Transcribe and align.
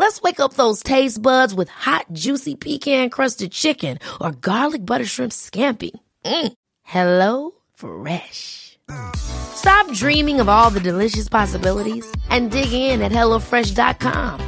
Let's 0.00 0.22
wake 0.22 0.40
up 0.40 0.54
those 0.54 0.82
taste 0.82 1.20
buds 1.20 1.54
with 1.54 1.68
hot, 1.68 2.06
juicy 2.12 2.54
pecan 2.54 3.10
crusted 3.10 3.52
chicken 3.52 3.98
or 4.18 4.32
garlic 4.32 4.86
butter 4.86 5.04
shrimp 5.04 5.30
scampi. 5.30 5.90
Mm. 6.24 6.52
Hello 6.82 7.50
Fresh. 7.74 8.78
Stop 9.14 9.92
dreaming 9.92 10.40
of 10.40 10.48
all 10.48 10.70
the 10.70 10.80
delicious 10.80 11.28
possibilities 11.28 12.10
and 12.30 12.50
dig 12.50 12.72
in 12.72 13.02
at 13.02 13.12
HelloFresh.com. 13.12 14.40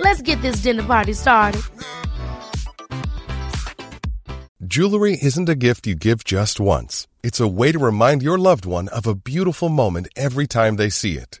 Let's 0.00 0.22
get 0.22 0.42
this 0.42 0.56
dinner 0.56 0.82
party 0.82 1.12
started. 1.12 1.62
Jewelry 4.64 5.16
isn't 5.22 5.48
a 5.48 5.54
gift 5.54 5.86
you 5.86 5.94
give 5.94 6.24
just 6.24 6.58
once. 6.58 7.06
It's 7.22 7.38
a 7.38 7.46
way 7.46 7.70
to 7.70 7.78
remind 7.78 8.24
your 8.24 8.38
loved 8.38 8.66
one 8.66 8.88
of 8.88 9.06
a 9.06 9.14
beautiful 9.14 9.68
moment 9.68 10.08
every 10.16 10.48
time 10.48 10.74
they 10.74 10.90
see 10.90 11.16
it. 11.16 11.40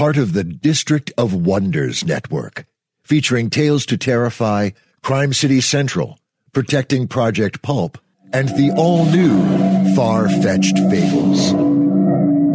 part 0.00 0.16
of 0.16 0.32
the 0.32 0.44
District 0.44 1.12
of 1.18 1.34
Wonders 1.34 2.06
network, 2.06 2.64
featuring 3.02 3.50
Tales 3.50 3.84
to 3.84 3.98
Terrify, 3.98 4.70
Crime 5.02 5.34
City 5.34 5.60
Central, 5.60 6.18
Protecting 6.54 7.06
Project 7.06 7.60
Pulp, 7.60 7.98
and 8.32 8.48
the 8.48 8.72
all-new 8.78 9.94
Far-Fetched 9.94 10.78
Fables. 10.88 11.52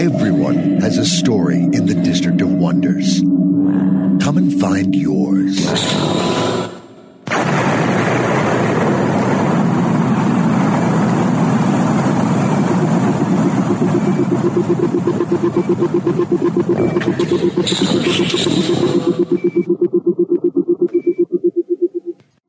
Everyone 0.02 0.82
has 0.82 0.98
a 0.98 1.06
story 1.06 1.60
in 1.60 1.86
the 1.86 1.94
District 1.94 2.42
of 2.42 2.52
Wonders. 2.52 3.20
Come 3.20 4.38
and 4.38 4.60
find 4.60 4.96
yours. 4.96 5.64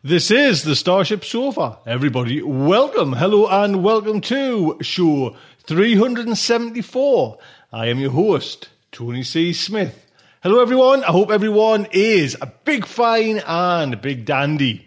This 0.06 0.30
is 0.30 0.62
the 0.62 0.76
Starship 0.76 1.24
Sofa. 1.24 1.78
Everybody, 1.84 2.40
welcome, 2.40 3.14
hello, 3.14 3.48
and 3.48 3.82
welcome 3.82 4.20
to 4.20 4.78
show 4.80 5.34
374. 5.64 7.38
I 7.72 7.86
am 7.86 7.98
your 7.98 8.12
host, 8.12 8.68
Tony 8.92 9.24
C. 9.24 9.52
Smith. 9.52 10.06
Hello, 10.44 10.62
everyone. 10.62 11.02
I 11.02 11.08
hope 11.08 11.32
everyone 11.32 11.88
is 11.90 12.36
a 12.40 12.46
big 12.46 12.86
fine 12.86 13.42
and 13.48 13.94
a 13.94 13.96
big 13.96 14.24
dandy. 14.24 14.86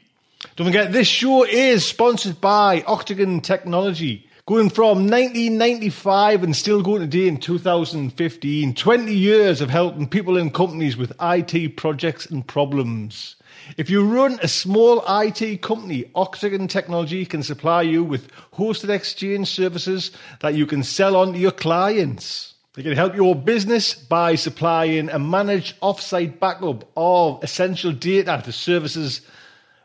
Don't 0.55 0.67
forget, 0.67 0.93
this 0.93 1.09
show 1.09 1.43
is 1.43 1.85
sponsored 1.85 2.39
by 2.39 2.81
Octagon 2.87 3.41
Technology. 3.41 4.25
Going 4.45 4.69
from 4.69 4.99
1995 4.99 6.43
and 6.43 6.55
still 6.55 6.81
going 6.81 7.01
today 7.01 7.27
in 7.27 7.41
2015, 7.41 8.73
20 8.73 9.13
years 9.13 9.59
of 9.59 9.69
helping 9.69 10.07
people 10.07 10.37
and 10.37 10.53
companies 10.53 10.95
with 10.95 11.11
IT 11.19 11.75
projects 11.75 12.25
and 12.25 12.47
problems. 12.47 13.35
If 13.77 13.89
you 13.89 14.03
run 14.03 14.39
a 14.41 14.47
small 14.47 15.03
IT 15.07 15.61
company, 15.61 16.05
Octagon 16.15 16.67
Technology 16.67 17.25
can 17.25 17.43
supply 17.43 17.83
you 17.83 18.03
with 18.03 18.31
hosted 18.53 18.89
exchange 18.89 19.47
services 19.47 20.11
that 20.41 20.55
you 20.55 20.65
can 20.65 20.83
sell 20.83 21.15
on 21.15 21.33
to 21.33 21.39
your 21.39 21.51
clients. 21.51 22.55
They 22.73 22.83
can 22.83 22.93
help 22.93 23.15
your 23.15 23.35
business 23.35 23.93
by 23.93 24.35
supplying 24.35 25.09
a 25.09 25.19
managed 25.19 25.79
offsite 25.81 26.39
backup 26.39 26.89
of 26.95 27.43
essential 27.43 27.91
data 27.91 28.41
to 28.45 28.51
services 28.51 29.21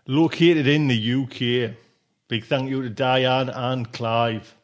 located 0.07 0.67
in 0.67 0.89
the 0.89 1.15
UK. 1.15 1.77
Big 2.29 2.45
thank 2.45 2.71
you 2.71 2.83
to 2.83 2.91
Diane 2.91 3.49
and 3.49 3.93
Clive. 3.93 4.55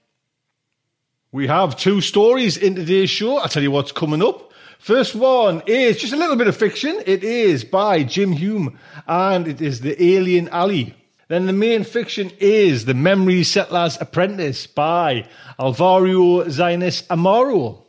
We 1.33 1.47
have 1.47 1.77
two 1.77 2.01
stories 2.01 2.57
in 2.57 2.75
today's 2.75 3.11
show. 3.11 3.39
I'll 3.39 3.49
tell 3.49 3.63
you 3.63 3.71
what's 3.71 3.93
coming 3.93 4.23
up. 4.23 4.50
First 4.81 5.15
one 5.15 5.63
is 5.67 5.99
just 5.99 6.15
a 6.15 6.17
little 6.17 6.37
bit 6.37 6.49
of 6.49 6.57
fiction. 6.57 7.03
It 7.05 7.23
is 7.23 7.65
by 7.65 8.03
Jim 8.03 8.33
Hume 8.33 8.79
and 9.07 9.47
it 9.47 9.61
is 9.61 9.83
The 9.83 10.03
Alien 10.03 10.49
Alley. 10.49 10.95
Then 11.29 11.45
the 11.45 11.53
main 11.53 11.85
fiction 11.85 12.33
is 12.39 12.87
The 12.87 12.95
Memory 12.95 13.45
Setter's 13.45 14.01
Apprentice 14.01 14.67
by 14.67 15.29
Alvaro 15.59 16.45
Zinos 16.45 17.07
Amaro. 17.09 17.83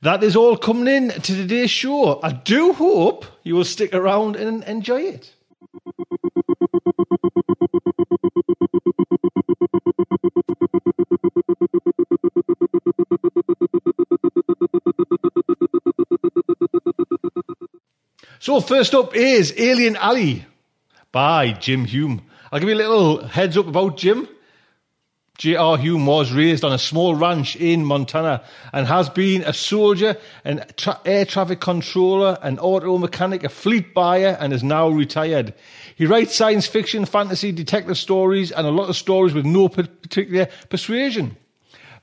That 0.00 0.24
is 0.24 0.34
all 0.34 0.56
coming 0.56 0.88
in 0.88 1.10
to 1.10 1.20
today's 1.20 1.70
show. 1.70 2.18
I 2.22 2.32
do 2.32 2.72
hope 2.72 3.26
you 3.42 3.54
will 3.54 3.64
stick 3.66 3.94
around 3.94 4.36
and 4.36 4.64
enjoy 4.64 5.02
it. 5.02 5.34
So 18.38 18.60
first 18.60 18.94
up 18.94 19.14
is 19.14 19.54
Alien 19.56 19.96
Alley 19.96 20.44
by 21.12 21.52
Jim 21.52 21.84
Hume. 21.84 22.22
I'll 22.50 22.60
give 22.60 22.68
you 22.68 22.74
a 22.74 22.76
little 22.76 23.26
heads 23.26 23.56
up 23.56 23.66
about 23.66 23.96
Jim. 23.96 24.28
J.R. 25.38 25.76
Hume 25.78 26.06
was 26.06 26.32
raised 26.32 26.62
on 26.62 26.72
a 26.72 26.78
small 26.78 27.16
ranch 27.16 27.56
in 27.56 27.84
Montana 27.84 28.44
and 28.72 28.86
has 28.86 29.08
been 29.08 29.42
a 29.42 29.52
soldier, 29.52 30.16
an 30.44 30.64
tra- 30.76 31.00
air 31.04 31.24
traffic 31.24 31.60
controller, 31.60 32.38
an 32.40 32.60
auto 32.60 32.98
mechanic, 32.98 33.42
a 33.42 33.48
fleet 33.48 33.94
buyer, 33.94 34.36
and 34.38 34.52
is 34.52 34.62
now 34.62 34.88
retired. 34.88 35.52
He 35.96 36.06
writes 36.06 36.36
science 36.36 36.68
fiction, 36.68 37.04
fantasy, 37.04 37.50
detective 37.50 37.98
stories, 37.98 38.52
and 38.52 38.64
a 38.64 38.70
lot 38.70 38.88
of 38.88 38.96
stories 38.96 39.34
with 39.34 39.44
no 39.44 39.68
particular 39.68 40.48
persuasion. 40.68 41.36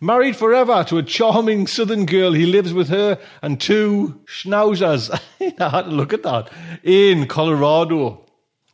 Married 0.03 0.35
forever 0.35 0.83
to 0.83 0.97
a 0.97 1.03
charming 1.03 1.67
southern 1.67 2.07
girl, 2.07 2.33
he 2.33 2.47
lives 2.47 2.73
with 2.73 2.89
her 2.89 3.19
and 3.43 3.61
two 3.61 4.19
schnauzers. 4.25 5.11
I 5.59 5.69
had 5.69 5.83
to 5.83 5.91
look 5.91 6.11
at 6.11 6.23
that. 6.23 6.49
In 6.81 7.27
Colorado. 7.27 8.25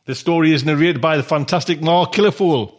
The 0.06 0.14
story 0.14 0.54
is 0.54 0.64
narrated 0.64 1.02
by 1.02 1.18
the 1.18 1.22
fantastic 1.22 1.82
Mark 1.82 2.14
Killefole. 2.14 2.74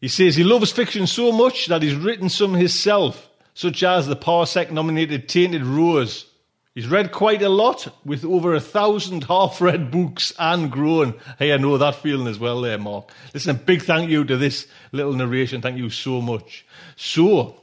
He 0.00 0.08
says 0.08 0.34
he 0.34 0.42
loves 0.42 0.72
fiction 0.72 1.06
so 1.06 1.30
much 1.30 1.66
that 1.66 1.80
he's 1.80 1.94
written 1.94 2.28
some 2.28 2.54
himself, 2.54 3.30
such 3.54 3.84
as 3.84 4.08
the 4.08 4.16
Parsec 4.16 4.72
nominated 4.72 5.28
Tainted 5.28 5.62
Rose. 5.64 6.26
He's 6.74 6.88
read 6.88 7.12
quite 7.12 7.40
a 7.40 7.48
lot, 7.48 7.86
with 8.04 8.24
over 8.24 8.52
a 8.52 8.60
thousand 8.60 9.22
half 9.24 9.60
read 9.60 9.92
books 9.92 10.32
and 10.40 10.72
grown. 10.72 11.14
Hey, 11.38 11.52
I 11.52 11.56
know 11.56 11.78
that 11.78 11.94
feeling 11.94 12.26
as 12.26 12.40
well 12.40 12.60
there, 12.62 12.78
Mark. 12.78 13.12
Listen, 13.32 13.54
a 13.54 13.58
big 13.58 13.82
thank 13.82 14.10
you 14.10 14.24
to 14.24 14.36
this 14.36 14.66
little 14.90 15.12
narration. 15.12 15.62
Thank 15.62 15.78
you 15.78 15.88
so 15.88 16.20
much. 16.20 16.66
So, 16.96 17.60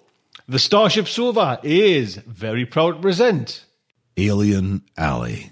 the 0.47 0.59
Starship 0.59 1.07
Sofa 1.07 1.59
is 1.63 2.15
very 2.15 2.65
proud 2.65 2.95
to 2.95 3.01
present 3.01 3.65
Alien 4.17 4.83
Alley. 4.97 5.51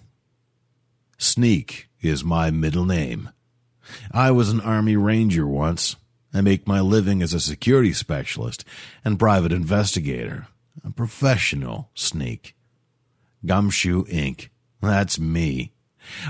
Sneak 1.17 1.89
is 2.01 2.23
my 2.23 2.51
middle 2.51 2.85
name. 2.85 3.29
I 4.11 4.31
was 4.31 4.49
an 4.49 4.61
Army 4.61 4.95
Ranger 4.95 5.47
once. 5.47 5.95
I 6.33 6.41
make 6.41 6.67
my 6.67 6.79
living 6.79 7.21
as 7.21 7.33
a 7.33 7.39
security 7.39 7.93
specialist 7.93 8.63
and 9.03 9.17
private 9.17 9.51
investigator, 9.51 10.47
a 10.83 10.91
professional 10.91 11.89
sneak. 11.93 12.55
Gumshoe 13.45 14.05
Inc. 14.05 14.49
That's 14.81 15.19
me. 15.19 15.73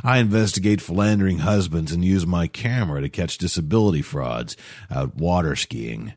I 0.04 0.18
investigate 0.18 0.82
philandering 0.82 1.40
husbands 1.40 1.92
and 1.92 2.04
use 2.04 2.26
my 2.26 2.48
camera 2.48 3.02
to 3.02 3.10
catch 3.10 3.38
disability 3.38 4.02
frauds 4.02 4.56
out 4.90 5.16
water 5.16 5.56
skiing. 5.56 6.14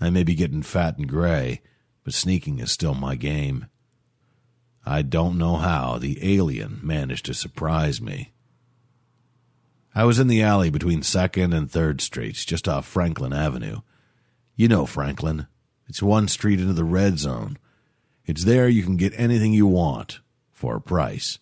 I 0.00 0.10
may 0.10 0.22
be 0.22 0.34
getting 0.34 0.62
fat 0.62 0.98
and 0.98 1.08
gray, 1.08 1.60
but 2.04 2.14
sneaking 2.14 2.58
is 2.58 2.70
still 2.70 2.94
my 2.94 3.16
game. 3.16 3.66
I 4.86 5.02
don't 5.02 5.38
know 5.38 5.56
how 5.56 5.98
the 5.98 6.18
alien 6.22 6.80
managed 6.82 7.26
to 7.26 7.34
surprise 7.34 8.00
me. 8.00 8.32
I 9.94 10.04
was 10.04 10.18
in 10.18 10.28
the 10.28 10.42
alley 10.42 10.70
between 10.70 11.00
2nd 11.00 11.54
and 11.54 11.70
3rd 11.70 12.00
Streets, 12.00 12.44
just 12.44 12.68
off 12.68 12.86
Franklin 12.86 13.32
Avenue. 13.32 13.80
You 14.54 14.68
know 14.68 14.86
Franklin. 14.86 15.46
It's 15.88 16.02
one 16.02 16.28
street 16.28 16.60
into 16.60 16.72
the 16.72 16.84
red 16.84 17.18
zone. 17.18 17.58
It's 18.24 18.44
there 18.44 18.68
you 18.68 18.82
can 18.82 18.96
get 18.96 19.12
anything 19.16 19.52
you 19.52 19.66
want 19.66 20.20
for 20.52 20.76
a 20.76 20.80
price. 20.80 21.38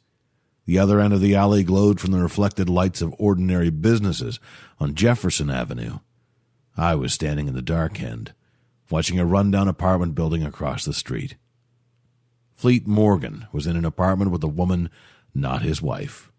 The 0.64 0.78
other 0.78 1.00
end 1.00 1.12
of 1.12 1.20
the 1.20 1.34
alley 1.34 1.64
glowed 1.64 2.00
from 2.00 2.12
the 2.12 2.22
reflected 2.22 2.68
lights 2.68 3.00
of 3.00 3.14
ordinary 3.18 3.70
businesses 3.70 4.40
on 4.80 4.94
Jefferson 4.94 5.50
Avenue. 5.50 5.98
I 6.76 6.94
was 6.94 7.12
standing 7.12 7.48
in 7.48 7.54
the 7.54 7.62
dark 7.62 8.02
end, 8.02 8.34
watching 8.90 9.18
a 9.18 9.26
rundown 9.26 9.68
apartment 9.68 10.14
building 10.14 10.44
across 10.44 10.84
the 10.84 10.92
street. 10.92 11.36
Fleet 12.54 12.86
Morgan 12.86 13.46
was 13.52 13.66
in 13.66 13.76
an 13.76 13.84
apartment 13.84 14.30
with 14.30 14.42
a 14.42 14.48
woman 14.48 14.90
not 15.34 15.62
his 15.62 15.82
wife. 15.82 16.30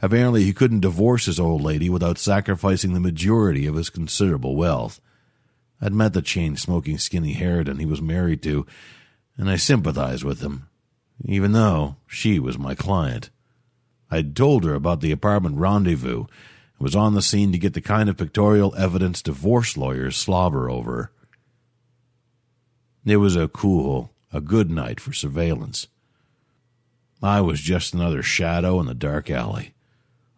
Apparently, 0.00 0.44
he 0.44 0.52
couldn't 0.52 0.80
divorce 0.80 1.26
his 1.26 1.40
old 1.40 1.60
lady 1.60 1.90
without 1.90 2.18
sacrificing 2.18 2.94
the 2.94 3.00
majority 3.00 3.66
of 3.66 3.74
his 3.74 3.90
considerable 3.90 4.56
wealth. 4.56 5.00
I'd 5.80 5.92
met 5.92 6.12
the 6.12 6.22
chain 6.22 6.56
smoking 6.56 6.98
skinny 6.98 7.34
Harridan 7.34 7.80
he 7.80 7.86
was 7.86 8.00
married 8.00 8.42
to, 8.44 8.64
and 9.36 9.50
I 9.50 9.56
sympathized 9.56 10.24
with 10.24 10.40
him, 10.40 10.68
even 11.24 11.52
though 11.52 11.96
she 12.06 12.38
was 12.38 12.58
my 12.58 12.74
client. 12.74 13.30
I'd 14.10 14.36
told 14.36 14.64
her 14.64 14.74
about 14.74 15.00
the 15.00 15.10
apartment 15.10 15.56
rendezvous 15.56 16.20
and 16.20 16.28
was 16.78 16.94
on 16.94 17.14
the 17.14 17.22
scene 17.22 17.50
to 17.52 17.58
get 17.58 17.74
the 17.74 17.80
kind 17.80 18.08
of 18.08 18.16
pictorial 18.16 18.74
evidence 18.76 19.22
divorce 19.22 19.76
lawyers 19.76 20.16
slobber 20.16 20.70
over. 20.70 21.10
It 23.04 23.16
was 23.16 23.36
a 23.36 23.48
cool, 23.48 24.12
a 24.32 24.40
good 24.40 24.70
night 24.70 25.00
for 25.00 25.12
surveillance. 25.12 25.88
I 27.22 27.40
was 27.40 27.60
just 27.60 27.94
another 27.94 28.22
shadow 28.22 28.80
in 28.80 28.86
the 28.86 28.94
dark 28.94 29.30
alley. 29.30 29.74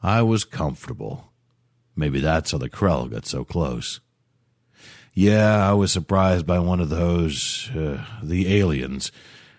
I 0.02 0.22
was 0.22 0.44
comfortable. 0.44 1.32
Maybe 1.96 2.20
that's 2.20 2.52
how 2.52 2.58
the 2.58 2.68
Krell 2.68 3.10
got 3.10 3.24
so 3.24 3.44
close. 3.44 4.00
Yeah, 5.14 5.66
I 5.66 5.72
was 5.72 5.92
surprised 5.92 6.46
by 6.46 6.58
one 6.58 6.80
of 6.80 6.90
those, 6.90 7.70
uh, 7.70 8.04
the 8.22 8.58
aliens, 8.58 9.12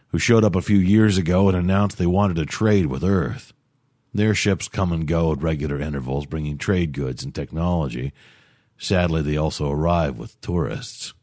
who 0.09 0.19
showed 0.19 0.43
up 0.43 0.55
a 0.55 0.61
few 0.61 0.77
years 0.77 1.17
ago 1.17 1.47
and 1.47 1.57
announced 1.57 1.97
they 1.97 2.05
wanted 2.05 2.35
to 2.35 2.45
trade 2.45 2.85
with 2.85 3.03
Earth. 3.03 3.53
Their 4.13 4.35
ships 4.35 4.67
come 4.67 4.91
and 4.91 5.07
go 5.07 5.31
at 5.31 5.41
regular 5.41 5.79
intervals, 5.79 6.25
bringing 6.25 6.57
trade 6.57 6.91
goods 6.91 7.23
and 7.23 7.33
technology. 7.33 8.13
Sadly, 8.77 9.21
they 9.21 9.35
also 9.35 9.71
arrive 9.71 10.17
with 10.17 10.39
tourists. 10.41 11.14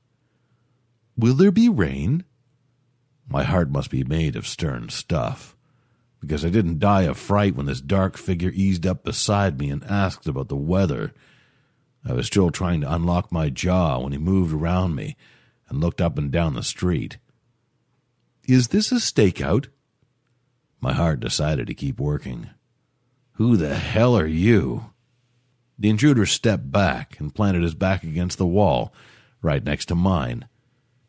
Will 1.17 1.35
there 1.35 1.53
be 1.53 1.69
rain? 1.69 2.25
My 3.29 3.45
heart 3.45 3.71
must 3.71 3.91
be 3.91 4.05
made 4.05 4.37
of 4.37 4.47
stern 4.47 4.89
stuff 4.89 5.57
because 6.21 6.45
I 6.45 6.51
didn't 6.51 6.79
die 6.79 7.03
of 7.03 7.19
fright 7.19 7.57
when 7.57 7.67
this 7.67 7.81
dark 7.81 8.17
figure 8.17 8.53
eased 8.55 8.87
up 8.87 9.05
beside 9.05 9.59
me 9.59 9.71
and 9.71 9.83
asked 9.85 10.29
about 10.29 10.49
the 10.49 10.57
weather. 10.57 11.13
I 12.05 12.13
was 12.13 12.27
still 12.27 12.51
trying 12.51 12.81
to 12.83 12.95
unlock 12.95 13.33
my 13.33 13.51
jaw 13.51 13.99
when 13.99 14.13
he 14.13 14.19
moved 14.19 14.55
around 14.55 14.95
me 14.95 15.17
and 15.69 15.81
looked 15.81 16.01
up 16.01 16.17
and 16.19 16.31
down 16.31 16.55
the 16.55 16.63
street. 16.63 17.19
Is 18.45 18.69
this 18.69 18.93
a 18.93 18.97
stakeout? 18.97 19.67
My 20.81 20.93
heart 20.93 21.21
decided 21.21 21.67
to 21.67 21.75
keep 21.75 21.99
working. 21.99 22.51
Who 23.33 23.57
the 23.57 23.75
hell 23.75 24.17
are 24.17 24.27
you? 24.27 24.91
The 25.79 25.91
intruder 25.91 26.27
stepped 26.27 26.71
back 26.71 27.19
and 27.19 27.35
planted 27.35 27.63
his 27.63 27.75
back 27.75 28.05
against 28.05 28.39
the 28.39 28.47
wall, 28.47 28.93
right 29.41 29.65
next 29.65 29.87
to 29.87 29.95
mine. 29.95 30.47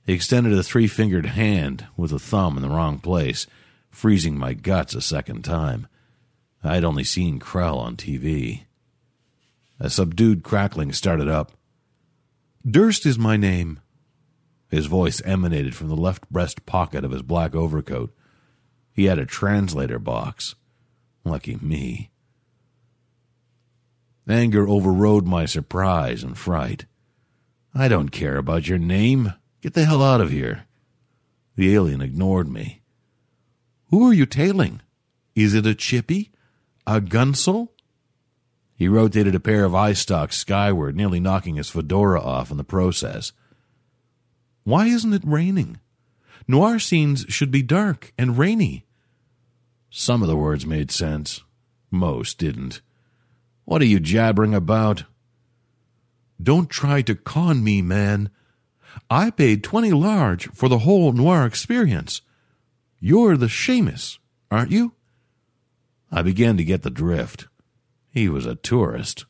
He 0.06 0.14
extended 0.14 0.54
a 0.54 0.64
three 0.64 0.88
fingered 0.88 1.28
hand 1.28 1.88
with 1.96 2.12
a 2.12 2.20
thumb 2.20 2.58
in 2.58 2.64
the 2.64 2.70
wrong 2.70 3.00
place 3.00 3.48
freezing 3.90 4.38
my 4.38 4.54
guts 4.54 4.96
a 4.96 5.02
second 5.02 5.44
time. 5.44 5.88
I'd 6.64 6.84
only 6.84 7.04
seen 7.04 7.40
Krell 7.40 7.78
on 7.78 7.96
TV. 7.96 8.64
A 9.80 9.90
subdued 9.90 10.44
crackling 10.44 10.92
started 10.94 11.28
up. 11.28 11.52
Durst 12.66 13.06
is 13.06 13.20
my 13.20 13.38
name. 13.38 13.80
His 14.70 14.88
voice 14.88 15.22
emanated 15.24 15.76
from 15.76 15.90
the 15.90 15.96
left 15.96 16.30
breast 16.32 16.66
pocket 16.66 17.06
of 17.06 17.12
his 17.12 17.22
black 17.22 17.54
overcoat. 17.54 18.14
He 18.92 19.06
had 19.06 19.20
a 19.20 19.26
translator 19.26 20.00
box. 20.00 20.56
Lucky 21.24 21.58
me. 21.62 22.10
Anger 24.28 24.68
overrode 24.68 25.28
my 25.28 25.46
surprise 25.46 26.24
and 26.24 26.38
fright. 26.38 26.86
I 27.76 27.88
don't 27.88 28.10
care 28.10 28.38
about 28.38 28.68
your 28.68 28.78
name. 28.78 29.34
Get 29.64 29.76
the 29.76 29.86
hell 29.86 30.04
out 30.04 30.20
of 30.20 30.30
here. 30.30 30.66
The 31.56 31.74
alien 31.74 32.02
ignored 32.02 32.50
me. 32.50 32.82
Who 33.92 34.06
are 34.06 34.12
you 34.12 34.26
tailing? 34.26 34.82
Is 35.36 35.54
it 35.54 35.66
a 35.66 35.74
chippy? 35.74 36.34
A 36.86 37.00
gunsel? 37.00 37.70
He 38.76 38.90
rotated 38.90 39.36
a 39.36 39.40
pair 39.40 39.64
of 39.64 39.74
eye 39.74 39.94
stalks 39.94 40.36
skyward, 40.36 40.98
nearly 40.98 41.22
knocking 41.22 41.56
his 41.56 41.70
fedora 41.70 42.20
off 42.20 42.52
in 42.52 42.58
the 42.58 42.66
process. 42.66 43.32
Why 44.66 44.88
isn't 44.88 45.14
it 45.14 45.24
raining? 45.26 45.80
Noir 46.46 46.78
scenes 46.78 47.26
should 47.30 47.50
be 47.50 47.64
dark 47.64 48.12
and 48.18 48.38
rainy. 48.38 48.86
Some 49.90 50.22
of 50.22 50.28
the 50.28 50.36
words 50.36 50.66
made 50.66 50.92
sense. 50.92 51.42
Most 51.90 52.38
didn't. 52.38 52.82
What 53.64 53.82
are 53.82 53.86
you 53.86 54.02
jabbering 54.02 54.54
about? 54.54 55.06
Don't 56.42 56.70
try 56.70 57.02
to 57.04 57.16
con 57.16 57.64
me, 57.64 57.82
man. 57.82 58.30
I 59.10 59.30
paid 59.30 59.64
twenty 59.64 59.92
large 59.92 60.48
for 60.50 60.70
the 60.70 60.80
whole 60.80 61.12
noir 61.12 61.46
experience. 61.46 62.22
You're 63.00 63.38
the 63.38 63.48
shamus, 63.48 64.18
aren't 64.50 64.72
you? 64.72 64.94
I 66.12 66.22
began 66.22 66.58
to 66.58 66.64
get 66.64 66.84
the 66.84 66.90
drift. 66.90 67.48
He 68.10 68.30
was 68.30 68.46
a 68.46 68.56
tourist. 68.56 69.26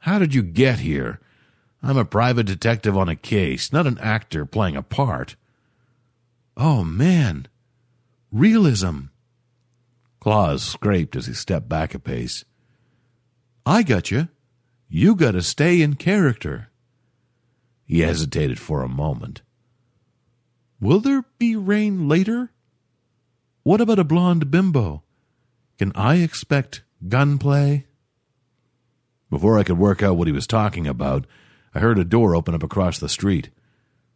How 0.00 0.18
did 0.18 0.34
you 0.34 0.42
get 0.42 0.80
here? 0.80 1.20
I'm 1.82 1.96
a 1.96 2.04
private 2.04 2.44
detective 2.44 2.96
on 2.96 3.08
a 3.08 3.16
case, 3.16 3.72
not 3.72 3.86
an 3.86 3.98
actor 3.98 4.44
playing 4.46 4.76
a 4.76 4.82
part. 4.82 5.36
Oh, 6.56 6.84
man. 6.84 7.48
Realism. 8.30 9.06
Claws 10.20 10.62
scraped 10.62 11.16
as 11.16 11.26
he 11.26 11.34
stepped 11.34 11.68
back 11.68 11.94
a 11.94 11.98
pace. 11.98 12.44
I 13.66 13.82
got 13.82 14.10
you. 14.10 14.28
You 14.88 15.14
got 15.14 15.32
to 15.32 15.42
stay 15.42 15.82
in 15.82 15.94
character. 15.94 16.68
He 17.84 18.00
hesitated 18.00 18.58
for 18.58 18.82
a 18.82 18.88
moment. 18.88 19.42
Will 20.80 21.00
there 21.00 21.24
be 21.38 21.56
rain 21.56 22.08
later? 22.08 22.50
What 23.62 23.80
about 23.80 23.98
a 23.98 24.04
blonde 24.04 24.50
bimbo? 24.50 25.02
Can 25.78 25.92
I 25.94 26.16
expect 26.16 26.82
gunplay? 27.08 27.86
Before 29.30 29.58
I 29.58 29.64
could 29.64 29.78
work 29.78 30.02
out 30.02 30.16
what 30.16 30.26
he 30.26 30.32
was 30.32 30.46
talking 30.46 30.86
about, 30.86 31.26
I 31.74 31.80
heard 31.80 31.98
a 31.98 32.04
door 32.04 32.36
open 32.36 32.54
up 32.54 32.62
across 32.62 32.98
the 32.98 33.08
street. 33.08 33.50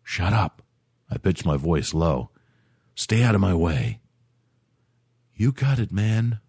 Shut 0.02 0.32
up. 0.32 0.62
I 1.10 1.18
pitched 1.18 1.44
my 1.44 1.56
voice 1.56 1.92
low. 1.92 2.30
Stay 2.94 3.22
out 3.22 3.34
of 3.34 3.40
my 3.40 3.54
way. 3.54 4.00
You 5.34 5.52
got 5.52 5.78
it, 5.78 5.92
man. 5.92 6.40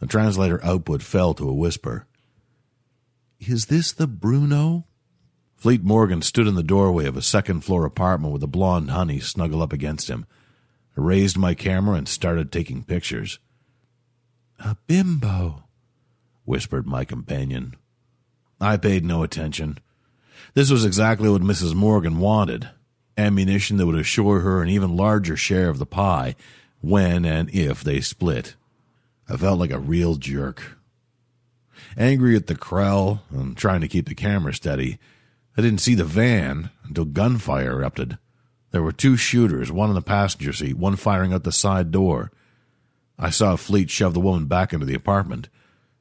The 0.00 0.06
translator 0.06 0.62
output 0.64 1.02
fell 1.02 1.34
to 1.34 1.48
a 1.48 1.54
whisper. 1.54 2.06
Is 3.38 3.66
this 3.66 3.92
the 3.92 4.06
Bruno? 4.06 4.86
Fleet 5.60 5.84
Morgan 5.84 6.22
stood 6.22 6.46
in 6.46 6.54
the 6.54 6.62
doorway 6.62 7.04
of 7.04 7.18
a 7.18 7.22
second 7.22 7.60
floor 7.60 7.84
apartment 7.84 8.32
with 8.32 8.42
a 8.42 8.46
blonde 8.46 8.90
honey 8.90 9.20
snuggle 9.20 9.60
up 9.60 9.74
against 9.74 10.08
him. 10.08 10.24
I 10.96 11.02
raised 11.02 11.36
my 11.36 11.52
camera 11.52 11.96
and 11.96 12.08
started 12.08 12.50
taking 12.50 12.82
pictures. 12.82 13.38
A 14.58 14.78
bimbo, 14.86 15.64
whispered 16.46 16.86
my 16.86 17.04
companion. 17.04 17.76
I 18.58 18.78
paid 18.78 19.04
no 19.04 19.22
attention. 19.22 19.76
This 20.54 20.70
was 20.70 20.86
exactly 20.86 21.28
what 21.28 21.42
Mrs. 21.42 21.74
Morgan 21.74 22.20
wanted 22.20 22.70
ammunition 23.18 23.76
that 23.76 23.84
would 23.84 23.98
assure 23.98 24.40
her 24.40 24.62
an 24.62 24.70
even 24.70 24.96
larger 24.96 25.36
share 25.36 25.68
of 25.68 25.76
the 25.76 25.84
pie 25.84 26.36
when 26.80 27.26
and 27.26 27.54
if 27.54 27.84
they 27.84 28.00
split. 28.00 28.54
I 29.28 29.36
felt 29.36 29.58
like 29.58 29.72
a 29.72 29.78
real 29.78 30.14
jerk. 30.14 30.78
Angry 31.98 32.34
at 32.34 32.46
the 32.46 32.54
Krell 32.54 33.20
and 33.30 33.58
trying 33.58 33.82
to 33.82 33.88
keep 33.88 34.08
the 34.08 34.14
camera 34.14 34.54
steady, 34.54 34.98
I 35.56 35.62
didn't 35.62 35.80
see 35.80 35.94
the 35.94 36.04
van 36.04 36.70
until 36.84 37.04
gunfire 37.04 37.72
erupted. 37.72 38.18
There 38.70 38.82
were 38.82 38.92
two 38.92 39.16
shooters, 39.16 39.72
one 39.72 39.88
in 39.88 39.94
the 39.94 40.02
passenger 40.02 40.52
seat, 40.52 40.76
one 40.76 40.96
firing 40.96 41.32
out 41.32 41.44
the 41.44 41.52
side 41.52 41.90
door. 41.90 42.30
I 43.18 43.30
saw 43.30 43.56
Fleet 43.56 43.90
shove 43.90 44.14
the 44.14 44.20
woman 44.20 44.46
back 44.46 44.72
into 44.72 44.86
the 44.86 44.94
apartment. 44.94 45.48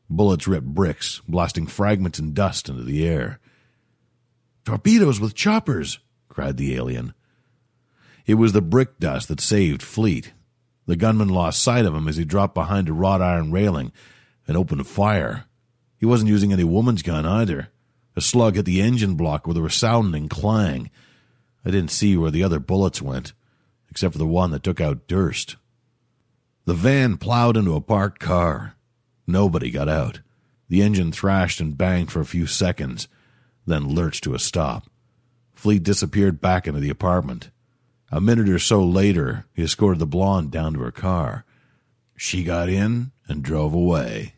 Bullets 0.10 0.48
ripped 0.48 0.68
bricks, 0.68 1.22
blasting 1.28 1.68
fragments 1.68 2.20
and 2.20 2.34
dust 2.34 2.70
into 2.70 2.84
the 2.84 3.08
air. 3.08 3.40
Torpedoes 4.66 5.20
with 5.20 5.36
choppers! 5.36 6.00
cried 6.30 6.58
the 6.58 6.76
alien. 6.76 7.14
It 8.26 8.36
was 8.36 8.54
the 8.54 8.62
brick 8.62 9.00
dust 9.00 9.28
that 9.28 9.42
saved 9.42 9.82
Fleet. 9.82 10.34
The 10.86 10.96
gunman 10.96 11.30
lost 11.30 11.62
sight 11.62 11.86
of 11.86 11.96
him 11.96 12.08
as 12.08 12.18
he 12.18 12.26
dropped 12.26 12.54
behind 12.54 12.88
a 12.88 12.94
wrought 12.94 13.22
iron 13.22 13.52
railing 13.52 13.92
and 14.48 14.56
opened 14.56 14.86
fire. 14.88 15.46
He 15.98 16.06
wasn't 16.06 16.30
using 16.30 16.54
any 16.54 16.64
woman's 16.64 17.02
gun 17.02 17.26
either. 17.26 17.70
A 18.16 18.22
slug 18.22 18.56
hit 18.56 18.66
the 18.66 18.82
engine 18.82 19.16
block 19.16 19.48
with 19.48 19.58
a 19.58 19.62
resounding 19.62 20.28
clang. 20.30 20.90
I 21.64 21.72
didn't 21.72 21.92
see 21.92 22.18
where 22.18 22.32
the 22.32 22.44
other 22.44 22.60
bullets 22.60 23.02
went, 23.02 23.34
except 23.90 24.14
for 24.14 24.18
the 24.18 24.26
one 24.26 24.52
that 24.52 24.64
took 24.64 24.82
out 24.82 25.08
Durst. 25.08 25.56
The 26.66 26.74
van 26.74 27.18
plowed 27.18 27.58
into 27.58 27.76
a 27.76 27.82
parked 27.82 28.20
car. 28.20 28.76
Nobody 29.26 29.72
got 29.72 29.90
out. 29.90 30.22
The 30.70 30.82
engine 30.82 31.12
thrashed 31.12 31.60
and 31.60 31.78
banged 31.78 32.12
for 32.12 32.20
a 32.20 32.26
few 32.26 32.46
seconds, 32.46 33.08
then 33.66 33.90
lurched 33.90 34.24
to 34.26 34.36
a 34.36 34.40
stop. 34.40 34.88
Fleet 35.54 35.84
disappeared 35.84 36.40
back 36.40 36.68
into 36.68 36.80
the 36.80 36.90
apartment. 36.90 37.50
A 38.12 38.22
minute 38.22 38.50
or 38.50 38.60
so 38.60 38.84
later, 38.84 39.46
he 39.54 39.64
escorted 39.64 40.00
the 40.00 40.08
blonde 40.08 40.52
down 40.52 40.74
to 40.74 40.80
her 40.82 40.92
car. 40.92 41.46
She 42.16 42.44
got 42.44 42.70
in 42.70 43.12
and 43.28 43.44
drove 43.44 43.74
away. 43.74 44.34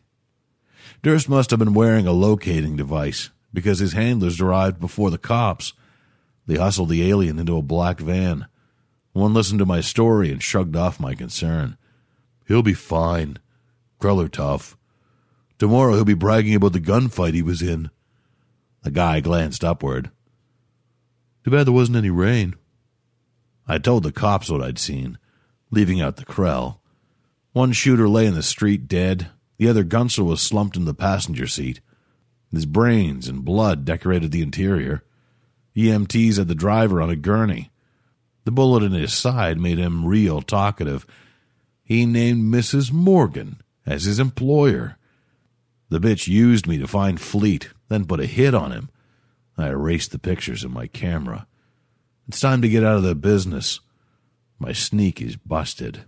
Durst 1.02 1.28
must 1.28 1.50
have 1.50 1.58
been 1.58 1.74
wearing 1.74 2.06
a 2.06 2.12
locating 2.12 2.76
device 2.76 3.30
because 3.52 3.78
his 3.78 3.92
handlers 3.92 4.40
arrived 4.40 4.80
before 4.80 5.10
the 5.10 5.18
cops. 5.18 5.72
They 6.46 6.56
hustled 6.56 6.88
the 6.88 7.08
alien 7.08 7.38
into 7.38 7.56
a 7.56 7.62
black 7.62 8.00
van. 8.00 8.46
One 9.12 9.34
listened 9.34 9.58
to 9.58 9.66
my 9.66 9.80
story 9.80 10.32
and 10.32 10.42
shrugged 10.42 10.76
off 10.76 10.98
my 10.98 11.14
concern. 11.14 11.76
He'll 12.46 12.62
be 12.62 12.74
fine. 12.74 13.38
Cruller 13.98 14.28
tough. 14.28 14.76
Tomorrow 15.58 15.94
he'll 15.94 16.04
be 16.04 16.14
bragging 16.14 16.54
about 16.54 16.72
the 16.72 16.80
gunfight 16.80 17.34
he 17.34 17.42
was 17.42 17.62
in. 17.62 17.90
The 18.82 18.90
guy 18.90 19.20
glanced 19.20 19.62
upward. 19.62 20.10
Too 21.44 21.50
bad 21.50 21.66
there 21.66 21.72
wasn't 21.72 21.98
any 21.98 22.10
rain. 22.10 22.54
I 23.66 23.78
told 23.78 24.02
the 24.02 24.12
cops 24.12 24.50
what 24.50 24.62
I'd 24.62 24.78
seen, 24.78 25.18
leaving 25.70 26.00
out 26.00 26.16
the 26.16 26.24
Krell. 26.24 26.78
One 27.52 27.72
shooter 27.72 28.08
lay 28.08 28.26
in 28.26 28.34
the 28.34 28.42
street 28.42 28.88
dead. 28.88 29.28
The 29.58 29.68
other 29.68 29.84
gunster 29.84 30.24
was 30.24 30.42
slumped 30.42 30.76
in 30.76 30.84
the 30.84 30.94
passenger 30.94 31.46
seat. 31.46 31.80
His 32.52 32.66
brains 32.66 33.28
and 33.28 33.44
blood 33.44 33.84
decorated 33.84 34.30
the 34.30 34.42
interior. 34.42 35.02
EMTs 35.74 36.36
had 36.36 36.48
the 36.48 36.54
driver 36.54 37.00
on 37.00 37.08
a 37.08 37.16
gurney. 37.16 37.70
The 38.44 38.52
bullet 38.52 38.82
in 38.82 38.92
his 38.92 39.14
side 39.14 39.58
made 39.58 39.78
him 39.78 40.04
real 40.04 40.42
talkative. 40.42 41.06
He 41.82 42.04
named 42.04 42.52
Mrs. 42.52 42.92
Morgan 42.92 43.62
as 43.86 44.04
his 44.04 44.18
employer. 44.18 44.98
The 45.88 46.00
bitch 46.00 46.28
used 46.28 46.66
me 46.66 46.78
to 46.78 46.86
find 46.86 47.20
Fleet, 47.20 47.70
then 47.88 48.06
put 48.06 48.20
a 48.20 48.26
hit 48.26 48.54
on 48.54 48.72
him. 48.72 48.90
I 49.56 49.68
erased 49.68 50.12
the 50.12 50.18
pictures 50.18 50.64
in 50.64 50.72
my 50.72 50.86
camera. 50.86 51.46
It's 52.28 52.40
time 52.40 52.62
to 52.62 52.68
get 52.68 52.84
out 52.84 52.96
of 52.96 53.02
the 53.02 53.14
business. 53.14 53.80
My 54.58 54.72
sneak 54.72 55.20
is 55.20 55.36
busted. 55.36 56.04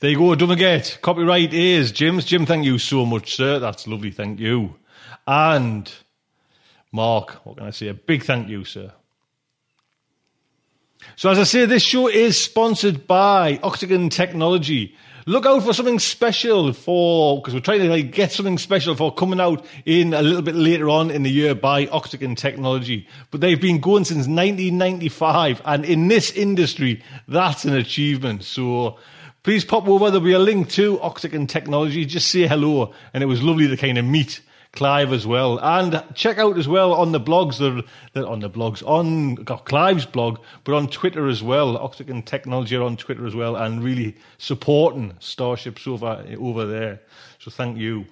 There 0.00 0.10
you 0.10 0.16
go, 0.16 0.32
don't 0.36 0.48
forget, 0.48 0.96
copyright 1.02 1.52
is 1.52 1.90
Jim's. 1.90 2.24
Jim, 2.24 2.46
thank 2.46 2.64
you 2.64 2.78
so 2.78 3.04
much, 3.04 3.34
sir. 3.34 3.58
That's 3.58 3.88
lovely, 3.88 4.12
thank 4.12 4.38
you. 4.38 4.76
And 5.26 5.92
Mark, 6.92 7.44
what 7.44 7.56
can 7.56 7.66
I 7.66 7.70
say? 7.70 7.88
A 7.88 7.94
big 7.94 8.22
thank 8.22 8.48
you, 8.48 8.64
sir. 8.64 8.92
So, 11.16 11.30
as 11.30 11.40
I 11.40 11.42
say, 11.42 11.66
this 11.66 11.82
show 11.82 12.06
is 12.06 12.40
sponsored 12.40 13.08
by 13.08 13.58
Octagon 13.60 14.08
Technology. 14.08 14.94
Look 15.26 15.46
out 15.46 15.64
for 15.64 15.72
something 15.72 15.98
special 15.98 16.72
for, 16.72 17.40
because 17.40 17.54
we're 17.54 17.60
trying 17.60 17.80
to 17.80 17.90
like, 17.90 18.12
get 18.12 18.30
something 18.30 18.56
special 18.56 18.94
for 18.94 19.12
coming 19.12 19.40
out 19.40 19.66
in 19.84 20.14
a 20.14 20.22
little 20.22 20.42
bit 20.42 20.54
later 20.54 20.88
on 20.88 21.10
in 21.10 21.24
the 21.24 21.30
year 21.30 21.56
by 21.56 21.88
Octagon 21.88 22.36
Technology. 22.36 23.08
But 23.32 23.40
they've 23.40 23.60
been 23.60 23.80
going 23.80 24.04
since 24.04 24.28
1995, 24.28 25.60
and 25.64 25.84
in 25.84 26.06
this 26.06 26.30
industry, 26.30 27.02
that's 27.26 27.64
an 27.64 27.74
achievement. 27.74 28.44
So, 28.44 28.96
please 29.42 29.64
pop 29.64 29.86
over. 29.88 30.10
There'll 30.10 30.24
be 30.24 30.32
a 30.32 30.38
link 30.38 30.70
to 30.70 31.00
Octagon 31.00 31.46
Technology. 31.46 32.04
Just 32.04 32.28
say 32.28 32.46
hello. 32.46 32.92
And 33.12 33.22
it 33.22 33.26
was 33.26 33.42
lovely 33.42 33.68
to 33.68 33.76
kind 33.76 33.98
of 33.98 34.04
meet 34.04 34.40
Clive 34.72 35.12
as 35.12 35.26
well. 35.26 35.58
And 35.58 36.04
check 36.14 36.38
out 36.38 36.58
as 36.58 36.68
well 36.68 36.92
on 36.92 37.12
the 37.12 37.20
blogs, 37.20 37.58
that, 37.58 37.84
that 38.12 38.26
on 38.26 38.40
the 38.40 38.50
blogs, 38.50 38.86
on 38.86 39.36
got 39.36 39.64
Clive's 39.64 40.06
blog, 40.06 40.40
but 40.64 40.74
on 40.74 40.88
Twitter 40.88 41.26
as 41.26 41.42
well. 41.42 41.76
Octagon 41.78 42.22
Technology 42.22 42.76
are 42.76 42.82
on 42.82 42.96
Twitter 42.96 43.26
as 43.26 43.34
well 43.34 43.56
and 43.56 43.82
really 43.82 44.16
supporting 44.36 45.14
Starship 45.20 45.78
Sofa 45.78 46.36
over 46.38 46.66
there. 46.66 47.00
So 47.38 47.50
thank 47.50 47.78
you. 47.78 48.06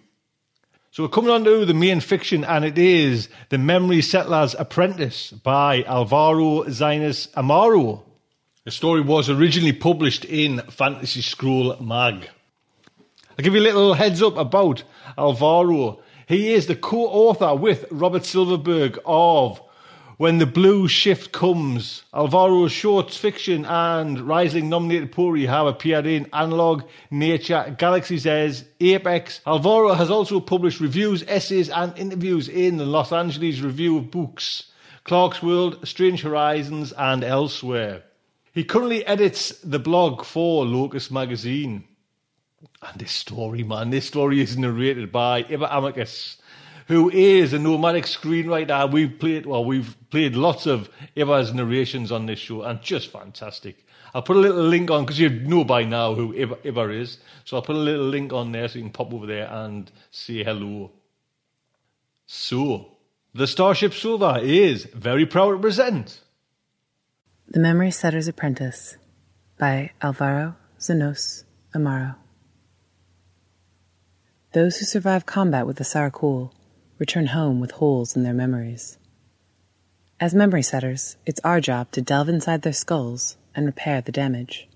So 0.91 1.03
we're 1.03 1.11
coming 1.11 1.31
on 1.31 1.45
to 1.45 1.67
the 1.67 1.75
main 1.75 2.01
fiction, 2.01 2.43
and 2.43 2.65
it 2.65 2.79
is 2.79 3.29
The 3.51 3.59
Memory 3.59 4.01
Setter's 4.01 4.55
Apprentice 4.55 5.31
by 5.31 5.83
Alvaro 5.83 6.65
Zinos 6.65 7.31
Amaro. 7.33 8.03
The 8.67 8.73
story 8.73 9.01
was 9.01 9.31
originally 9.31 9.73
published 9.73 10.25
in 10.25 10.59
Fantasy 10.59 11.21
Scroll 11.21 11.77
Mag. 11.81 12.29
I'll 13.31 13.45
give 13.45 13.55
you 13.55 13.61
a 13.61 13.63
little 13.63 13.95
heads 13.95 14.21
up 14.21 14.37
about 14.37 14.83
Alvaro. 15.17 16.01
He 16.27 16.53
is 16.53 16.67
the 16.67 16.75
co-author 16.75 17.55
with 17.55 17.85
Robert 17.93 18.25
Silverberg 18.25 18.99
of 19.07 19.61
When 20.17 20.39
the 20.39 20.47
Blue 20.47 20.89
Shift 20.89 21.31
Comes. 21.31 22.03
Alvaro's 22.13 22.73
short 22.73 23.13
fiction 23.13 23.65
and 23.67 24.19
Rhysling 24.19 24.65
nominated 24.65 25.13
poetry 25.13 25.47
have 25.47 25.69
appeared 25.69 26.07
in 26.07 26.27
Analog, 26.33 26.83
Nature, 27.09 27.73
Galaxy's 27.79 28.27
Edge, 28.27 28.65
Apex. 28.81 29.43
Alvaro 29.47 29.95
has 29.95 30.11
also 30.11 30.41
published 30.41 30.81
reviews, 30.81 31.23
essays, 31.29 31.71
and 31.71 31.97
interviews 31.97 32.49
in 32.49 32.79
the 32.79 32.85
Los 32.85 33.13
Angeles 33.13 33.61
Review 33.61 33.99
of 33.99 34.11
Books, 34.11 34.73
Clarkesworld, 35.05 35.87
Strange 35.87 36.23
Horizons, 36.23 36.91
and 36.91 37.23
elsewhere. 37.23 38.03
He 38.57 38.65
currently 38.65 39.05
edits 39.05 39.51
the 39.61 39.79
blog 39.79 40.25
for 40.25 40.65
Locus 40.65 41.11
Magazine. 41.11 41.85
And 42.81 42.99
this 42.99 43.13
story, 43.13 43.63
man, 43.63 43.91
this 43.91 44.07
story 44.07 44.41
is 44.41 44.57
narrated 44.57 45.13
by 45.13 45.43
Ibba 45.43 45.71
Armancas, 45.71 46.39
who 46.89 47.11
is 47.11 47.53
a 47.53 47.59
nomadic 47.59 48.05
screenwriter. 48.05 48.91
We've 48.91 49.19
played, 49.19 49.45
well, 49.45 49.63
we've 49.63 49.95
played 50.09 50.37
lots 50.37 50.65
of 50.65 50.89
Ibba's 51.15 51.53
narrations 51.53 52.11
on 52.11 52.25
this 52.25 52.39
show, 52.39 52.63
and 52.63 52.81
just 52.81 53.13
fantastic. 53.13 53.85
I'll 54.15 54.23
put 54.23 54.39
a 54.39 54.41
little 54.41 54.65
link 54.65 54.91
on 54.91 55.05
because 55.05 55.21
you 55.21 55.29
know 55.29 55.63
by 55.63 55.85
now 55.85 56.15
who 56.15 56.33
Ibba, 56.33 56.57
Ibba 56.63 56.99
is. 56.99 57.19
So 57.45 57.59
I'll 57.59 57.63
put 57.63 57.77
a 57.77 57.79
little 57.79 58.07
link 58.07 58.33
on 58.33 58.53
there 58.53 58.69
so 58.69 58.79
you 58.79 58.85
can 58.85 58.91
pop 58.91 59.13
over 59.13 59.27
there 59.27 59.53
and 59.53 59.93
say 60.11 60.43
hello. 60.43 60.93
So, 62.25 62.97
the 63.35 63.47
Starship 63.47 63.93
Sofa 63.93 64.41
is 64.43 64.87
very 64.87 65.27
proud 65.27 65.53
to 65.53 65.59
present 65.59 66.23
The 67.49 67.61
Memory 67.61 67.93
Setter's 67.93 68.27
Apprentice 68.27 68.97
by 69.57 69.93
Alvaro 70.03 70.57
Zinos 70.81 71.45
Amaro. 71.73 72.17
Those 74.53 74.79
who 74.79 74.85
survive 74.85 75.27
combat 75.27 75.65
with 75.65 75.77
the 75.77 75.85
Sarakul 75.85 76.51
return 76.99 77.29
home 77.29 77.61
with 77.61 77.71
holes 77.71 78.17
in 78.17 78.25
their 78.25 78.35
memories. 78.35 78.99
As 80.19 80.35
memory 80.35 80.65
setters, 80.65 81.19
it's 81.25 81.41
our 81.45 81.61
job 81.61 81.93
to 81.93 82.03
delve 82.03 82.29
inside 82.29 82.63
their 82.63 82.73
skulls 82.73 83.37
and 83.55 83.65
repair 83.65 84.01
the 84.01 84.11
damage. 84.11 84.69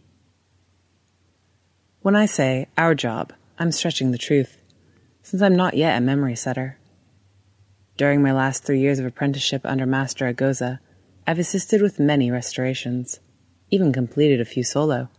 When 2.03 2.15
I 2.15 2.27
say 2.27 2.69
our 2.79 2.95
job, 2.95 3.33
I'm 3.59 3.73
stretching 3.73 4.13
the 4.13 4.17
truth, 4.17 4.59
since 5.23 5.43
I'm 5.43 5.57
not 5.57 5.75
yet 5.75 5.99
a 5.99 6.01
memory 6.01 6.37
setter. 6.37 6.79
During 7.97 8.23
my 8.23 8.31
last 8.31 8.63
three 8.63 8.79
years 8.79 9.01
of 9.01 9.07
apprenticeship 9.07 9.63
under 9.65 9.87
Master 9.87 10.33
Agoza, 10.33 10.79
I've 11.31 11.39
assisted 11.39 11.81
with 11.81 12.01
many 12.01 12.29
restorations, 12.29 13.21
even 13.71 13.93
completed 13.93 14.41
a 14.41 14.45
few 14.45 14.65
solo. 14.65 15.11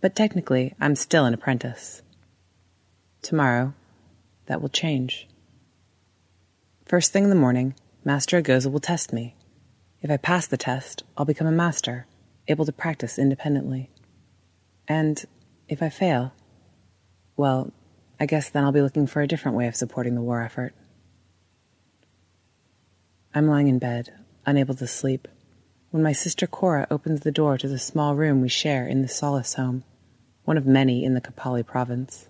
But 0.00 0.14
technically, 0.14 0.72
I'm 0.80 0.94
still 0.94 1.24
an 1.24 1.34
apprentice. 1.34 2.00
Tomorrow, 3.22 3.74
that 4.46 4.62
will 4.62 4.68
change. 4.68 5.26
First 6.84 7.12
thing 7.12 7.24
in 7.24 7.28
the 7.28 7.34
morning, 7.34 7.74
Master 8.04 8.40
Agoza 8.40 8.70
will 8.70 8.78
test 8.78 9.12
me. 9.12 9.34
If 10.00 10.12
I 10.12 10.16
pass 10.16 10.46
the 10.46 10.56
test, 10.56 11.02
I'll 11.18 11.24
become 11.24 11.48
a 11.48 11.50
master, 11.50 12.06
able 12.46 12.64
to 12.64 12.72
practice 12.72 13.18
independently. 13.18 13.90
And 14.86 15.24
if 15.68 15.82
I 15.82 15.88
fail, 15.88 16.34
well, 17.36 17.72
I 18.20 18.26
guess 18.26 18.48
then 18.48 18.62
I'll 18.62 18.70
be 18.70 18.80
looking 18.80 19.08
for 19.08 19.22
a 19.22 19.26
different 19.26 19.56
way 19.56 19.66
of 19.66 19.74
supporting 19.74 20.14
the 20.14 20.22
war 20.22 20.40
effort. 20.40 20.72
I'm 23.34 23.48
lying 23.48 23.66
in 23.66 23.80
bed, 23.80 24.12
unable 24.46 24.74
to 24.74 24.86
sleep, 24.86 25.28
when 25.92 26.02
my 26.02 26.12
sister 26.12 26.46
Cora 26.46 26.86
opens 26.90 27.20
the 27.20 27.30
door 27.30 27.58
to 27.58 27.68
the 27.68 27.78
small 27.78 28.16
room 28.16 28.40
we 28.40 28.48
share 28.48 28.86
in 28.86 29.02
the 29.02 29.08
Solace 29.08 29.54
home, 29.54 29.84
one 30.44 30.56
of 30.56 30.66
many 30.66 31.04
in 31.04 31.12
the 31.12 31.20
Kapali 31.20 31.64
province. 31.64 32.28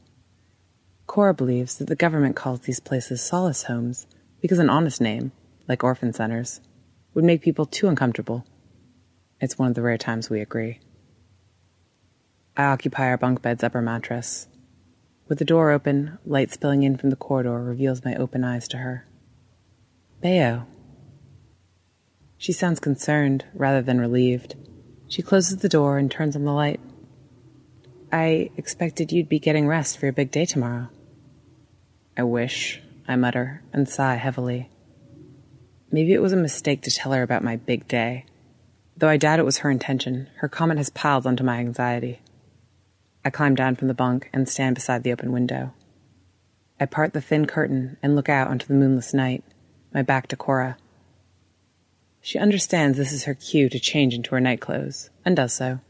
Cora 1.06 1.32
believes 1.32 1.76
that 1.76 1.86
the 1.86 1.94
government 1.94 2.34
calls 2.34 2.60
these 2.60 2.80
places 2.80 3.22
solace 3.22 3.62
homes 3.62 4.08
because 4.40 4.58
an 4.58 4.68
honest 4.68 5.00
name, 5.00 5.30
like 5.68 5.84
orphan 5.84 6.12
centers, 6.12 6.60
would 7.14 7.24
make 7.24 7.40
people 7.40 7.64
too 7.64 7.86
uncomfortable. 7.86 8.44
It's 9.40 9.56
one 9.56 9.68
of 9.68 9.74
the 9.76 9.82
rare 9.82 9.98
times 9.98 10.28
we 10.28 10.40
agree. 10.40 10.80
I 12.56 12.64
occupy 12.64 13.06
our 13.06 13.16
bunk 13.16 13.42
bed's 13.42 13.62
upper 13.62 13.80
mattress. 13.80 14.48
With 15.28 15.38
the 15.38 15.44
door 15.44 15.70
open, 15.70 16.18
light 16.26 16.50
spilling 16.50 16.82
in 16.82 16.96
from 16.96 17.10
the 17.10 17.16
corridor 17.16 17.62
reveals 17.62 18.04
my 18.04 18.16
open 18.16 18.42
eyes 18.42 18.66
to 18.68 18.78
her. 18.78 19.06
Bayo. 20.20 20.66
She 22.42 22.52
sounds 22.52 22.80
concerned 22.80 23.44
rather 23.54 23.82
than 23.82 24.00
relieved. 24.00 24.56
She 25.06 25.22
closes 25.22 25.58
the 25.58 25.68
door 25.68 25.96
and 25.96 26.10
turns 26.10 26.34
on 26.34 26.42
the 26.42 26.50
light. 26.50 26.80
I 28.10 28.50
expected 28.56 29.12
you'd 29.12 29.28
be 29.28 29.38
getting 29.38 29.68
rest 29.68 29.96
for 29.96 30.06
your 30.06 30.12
big 30.12 30.32
day 30.32 30.44
tomorrow. 30.44 30.88
I 32.16 32.24
wish, 32.24 32.82
I 33.06 33.14
mutter 33.14 33.62
and 33.72 33.88
sigh 33.88 34.16
heavily. 34.16 34.68
Maybe 35.92 36.14
it 36.14 36.20
was 36.20 36.32
a 36.32 36.36
mistake 36.36 36.82
to 36.82 36.90
tell 36.90 37.12
her 37.12 37.22
about 37.22 37.44
my 37.44 37.54
big 37.54 37.86
day. 37.86 38.26
Though 38.96 39.08
I 39.08 39.18
doubt 39.18 39.38
it 39.38 39.44
was 39.44 39.58
her 39.58 39.70
intention, 39.70 40.28
her 40.38 40.48
comment 40.48 40.78
has 40.78 40.90
piled 40.90 41.28
onto 41.28 41.44
my 41.44 41.58
anxiety. 41.60 42.22
I 43.24 43.30
climb 43.30 43.54
down 43.54 43.76
from 43.76 43.86
the 43.86 43.94
bunk 43.94 44.28
and 44.32 44.48
stand 44.48 44.74
beside 44.74 45.04
the 45.04 45.12
open 45.12 45.30
window. 45.30 45.74
I 46.80 46.86
part 46.86 47.12
the 47.12 47.20
thin 47.20 47.46
curtain 47.46 47.98
and 48.02 48.16
look 48.16 48.28
out 48.28 48.48
onto 48.48 48.66
the 48.66 48.74
moonless 48.74 49.14
night, 49.14 49.44
my 49.94 50.02
back 50.02 50.26
to 50.26 50.36
Cora. 50.36 50.76
She 52.24 52.38
understands 52.38 52.96
this 52.96 53.12
is 53.12 53.24
her 53.24 53.34
cue 53.34 53.68
to 53.68 53.80
change 53.80 54.14
into 54.14 54.30
her 54.30 54.40
night 54.40 54.60
clothes, 54.60 55.10
and 55.24 55.34
does 55.34 55.52
so. 55.52 55.80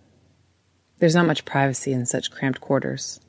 There's 0.98 1.14
not 1.14 1.26
much 1.26 1.44
privacy 1.44 1.92
in 1.92 2.06
such 2.06 2.30
cramped 2.30 2.58
quarters. 2.60 3.20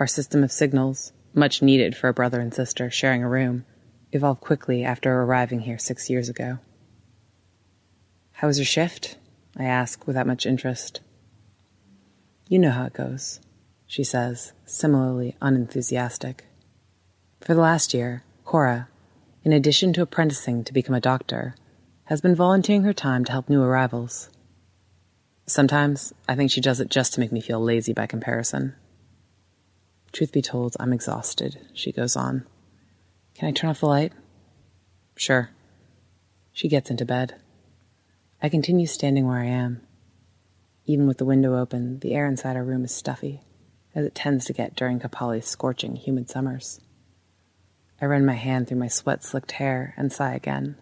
Our 0.00 0.06
system 0.06 0.42
of 0.42 0.50
signals, 0.50 1.12
much 1.34 1.60
needed 1.60 1.94
for 1.94 2.08
a 2.08 2.14
brother 2.14 2.40
and 2.40 2.54
sister 2.54 2.90
sharing 2.90 3.22
a 3.22 3.28
room, 3.28 3.66
evolved 4.10 4.40
quickly 4.40 4.84
after 4.84 5.20
arriving 5.20 5.60
here 5.60 5.76
six 5.76 6.08
years 6.08 6.30
ago. 6.30 6.58
How 8.32 8.46
was 8.46 8.58
your 8.58 8.64
shift? 8.64 9.18
I 9.58 9.64
ask 9.64 10.06
without 10.06 10.26
much 10.26 10.46
interest. 10.46 11.00
You 12.48 12.58
know 12.58 12.70
how 12.70 12.86
it 12.86 12.94
goes, 12.94 13.38
she 13.86 14.02
says, 14.02 14.54
similarly 14.64 15.36
unenthusiastic. 15.42 16.46
For 17.42 17.52
the 17.52 17.60
last 17.60 17.92
year, 17.92 18.24
Cora, 18.46 18.88
in 19.44 19.52
addition 19.52 19.92
to 19.92 20.02
apprenticing 20.02 20.64
to 20.64 20.72
become 20.72 20.94
a 20.94 21.00
doctor, 21.00 21.54
has 22.06 22.20
been 22.20 22.34
volunteering 22.34 22.84
her 22.84 22.92
time 22.92 23.24
to 23.24 23.32
help 23.32 23.48
new 23.48 23.62
arrivals. 23.62 24.30
Sometimes 25.46 26.12
I 26.28 26.34
think 26.34 26.50
she 26.50 26.60
does 26.60 26.80
it 26.80 26.90
just 26.90 27.14
to 27.14 27.20
make 27.20 27.32
me 27.32 27.40
feel 27.40 27.60
lazy 27.60 27.92
by 27.92 28.06
comparison. 28.06 28.74
Truth 30.12 30.32
be 30.32 30.42
told, 30.42 30.76
I'm 30.78 30.92
exhausted, 30.92 31.58
she 31.74 31.92
goes 31.92 32.16
on. 32.16 32.46
Can 33.34 33.48
I 33.48 33.52
turn 33.52 33.70
off 33.70 33.80
the 33.80 33.86
light? 33.86 34.12
Sure. 35.16 35.50
She 36.52 36.68
gets 36.68 36.90
into 36.90 37.04
bed. 37.04 37.34
I 38.40 38.48
continue 38.48 38.86
standing 38.86 39.26
where 39.26 39.40
I 39.40 39.46
am. 39.46 39.82
Even 40.84 41.08
with 41.08 41.18
the 41.18 41.24
window 41.24 41.58
open, 41.58 41.98
the 41.98 42.14
air 42.14 42.26
inside 42.26 42.56
our 42.56 42.64
room 42.64 42.84
is 42.84 42.94
stuffy, 42.94 43.42
as 43.94 44.06
it 44.06 44.14
tends 44.14 44.44
to 44.44 44.52
get 44.52 44.76
during 44.76 45.00
Kapali's 45.00 45.46
scorching, 45.46 45.96
humid 45.96 46.30
summers. 46.30 46.80
I 48.00 48.06
run 48.06 48.24
my 48.24 48.34
hand 48.34 48.68
through 48.68 48.78
my 48.78 48.88
sweat 48.88 49.24
slicked 49.24 49.52
hair 49.52 49.94
and 49.96 50.12
sigh 50.12 50.34
again. 50.34 50.76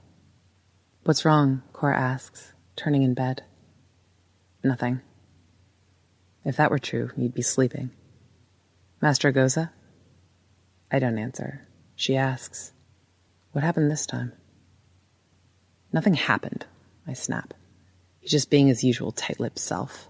What's 1.05 1.27
wrong? 1.27 1.61
Cora 1.75 2.01
asks, 2.01 2.55
turning 2.77 3.03
in 3.03 3.13
bed. 3.13 3.43
Nothing. 4.63 5.03
If 6.47 6.57
that 6.57 6.71
were 6.71 6.79
true, 6.79 7.11
you'd 7.15 7.35
be 7.35 7.43
sleeping. 7.43 7.91
Master 9.03 9.31
Agoza? 9.31 9.69
I 10.91 10.99
don't 11.01 11.19
answer. 11.19 11.61
She 11.95 12.17
asks, 12.17 12.73
What 13.53 13.63
happened 13.63 13.91
this 13.91 14.07
time? 14.07 14.33
Nothing 15.93 16.15
happened, 16.15 16.65
I 17.07 17.13
snap. 17.13 17.53
He's 18.21 18.31
just 18.31 18.49
being 18.49 18.69
his 18.69 18.83
usual 18.83 19.13
tight 19.13 19.39
lipped 19.39 19.59
self. 19.59 20.09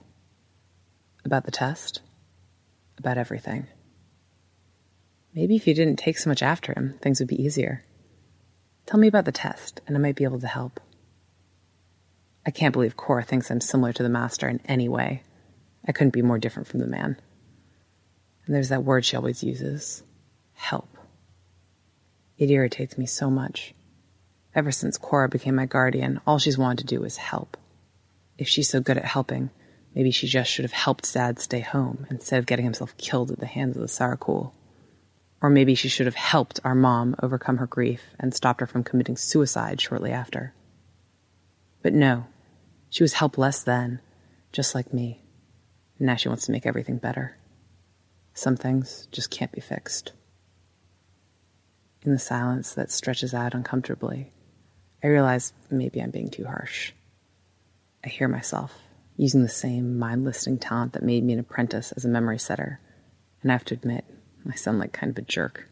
About 1.25 1.45
the 1.45 1.51
test? 1.51 2.03
About 2.99 3.19
everything. 3.19 3.67
Maybe 5.35 5.57
if 5.57 5.67
you 5.67 5.75
didn't 5.75 5.97
take 5.97 6.19
so 6.19 6.31
much 6.31 6.43
after 6.43 6.73
him, 6.73 6.95
things 7.03 7.19
would 7.19 7.29
be 7.29 7.43
easier. 7.43 7.83
Tell 8.87 9.01
me 9.01 9.09
about 9.09 9.25
the 9.25 9.33
test, 9.33 9.81
and 9.87 9.97
I 9.97 10.01
might 10.01 10.17
be 10.17 10.25
able 10.25 10.41
to 10.41 10.47
help. 10.47 10.81
I 12.47 12.51
can't 12.51 12.73
believe 12.73 12.97
Cora 12.97 13.23
thinks 13.23 13.51
I'm 13.51 13.61
similar 13.61 13.93
to 13.95 14.03
the 14.03 14.09
master 14.09 14.49
in 14.49 14.61
any 14.67 14.89
way. 14.89 15.23
I 15.87 15.93
couldn't 15.93 16.13
be 16.13 16.23
more 16.23 16.39
different 16.39 16.69
from 16.69 16.81
the 16.81 16.87
man. 16.87 17.17
And 18.45 18.55
there's 18.55 18.69
that 18.69 18.85
word 18.85 19.05
she 19.05 19.17
always 19.17 19.43
uses 19.43 20.03
help. 20.53 20.89
It 22.37 22.51
irritates 22.51 22.99
me 22.99 23.07
so 23.07 23.31
much. 23.31 23.75
Ever 24.55 24.71
since 24.71 24.99
Cora 24.99 25.29
became 25.29 25.55
my 25.55 25.67
guardian, 25.67 26.21
all 26.27 26.39
she's 26.39 26.59
wanted 26.59 26.87
to 26.87 26.95
do 26.95 27.05
is 27.05 27.17
help. 27.17 27.57
If 28.37 28.49
she's 28.49 28.69
so 28.69 28.81
good 28.81 28.99
at 28.99 29.05
helping, 29.05 29.51
maybe 29.95 30.11
she 30.11 30.27
just 30.27 30.51
should 30.51 30.65
have 30.65 30.73
helped 30.73 31.13
Dad 31.13 31.39
stay 31.39 31.61
home 31.61 32.07
instead 32.11 32.39
of 32.39 32.47
getting 32.47 32.65
himself 32.65 32.97
killed 32.97 33.31
at 33.31 33.41
the 33.41 33.47
hands 33.47 33.77
of 33.77 33.83
the 33.83 33.89
Sarakul. 33.89 34.53
Or 35.45 35.51
maybe 35.51 35.75
she 35.75 35.91
should 35.91 36.07
have 36.07 36.15
helped 36.15 36.61
our 36.65 36.75
mom 36.75 37.17
overcome 37.23 37.59
her 37.59 37.67
grief 37.67 38.01
and 38.19 38.33
stopped 38.33 38.63
her 38.63 38.67
from 38.67 38.83
committing 38.83 39.19
suicide 39.19 39.79
shortly 39.79 40.11
after. 40.11 40.55
But 41.83 41.93
no, 41.93 42.25
she 42.89 43.03
was 43.05 43.13
helpless 43.13 43.63
then, 43.63 44.01
just 44.53 44.75
like 44.75 44.95
me. 44.95 45.21
Now 45.99 46.17
she 46.17 46.31
wants 46.31 46.47
to 46.47 46.53
make 46.53 46.65
everything 46.65 46.97
better. 46.97 47.37
Some 48.33 48.57
things 48.57 49.07
just 49.13 49.31
can't 49.31 49.53
be 49.53 49.61
fixed. 49.61 50.13
In 52.01 52.13
the 52.13 52.19
silence 52.19 52.73
that 52.73 52.91
stretches 52.91 53.35
out 53.35 53.53
uncomfortably, 53.53 54.33
I 55.03 55.09
realize 55.09 55.53
maybe 55.69 56.01
I'm 56.01 56.11
being 56.11 56.31
too 56.31 56.47
harsh. 56.47 56.93
I 58.03 58.09
hear 58.09 58.29
myself 58.29 58.73
using 59.19 59.43
the 59.43 59.51
same 59.51 59.99
mind 59.99 60.25
listening 60.25 60.57
talent 60.57 60.95
that 60.95 61.03
made 61.03 61.23
me 61.23 61.35
an 61.35 61.41
apprentice 61.41 61.93
as 61.93 62.07
a 62.07 62.09
memory 62.09 62.39
setter, 62.39 62.81
and 63.43 63.53
I 63.53 63.55
have 63.57 63.67
to 63.67 63.75
admit, 63.75 64.07
I 64.51 64.55
sound 64.55 64.79
like 64.79 64.93
kind 64.93 65.11
of 65.11 65.19
a 65.19 65.27
jerk. 65.27 65.69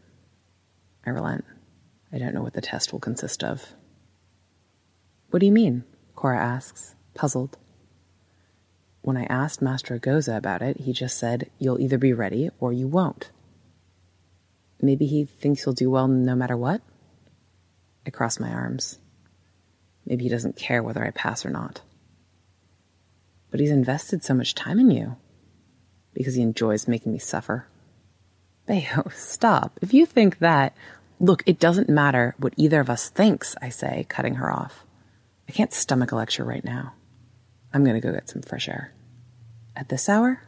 I 1.05 1.11
relent. 1.11 1.45
I 2.11 2.17
don't 2.17 2.33
know 2.33 2.41
what 2.41 2.53
the 2.53 2.61
test 2.61 2.91
will 2.91 2.99
consist 2.99 3.43
of. 3.43 3.73
What 5.29 5.39
do 5.39 5.45
you 5.45 5.51
mean? 5.51 5.83
Cora 6.15 6.39
asks, 6.39 6.95
puzzled. 7.13 7.57
When 9.01 9.17
I 9.17 9.25
asked 9.25 9.61
Master 9.61 9.99
Agoza 9.99 10.37
about 10.37 10.61
it, 10.61 10.77
he 10.79 10.93
just 10.93 11.17
said, 11.17 11.49
You'll 11.59 11.81
either 11.81 11.97
be 11.97 12.13
ready 12.13 12.49
or 12.59 12.71
you 12.71 12.87
won't. 12.87 13.31
Maybe 14.81 15.05
he 15.05 15.25
thinks 15.25 15.65
you'll 15.65 15.73
do 15.73 15.89
well 15.89 16.07
no 16.07 16.35
matter 16.35 16.55
what? 16.55 16.81
I 18.05 18.09
cross 18.09 18.39
my 18.39 18.51
arms. 18.51 18.99
Maybe 20.05 20.23
he 20.23 20.29
doesn't 20.29 20.55
care 20.55 20.83
whether 20.83 21.03
I 21.03 21.11
pass 21.11 21.45
or 21.45 21.49
not. 21.49 21.81
But 23.49 23.59
he's 23.59 23.71
invested 23.71 24.23
so 24.23 24.33
much 24.33 24.55
time 24.55 24.79
in 24.79 24.91
you 24.91 25.15
because 26.13 26.35
he 26.35 26.41
enjoys 26.41 26.87
making 26.87 27.11
me 27.11 27.19
suffer. 27.19 27.67
Bayo, 28.65 29.11
stop. 29.13 29.77
If 29.81 29.93
you 29.93 30.05
think 30.05 30.39
that, 30.39 30.75
look, 31.19 31.43
it 31.45 31.59
doesn't 31.59 31.89
matter 31.89 32.33
what 32.37 32.53
either 32.55 32.79
of 32.79 32.89
us 32.89 33.09
thinks, 33.09 33.55
I 33.61 33.69
say, 33.69 34.05
cutting 34.07 34.35
her 34.35 34.51
off. 34.51 34.85
I 35.49 35.51
can't 35.51 35.73
stomach 35.73 36.11
a 36.11 36.15
lecture 36.15 36.45
right 36.45 36.63
now. 36.63 36.93
I'm 37.73 37.83
going 37.83 37.99
to 37.99 38.05
go 38.05 38.13
get 38.13 38.29
some 38.29 38.41
fresh 38.41 38.69
air. 38.69 38.93
At 39.75 39.89
this 39.89 40.07
hour? 40.07 40.41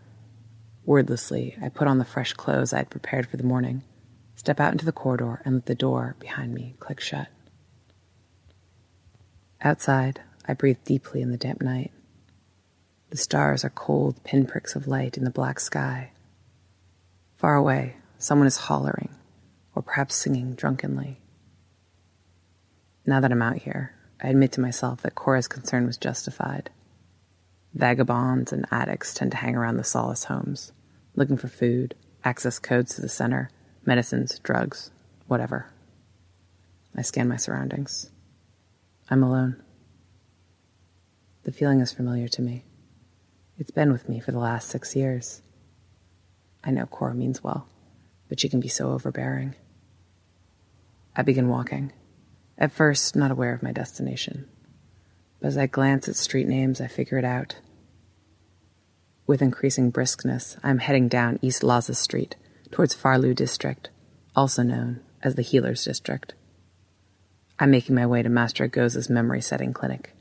Wordlessly, 0.85 1.57
I 1.61 1.69
put 1.69 1.87
on 1.87 1.97
the 1.97 2.05
fresh 2.05 2.33
clothes 2.33 2.71
I 2.71 2.77
had 2.77 2.89
prepared 2.89 3.27
for 3.27 3.37
the 3.37 3.43
morning, 3.43 3.83
step 4.35 4.59
out 4.59 4.71
into 4.71 4.85
the 4.85 4.91
corridor, 4.91 5.41
and 5.43 5.55
let 5.55 5.65
the 5.65 5.75
door 5.75 6.15
behind 6.19 6.53
me 6.53 6.75
click 6.79 7.01
shut. 7.01 7.27
Outside, 9.61 10.21
I 10.47 10.53
breathe 10.53 10.77
deeply 10.85 11.21
in 11.21 11.31
the 11.31 11.37
damp 11.37 11.61
night. 11.61 11.91
The 13.09 13.17
stars 13.17 13.65
are 13.65 13.69
cold 13.69 14.23
pinpricks 14.23 14.75
of 14.75 14.87
light 14.87 15.17
in 15.17 15.23
the 15.23 15.31
black 15.31 15.59
sky. 15.59 16.11
Far 17.37 17.55
away, 17.55 17.95
someone 18.17 18.47
is 18.47 18.57
hollering, 18.57 19.09
or 19.73 19.81
perhaps 19.81 20.15
singing 20.15 20.53
drunkenly. 20.55 21.19
Now 23.05 23.19
that 23.19 23.31
I'm 23.31 23.41
out 23.41 23.57
here, 23.57 23.93
I 24.21 24.29
admit 24.29 24.53
to 24.53 24.61
myself 24.61 25.01
that 25.01 25.15
Cora's 25.15 25.47
concern 25.47 25.85
was 25.85 25.97
justified. 25.97 26.69
Vagabonds 27.73 28.53
and 28.53 28.65
addicts 28.71 29.13
tend 29.13 29.31
to 29.31 29.37
hang 29.37 29.55
around 29.55 29.77
the 29.77 29.83
solace 29.83 30.23
homes, 30.25 30.71
looking 31.15 31.37
for 31.37 31.47
food, 31.47 31.93
access 32.23 32.57
codes 32.57 32.95
to 32.95 33.01
the 33.01 33.09
center, 33.09 33.49
medicines, 33.85 34.39
drugs, 34.39 34.91
whatever. 35.27 35.69
I 36.95 37.01
scan 37.01 37.27
my 37.27 37.35
surroundings. 37.35 38.09
I'm 39.09 39.21
alone. 39.21 39.61
The 41.43 41.51
feeling 41.51 41.81
is 41.81 41.91
familiar 41.91 42.29
to 42.29 42.41
me. 42.41 42.63
It's 43.59 43.71
been 43.71 43.91
with 43.91 44.09
me 44.09 44.19
for 44.19 44.31
the 44.31 44.39
last 44.39 44.69
six 44.69 44.95
years. 44.95 45.41
I 46.63 46.71
know 46.71 46.85
Cora 46.85 47.13
means 47.13 47.43
well 47.43 47.67
but 48.29 48.39
she 48.39 48.49
can 48.49 48.59
be 48.59 48.67
so 48.67 48.91
overbearing. 48.91 49.55
I 51.15 51.21
begin 51.21 51.47
walking, 51.47 51.93
at 52.57 52.71
first 52.71 53.15
not 53.15 53.31
aware 53.31 53.53
of 53.53 53.63
my 53.63 53.71
destination. 53.71 54.47
But 55.39 55.47
as 55.47 55.57
I 55.57 55.67
glance 55.67 56.07
at 56.07 56.15
street 56.15 56.47
names, 56.47 56.81
I 56.81 56.87
figure 56.87 57.17
it 57.17 57.25
out. 57.25 57.57
With 59.27 59.41
increasing 59.41 59.91
briskness, 59.91 60.57
I 60.63 60.69
am 60.69 60.79
heading 60.79 61.07
down 61.07 61.39
East 61.41 61.61
Laza 61.61 61.95
Street 61.95 62.35
towards 62.71 62.95
Farlu 62.95 63.33
District, 63.35 63.89
also 64.35 64.63
known 64.63 65.01
as 65.23 65.35
the 65.35 65.41
Healers 65.41 65.83
District. 65.83 66.33
I'm 67.57 67.71
making 67.71 67.95
my 67.95 68.05
way 68.05 68.21
to 68.21 68.29
Master 68.29 68.67
Agoza's 68.67 69.09
memory 69.09 69.41
setting 69.41 69.73
clinic. 69.73 70.13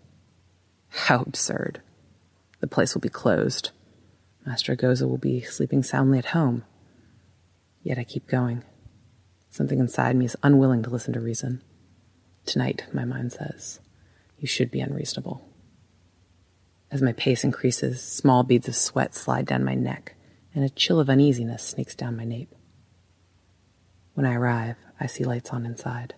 How 0.89 1.23
absurd. 1.23 1.83
The 2.61 2.67
place 2.67 2.95
will 2.95 3.01
be 3.01 3.09
closed. 3.09 3.73
Master 4.47 4.77
Agoza 4.77 5.09
will 5.09 5.19
be 5.19 5.41
sleeping 5.43 5.83
soundly 5.83 6.19
at 6.19 6.27
home. 6.27 6.65
Yet 7.85 7.99
I 7.99 8.05
keep 8.05 8.27
going. 8.27 8.65
Something 9.51 9.79
inside 9.79 10.17
me 10.17 10.25
is 10.25 10.37
unwilling 10.43 10.83
to 10.83 10.91
listen 10.91 11.13
to 11.13 11.21
reason. 11.21 11.63
Tonight, 12.47 12.87
my 12.93 13.05
mind 13.05 13.33
says, 13.33 13.79
you 14.39 14.49
should 14.49 14.71
be 14.71 14.81
unreasonable. 14.81 15.47
As 16.91 17.03
my 17.03 17.13
pace 17.13 17.45
increases, 17.45 18.03
small 18.03 18.43
beads 18.43 18.69
of 18.69 18.75
sweat 18.75 19.15
slide 19.15 19.47
down 19.47 19.65
my 19.65 19.75
neck, 19.75 20.17
and 20.55 20.65
a 20.65 20.71
chill 20.71 20.99
of 20.99 21.11
uneasiness 21.11 21.63
sneaks 21.63 21.95
down 21.95 22.17
my 22.17 22.25
nape. 22.25 22.55
When 24.15 24.27
I 24.27 24.35
arrive, 24.35 24.77
I 24.99 25.07
see 25.07 25.25
lights 25.25 25.51
on 25.51 25.67
inside. 25.67 26.15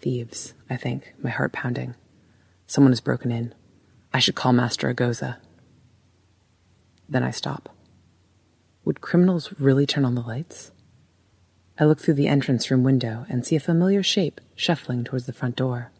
Thieves, 0.00 0.54
I 0.70 0.76
think, 0.76 1.14
my 1.22 1.30
heart 1.30 1.52
pounding. 1.52 1.94
Someone 2.66 2.92
has 2.92 3.00
broken 3.00 3.30
in. 3.30 3.54
I 4.12 4.20
should 4.20 4.36
call 4.36 4.52
Master 4.52 4.92
Agoza. 4.92 5.36
Then 7.08 7.22
I 7.22 7.30
stop. 7.30 7.74
Would 8.88 9.02
criminals 9.02 9.52
really 9.60 9.84
turn 9.84 10.06
on 10.06 10.14
the 10.14 10.22
lights? 10.22 10.72
I 11.78 11.84
look 11.84 12.00
through 12.00 12.14
the 12.14 12.26
entrance 12.26 12.70
room 12.70 12.84
window 12.84 13.26
and 13.28 13.44
see 13.44 13.54
a 13.54 13.60
familiar 13.60 14.02
shape 14.02 14.40
shuffling 14.54 15.04
towards 15.04 15.26
the 15.26 15.34
front 15.34 15.56
door. 15.56 15.92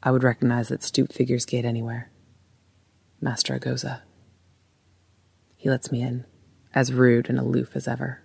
I 0.00 0.12
would 0.12 0.22
recognize 0.22 0.68
that 0.68 0.84
stooped 0.84 1.12
figure's 1.12 1.44
gait 1.44 1.64
anywhere. 1.64 2.12
Master 3.20 3.58
Agoza. 3.58 4.02
He 5.56 5.68
lets 5.68 5.90
me 5.90 6.00
in, 6.00 6.26
as 6.72 6.92
rude 6.92 7.28
and 7.28 7.40
aloof 7.40 7.74
as 7.74 7.88
ever. 7.88 8.22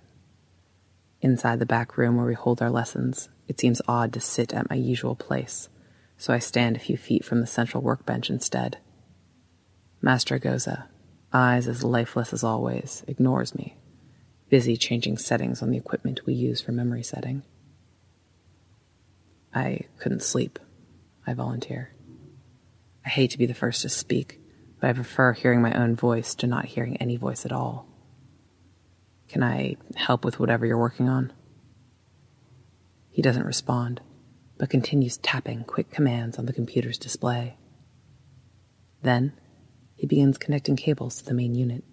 Inside 1.22 1.58
the 1.58 1.66
back 1.66 1.98
room 1.98 2.18
where 2.18 2.28
we 2.28 2.36
hold 2.36 2.62
our 2.62 2.70
lessons, 2.70 3.30
it 3.48 3.60
seems 3.60 3.82
odd 3.88 4.14
to 4.14 4.22
sit 4.22 4.54
at 4.54 4.70
my 4.70 4.76
usual 4.76 5.16
place, 5.16 5.70
so 6.20 6.36
I 6.36 6.38
stand 6.38 6.76
a 6.76 6.80
few 6.80 6.98
feet 6.98 7.26
from 7.26 7.42
the 7.42 7.48
central 7.48 7.82
workbench 7.82 8.30
instead. 8.30 8.78
Master 10.04 10.38
Agoza, 10.38 10.86
eyes 11.36 11.68
as 11.68 11.84
lifeless 11.84 12.34
as 12.34 12.44
always, 12.44 13.04
ignores 13.08 13.54
me 13.54 13.78
busy 14.50 14.78
changing 14.78 15.18
settings 15.18 15.62
on 15.62 15.72
the 15.72 15.78
equipment 15.78 16.26
we 16.26 16.34
use 16.34 16.62
for 16.62 16.72
memory 16.72 17.04
setting. 17.04 17.44
I 19.54 19.82
couldn't 19.98 20.24
sleep. 20.24 20.60
I 21.26 21.34
volunteer. 21.34 21.92
I 23.06 23.10
hate 23.10 23.32
to 23.32 23.38
be 23.38 23.46
the 23.46 23.54
first 23.54 23.82
to 23.82 23.90
speak, 23.90 24.40
but 24.80 24.90
I 24.90 24.94
prefer 24.94 25.34
hearing 25.34 25.62
my 25.62 25.74
own 25.74 25.96
voice 25.96 26.36
to 26.36 26.48
not 26.48 26.66
hearing 26.66 26.98
any 26.98 27.18
voice 27.18 27.46
at 27.46 27.52
all. 27.52 27.88
Can 29.28 29.44
I 29.44 29.78
help 29.96 30.24
with 30.24 30.40
whatever 30.40 30.66
you're 30.66 30.78
working 30.78 31.10
on? 31.10 31.34
He 33.10 33.22
doesn't 33.22 33.46
respond, 33.46 34.02
but 34.58 34.70
continues 34.70 35.18
tapping 35.18 35.64
quick 35.64 35.90
commands 35.90 36.38
on 36.38 36.46
the 36.46 36.54
computer's 36.54 36.98
display. 36.98 37.58
Then, 39.02 39.34
he 39.96 40.08
begins 40.08 40.38
connecting 40.38 40.76
cables 40.76 41.18
to 41.18 41.26
the 41.26 41.34
main 41.34 41.56
unit. 41.56 41.84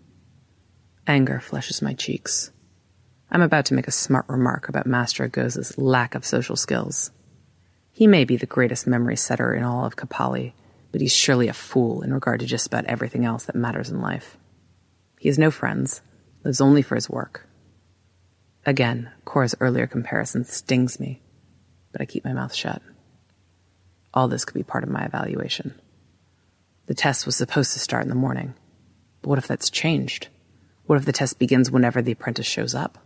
Anger 1.06 1.40
flushes 1.40 1.82
my 1.82 1.94
cheeks. 1.94 2.50
I'm 3.30 3.42
about 3.42 3.66
to 3.66 3.74
make 3.74 3.88
a 3.88 3.92
smart 3.92 4.26
remark 4.28 4.68
about 4.68 4.86
Master 4.86 5.28
Agoza's 5.28 5.78
lack 5.78 6.14
of 6.14 6.26
social 6.26 6.56
skills. 6.56 7.10
He 7.92 8.06
may 8.06 8.24
be 8.24 8.36
the 8.36 8.46
greatest 8.46 8.86
memory 8.86 9.16
setter 9.16 9.54
in 9.54 9.64
all 9.64 9.84
of 9.84 9.96
Kapali, 9.96 10.52
but 10.90 11.00
he's 11.00 11.14
surely 11.14 11.48
a 11.48 11.54
fool 11.54 12.02
in 12.02 12.12
regard 12.12 12.40
to 12.40 12.46
just 12.46 12.66
about 12.66 12.84
everything 12.84 13.24
else 13.24 13.44
that 13.44 13.56
matters 13.56 13.90
in 13.90 14.00
life. 14.00 14.36
He 15.18 15.28
has 15.28 15.38
no 15.38 15.50
friends, 15.50 16.02
lives 16.44 16.60
only 16.60 16.82
for 16.82 16.94
his 16.94 17.08
work. 17.08 17.46
Again, 18.66 19.10
Cora's 19.24 19.54
earlier 19.60 19.86
comparison 19.86 20.44
stings 20.44 21.00
me, 21.00 21.20
but 21.90 22.00
I 22.00 22.06
keep 22.06 22.24
my 22.24 22.32
mouth 22.32 22.54
shut. 22.54 22.82
All 24.14 24.28
this 24.28 24.44
could 24.44 24.54
be 24.54 24.62
part 24.62 24.84
of 24.84 24.90
my 24.90 25.04
evaluation. 25.04 25.80
The 26.92 26.96
test 26.96 27.24
was 27.24 27.36
supposed 27.36 27.72
to 27.72 27.78
start 27.78 28.02
in 28.02 28.10
the 28.10 28.14
morning, 28.14 28.52
but 29.22 29.30
what 29.30 29.38
if 29.38 29.46
that's 29.46 29.70
changed? 29.70 30.28
What 30.84 30.98
if 30.98 31.06
the 31.06 31.12
test 31.12 31.38
begins 31.38 31.70
whenever 31.70 32.02
the 32.02 32.12
apprentice 32.12 32.44
shows 32.44 32.74
up? 32.74 32.98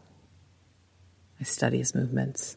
I 1.40 1.44
study 1.44 1.78
his 1.78 1.94
movements. 1.94 2.56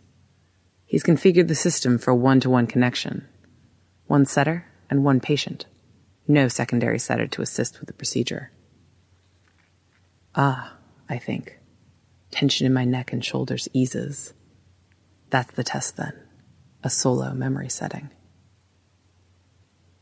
He's 0.87 1.03
configured 1.03 1.47
the 1.47 1.53
system 1.53 1.99
for 1.99 2.15
one 2.15 2.39
to 2.39 2.49
one 2.49 2.65
connection 2.65 3.27
one 4.07 4.25
setter 4.25 4.65
and 4.89 5.03
one 5.03 5.19
patient. 5.19 5.67
No 6.27 6.47
secondary 6.47 6.97
setter 6.97 7.27
to 7.27 7.43
assist 7.43 7.79
with 7.79 7.85
the 7.85 7.93
procedure. 7.93 8.51
Ah, 10.33 10.77
I 11.07 11.19
think. 11.19 11.59
Tension 12.31 12.65
in 12.65 12.73
my 12.73 12.85
neck 12.85 13.13
and 13.13 13.23
shoulders 13.23 13.69
eases. 13.71 14.33
That's 15.29 15.53
the 15.53 15.63
test 15.63 15.95
then. 15.95 16.13
A 16.83 16.89
solo 16.89 17.35
memory 17.35 17.69
setting. 17.69 18.09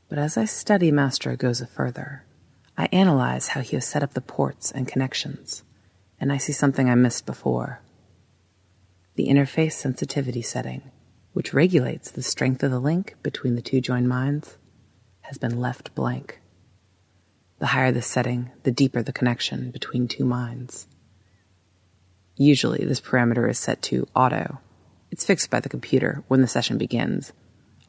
But 0.09 0.19
as 0.19 0.37
I 0.37 0.45
study 0.45 0.91
Master 0.91 1.35
Agoza 1.35 1.67
further, 1.67 2.23
I 2.77 2.87
analyze 2.93 3.49
how 3.49 3.61
he 3.61 3.75
has 3.75 3.85
set 3.85 4.03
up 4.03 4.13
the 4.13 4.21
ports 4.21 4.71
and 4.71 4.87
connections, 4.87 5.63
and 6.19 6.31
I 6.31 6.37
see 6.37 6.53
something 6.53 6.89
I 6.89 6.95
missed 6.95 7.25
before. 7.25 7.81
The 9.15 9.27
interface 9.27 9.73
sensitivity 9.73 10.41
setting, 10.41 10.91
which 11.33 11.53
regulates 11.53 12.09
the 12.09 12.23
strength 12.23 12.63
of 12.63 12.71
the 12.71 12.79
link 12.79 13.15
between 13.21 13.55
the 13.55 13.61
two 13.61 13.81
joined 13.81 14.07
minds, 14.07 14.57
has 15.21 15.37
been 15.37 15.59
left 15.59 15.93
blank. 15.93 16.39
The 17.59 17.67
higher 17.67 17.91
the 17.91 18.01
setting, 18.01 18.51
the 18.63 18.71
deeper 18.71 19.03
the 19.03 19.11
connection 19.11 19.71
between 19.71 20.07
two 20.07 20.23
minds. 20.23 20.87
Usually, 22.37 22.85
this 22.85 23.01
parameter 23.01 23.49
is 23.49 23.59
set 23.59 23.81
to 23.83 24.07
auto. 24.15 24.59
It's 25.11 25.25
fixed 25.25 25.49
by 25.49 25.59
the 25.59 25.69
computer 25.69 26.23
when 26.27 26.41
the 26.41 26.47
session 26.47 26.77
begins 26.77 27.33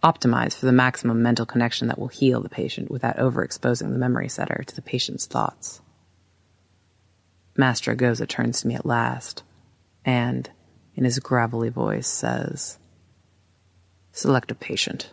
optimized 0.03 0.55
for 0.59 0.67
the 0.67 0.73
maximum 0.73 1.23
mental 1.23 1.47
connection 1.47 1.89
that 1.89 1.99
will 1.99 2.09
heal 2.09 2.41
the 2.41 2.49
patient 2.49 2.91
without 2.91 3.17
overexposing 3.17 3.91
the 3.91 3.99
memory 3.99 4.29
setter 4.29 4.63
to 4.67 4.75
the 4.75 4.83
patient's 4.83 5.27
thoughts. 5.27 5.81
Master 7.57 7.95
Agoza 7.95 8.29
turns 8.29 8.61
to 8.61 8.69
me 8.69 8.75
at 8.75 8.87
last 8.87 9.43
and, 10.05 10.49
in 10.95 11.05
his 11.05 11.19
gravelly 11.19 11.71
voice, 11.71 12.07
says, 12.07 12.79
Select 14.13 14.51
a 14.51 14.55
patient. 14.55 15.13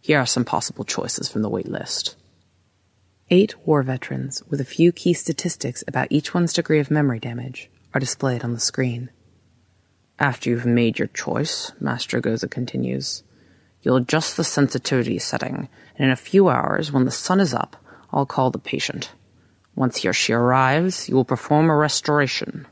Here 0.00 0.18
are 0.18 0.26
some 0.26 0.44
possible 0.44 0.84
choices 0.84 1.28
from 1.28 1.42
the 1.42 1.48
wait 1.48 1.68
list. 1.68 2.16
Eight 3.30 3.54
war 3.66 3.82
veterans, 3.82 4.42
with 4.48 4.60
a 4.60 4.64
few 4.64 4.92
key 4.92 5.14
statistics 5.14 5.82
about 5.88 6.08
each 6.10 6.34
one's 6.34 6.52
degree 6.52 6.80
of 6.80 6.90
memory 6.90 7.18
damage, 7.18 7.70
are 7.94 8.00
displayed 8.00 8.44
on 8.44 8.52
the 8.52 8.60
screen. 8.60 9.10
After 10.18 10.50
you've 10.50 10.66
made 10.66 10.98
your 10.98 11.08
choice, 11.08 11.72
Master 11.80 12.20
Agoza 12.20 12.50
continues, 12.50 13.22
You'll 13.82 13.96
adjust 13.96 14.36
the 14.36 14.44
sensitivity 14.44 15.18
setting, 15.18 15.68
and 15.96 16.06
in 16.06 16.10
a 16.10 16.16
few 16.16 16.48
hours, 16.48 16.92
when 16.92 17.04
the 17.04 17.10
sun 17.10 17.40
is 17.40 17.52
up, 17.52 17.76
I'll 18.12 18.26
call 18.26 18.50
the 18.50 18.58
patient. 18.58 19.12
Once 19.74 19.98
he 19.98 20.08
or 20.08 20.12
she 20.12 20.32
arrives, 20.32 21.08
you 21.08 21.16
will 21.16 21.24
perform 21.24 21.68
a 21.68 21.76
restoration. 21.76 22.66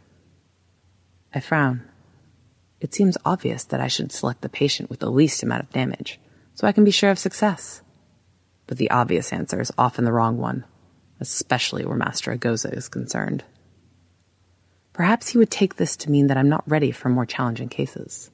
I 1.35 1.41
frown. 1.41 1.83
It 2.81 2.95
seems 2.95 3.19
obvious 3.25 3.65
that 3.65 3.81
I 3.81 3.89
should 3.89 4.13
select 4.13 4.41
the 4.41 4.49
patient 4.49 4.89
with 4.89 5.01
the 5.01 5.11
least 5.11 5.43
amount 5.43 5.63
of 5.63 5.71
damage, 5.71 6.21
so 6.55 6.67
I 6.67 6.73
can 6.73 6.85
be 6.85 6.91
sure 6.91 7.11
of 7.11 7.19
success. 7.19 7.83
But 8.67 8.79
the 8.79 8.91
obvious 8.91 9.33
answer 9.33 9.61
is 9.61 9.73
often 9.77 10.05
the 10.05 10.13
wrong 10.13 10.39
one, 10.39 10.65
especially 11.19 11.85
where 11.85 11.97
Master 11.97 12.37
Agoza 12.37 12.73
is 12.73 12.89
concerned. 12.89 13.43
Perhaps 14.93 15.29
he 15.29 15.39
would 15.39 15.51
take 15.51 15.77
this 15.77 15.97
to 15.99 16.11
mean 16.11 16.29
that 16.29 16.37
I'm 16.37 16.49
not 16.49 16.69
ready 16.69 16.91
for 16.91 17.09
more 17.09 17.27
challenging 17.27 17.69
cases. 17.69 18.31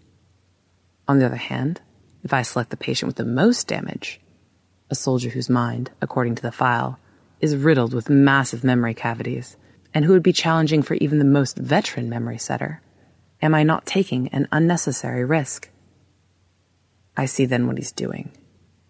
On 1.09 1.19
the 1.19 1.27
other 1.27 1.37
hand, 1.37 1.81
if 2.27 2.35
I 2.35 2.43
select 2.43 2.71
the 2.71 2.77
patient 2.77 3.07
with 3.07 3.15
the 3.15 3.25
most 3.25 3.69
damage, 3.69 4.21
a 4.91 4.97
soldier 4.97 5.29
whose 5.29 5.49
mind, 5.49 5.93
according 6.03 6.35
to 6.35 6.43
the 6.43 6.51
file, 6.51 6.99
is 7.41 7.55
riddled 7.55 7.95
with 7.95 8.11
massive 8.11 8.65
memory 8.65 8.95
cavities, 8.95 9.57
and 9.95 10.05
who 10.05 10.13
would 10.13 10.25
be 10.25 10.33
challenging 10.33 10.83
for 10.83 10.95
even 10.95 11.21
the 11.21 11.25
most 11.25 11.57
veteran 11.57 12.09
memory 12.09 12.37
setter, 12.37 12.83
am 13.41 13.55
I 13.55 13.63
not 13.63 13.87
taking 13.87 14.27
an 14.31 14.49
unnecessary 14.51 15.25
risk? 15.25 15.71
I 17.17 17.27
see 17.27 17.47
then 17.47 17.69
what 17.69 17.79
he's 17.79 17.93
doing. 17.93 18.33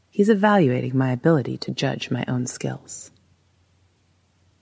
He's 0.09 0.31
evaluating 0.31 0.96
my 0.96 1.12
ability 1.12 1.59
to 1.59 1.72
judge 1.72 2.11
my 2.11 2.25
own 2.27 2.46
skills. 2.46 3.11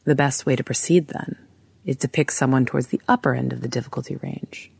The 0.02 0.16
best 0.16 0.46
way 0.46 0.56
to 0.56 0.64
proceed, 0.64 1.06
then, 1.06 1.38
is 1.84 1.98
to 1.98 2.08
pick 2.08 2.32
someone 2.32 2.66
towards 2.66 2.88
the 2.88 3.00
upper 3.06 3.36
end 3.36 3.52
of 3.52 3.60
the 3.60 3.68
difficulty 3.68 4.16
range, 4.16 4.72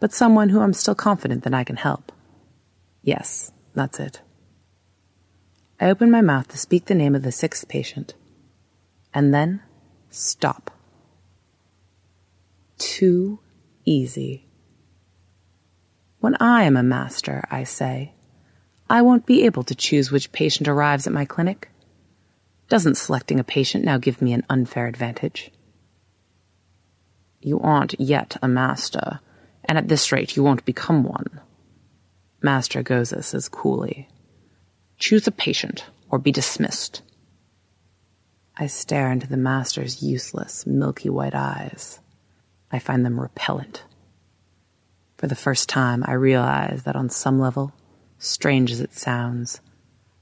but 0.00 0.14
someone 0.14 0.48
who 0.48 0.62
I'm 0.62 0.72
still 0.72 0.94
confident 0.94 1.44
that 1.44 1.52
I 1.52 1.62
can 1.62 1.76
help. 1.76 2.10
Yes, 3.04 3.52
that's 3.74 4.00
it. 4.00 4.22
I 5.78 5.90
open 5.90 6.10
my 6.10 6.22
mouth 6.22 6.48
to 6.48 6.58
speak 6.58 6.86
the 6.86 6.94
name 6.94 7.14
of 7.14 7.22
the 7.22 7.30
sixth 7.30 7.68
patient, 7.68 8.14
and 9.12 9.34
then 9.34 9.60
stop. 10.08 10.70
Too 12.78 13.40
easy. 13.84 14.46
When 16.20 16.36
I 16.40 16.62
am 16.62 16.78
a 16.78 16.82
master, 16.82 17.44
I 17.50 17.64
say, 17.64 18.14
I 18.88 19.02
won't 19.02 19.26
be 19.26 19.44
able 19.44 19.64
to 19.64 19.74
choose 19.74 20.10
which 20.10 20.32
patient 20.32 20.66
arrives 20.66 21.06
at 21.06 21.12
my 21.12 21.26
clinic. 21.26 21.68
Doesn't 22.70 22.96
selecting 22.96 23.38
a 23.38 23.44
patient 23.44 23.84
now 23.84 23.98
give 23.98 24.22
me 24.22 24.32
an 24.32 24.46
unfair 24.48 24.86
advantage? 24.86 25.50
You 27.42 27.60
aren't 27.60 28.00
yet 28.00 28.38
a 28.40 28.48
master, 28.48 29.20
and 29.66 29.76
at 29.76 29.88
this 29.88 30.10
rate 30.10 30.36
you 30.36 30.42
won't 30.42 30.64
become 30.64 31.04
one. 31.04 31.40
Master 32.44 32.82
Agoza 32.82 33.24
says 33.24 33.48
coolly, 33.48 34.06
Choose 34.98 35.26
a 35.26 35.32
patient 35.32 35.86
or 36.10 36.18
be 36.18 36.30
dismissed. 36.30 37.00
I 38.54 38.66
stare 38.66 39.10
into 39.10 39.26
the 39.26 39.38
master's 39.38 40.02
useless, 40.02 40.66
milky 40.66 41.08
white 41.08 41.34
eyes. 41.34 42.00
I 42.70 42.80
find 42.80 43.02
them 43.02 43.18
repellent. 43.18 43.84
For 45.16 45.26
the 45.26 45.34
first 45.34 45.70
time, 45.70 46.04
I 46.06 46.12
realize 46.12 46.82
that 46.82 46.96
on 46.96 47.08
some 47.08 47.40
level, 47.40 47.72
strange 48.18 48.70
as 48.70 48.82
it 48.82 48.92
sounds, 48.92 49.62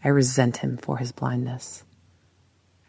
I 0.04 0.08
resent 0.08 0.58
him 0.58 0.76
for 0.76 0.98
his 0.98 1.10
blindness. 1.10 1.82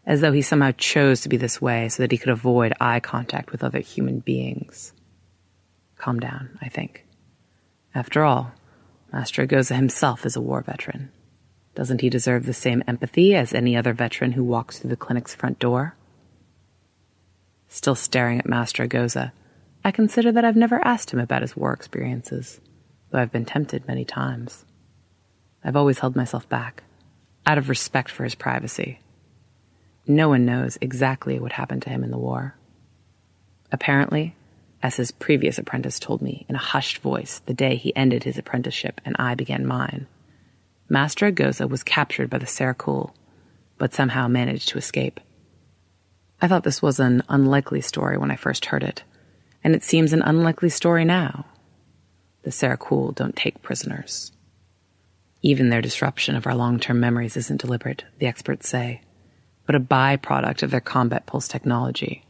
As 0.05 0.21
though 0.21 0.31
he 0.31 0.43
somehow 0.43 0.73
chose 0.77 1.21
to 1.21 1.29
be 1.29 1.37
this 1.37 1.59
way 1.59 1.89
so 1.89 2.03
that 2.03 2.11
he 2.11 2.19
could 2.19 2.29
avoid 2.29 2.73
eye 2.79 2.99
contact 2.99 3.51
with 3.51 3.63
other 3.63 3.79
human 3.79 4.19
beings. 4.19 4.93
Calm 5.97 6.19
down, 6.19 6.59
I 6.61 6.69
think. 6.69 7.07
After 7.95 8.23
all, 8.23 8.53
Master 9.13 9.45
Agoza 9.45 9.75
himself 9.75 10.25
is 10.25 10.35
a 10.35 10.41
war 10.41 10.63
veteran. 10.63 11.11
Doesn't 11.75 12.01
he 12.01 12.09
deserve 12.09 12.47
the 12.47 12.53
same 12.53 12.83
empathy 12.87 13.35
as 13.35 13.53
any 13.53 13.77
other 13.77 13.93
veteran 13.93 14.31
who 14.31 14.43
walks 14.43 14.79
through 14.79 14.89
the 14.89 14.95
clinic's 14.95 15.35
front 15.35 15.59
door? 15.59 15.95
Still 17.67 17.93
staring 17.93 18.39
at 18.39 18.49
Master 18.49 18.87
Agoza, 18.87 19.31
I 19.83 19.91
consider 19.91 20.31
that 20.31 20.43
I've 20.43 20.55
never 20.55 20.83
asked 20.83 21.11
him 21.11 21.19
about 21.19 21.43
his 21.43 21.55
war 21.55 21.73
experiences, 21.73 22.59
though 23.11 23.19
I've 23.19 23.31
been 23.31 23.45
tempted 23.45 23.87
many 23.87 24.03
times. 24.03 24.65
I've 25.63 25.75
always 25.75 25.99
held 25.99 26.15
myself 26.15 26.49
back, 26.49 26.81
out 27.45 27.59
of 27.59 27.69
respect 27.69 28.09
for 28.09 28.23
his 28.23 28.33
privacy. 28.33 28.99
No 30.07 30.27
one 30.27 30.43
knows 30.43 30.79
exactly 30.81 31.39
what 31.39 31.51
happened 31.51 31.83
to 31.83 31.89
him 31.89 32.03
in 32.03 32.09
the 32.09 32.17
war. 32.17 32.55
Apparently, 33.71 34.35
as 34.83 34.97
his 34.97 35.11
previous 35.11 35.57
apprentice 35.57 35.97
told 35.97 36.21
me 36.21 36.45
in 36.49 36.55
a 36.55 36.59
hushed 36.59 36.97
voice 36.97 37.39
the 37.45 37.53
day 37.53 37.75
he 37.77 37.95
ended 37.95 38.23
his 38.23 38.37
apprenticeship 38.37 39.01
and 39.05 39.15
I 39.17 39.33
began 39.33 39.65
mine, 39.65 40.05
Master 40.89 41.31
Agoza 41.31 41.67
was 41.67 41.83
captured 41.83 42.29
by 42.29 42.37
the 42.37 42.45
Sarakul, 42.45 43.11
but 43.77 43.93
somehow 43.93 44.27
managed 44.27 44.69
to 44.69 44.77
escape. 44.77 45.19
I 46.41 46.47
thought 46.47 46.63
this 46.63 46.81
was 46.81 46.99
an 46.99 47.23
unlikely 47.29 47.81
story 47.81 48.17
when 48.17 48.29
I 48.29 48.35
first 48.35 48.65
heard 48.65 48.83
it, 48.83 49.03
and 49.63 49.73
it 49.73 49.83
seems 49.83 50.11
an 50.11 50.21
unlikely 50.21 50.69
story 50.69 51.05
now. 51.05 51.45
The 52.43 52.51
Sarakul 52.51 53.15
don't 53.15 53.35
take 53.35 53.61
prisoners. 53.61 54.33
Even 55.41 55.69
their 55.69 55.81
disruption 55.81 56.35
of 56.35 56.45
our 56.45 56.55
long 56.55 56.79
term 56.79 56.99
memories 56.99 57.37
isn't 57.37 57.61
deliberate, 57.61 58.03
the 58.19 58.27
experts 58.27 58.67
say, 58.67 59.01
but 59.65 59.75
a 59.75 59.79
byproduct 59.79 60.61
of 60.63 60.71
their 60.71 60.81
combat 60.81 61.25
pulse 61.25 61.47
technology. 61.47 62.25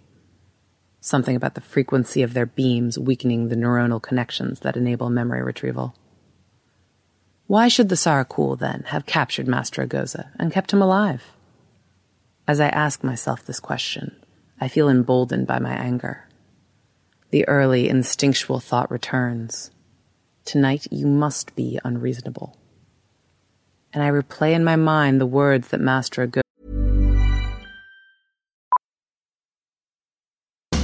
Something 1.05 1.35
about 1.35 1.55
the 1.55 1.59
frequency 1.59 2.23
of 2.23 2.33
their 2.33 2.45
beams 2.45 2.97
weakening 2.97 3.49
the 3.49 3.57
neuronal 3.57 4.01
connections 4.01 4.61
that 4.61 4.77
enable 4.77 5.09
memory 5.09 5.43
retrieval. 5.43 5.93
Why 7.45 7.67
should 7.67 7.89
the 7.89 7.95
Sarakul, 7.95 8.57
then, 8.57 8.85
have 8.87 9.05
captured 9.05 9.45
Master 9.45 9.85
Agoza 9.85 10.29
and 10.39 10.53
kept 10.53 10.71
him 10.71 10.81
alive? 10.81 11.33
As 12.47 12.61
I 12.61 12.69
ask 12.69 13.03
myself 13.03 13.43
this 13.43 13.59
question, 13.59 14.15
I 14.61 14.69
feel 14.69 14.87
emboldened 14.87 15.45
by 15.45 15.59
my 15.59 15.73
anger. 15.73 16.29
The 17.31 17.45
early 17.49 17.89
instinctual 17.89 18.61
thought 18.61 18.89
returns. 18.89 19.71
Tonight 20.45 20.87
you 20.89 21.05
must 21.05 21.53
be 21.53 21.81
unreasonable. 21.83 22.55
And 23.91 24.01
I 24.01 24.07
replay 24.09 24.53
in 24.53 24.63
my 24.63 24.77
mind 24.77 25.19
the 25.19 25.25
words 25.25 25.67
that 25.67 25.81
Master 25.81 26.25
Agoza 26.25 26.43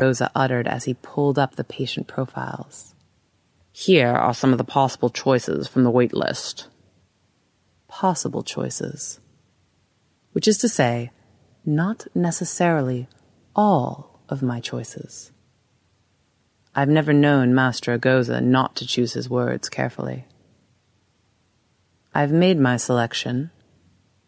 Rosa 0.00 0.30
uttered 0.34 0.66
as 0.66 0.84
he 0.84 0.94
pulled 0.94 1.38
up 1.38 1.54
the 1.54 1.64
patient 1.64 2.08
profiles. 2.08 2.94
Here 3.72 4.08
are 4.08 4.34
some 4.34 4.52
of 4.52 4.58
the 4.58 4.64
possible 4.64 5.10
choices 5.10 5.68
from 5.68 5.84
the 5.84 5.90
wait 5.90 6.12
list. 6.12 6.68
Possible 7.86 8.42
choices. 8.42 9.20
Which 10.32 10.48
is 10.48 10.58
to 10.58 10.68
say, 10.68 11.10
not 11.64 12.06
necessarily 12.14 13.08
all 13.54 14.20
of 14.28 14.42
my 14.42 14.60
choices. 14.60 15.30
I've 16.74 16.88
never 16.88 17.12
known 17.12 17.54
Master 17.54 17.96
Agoza 17.96 18.42
not 18.42 18.74
to 18.76 18.86
choose 18.86 19.12
his 19.12 19.30
words 19.30 19.68
carefully. 19.68 20.24
I've 22.12 22.32
made 22.32 22.58
my 22.58 22.76
selection, 22.76 23.50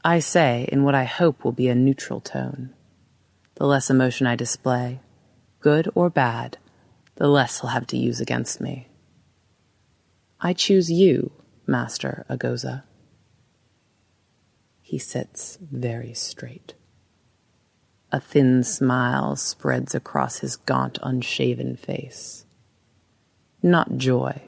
I 0.05 0.21
say 0.21 0.69
in 0.71 0.85
what 0.85 0.95
I 0.95 1.05
hope 1.05 1.43
will 1.43 1.53
be 1.53 1.69
a 1.69 1.75
neutral 1.75 2.21
tone. 2.21 2.73
The 3.57 3.67
less 3.67 3.91
emotion 3.91 4.29
I 4.29 4.37
display, 4.37 5.01
good 5.61 5.89
or 5.95 6.11
bad, 6.11 6.59
the 7.17 7.29
less 7.29 7.61
he'll 7.61 7.71
have 7.71 7.87
to 7.89 7.97
use 7.97 8.21
against 8.21 8.61
me. 8.61 8.89
I 10.41 10.53
choose 10.53 10.91
you, 10.91 11.33
Master 11.67 12.27
Agoza. 12.29 12.83
He 14.83 14.99
sits 14.99 15.59
very 15.61 16.15
straight. 16.15 16.75
A 18.13 18.21
thin 18.21 18.63
smile 18.63 19.35
spreads 19.35 19.95
across 19.95 20.39
his 20.39 20.57
gaunt, 20.57 20.99
unshaven 21.03 21.77
face. 21.77 22.45
Not 23.63 23.97
joy, 23.97 24.43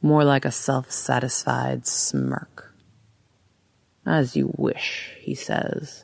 more 0.00 0.24
like 0.24 0.44
a 0.44 0.50
self 0.50 0.90
satisfied 0.90 1.86
smirk. 1.86 2.74
As 4.04 4.34
you 4.34 4.52
wish, 4.56 5.12
he 5.20 5.34
says. 5.34 6.02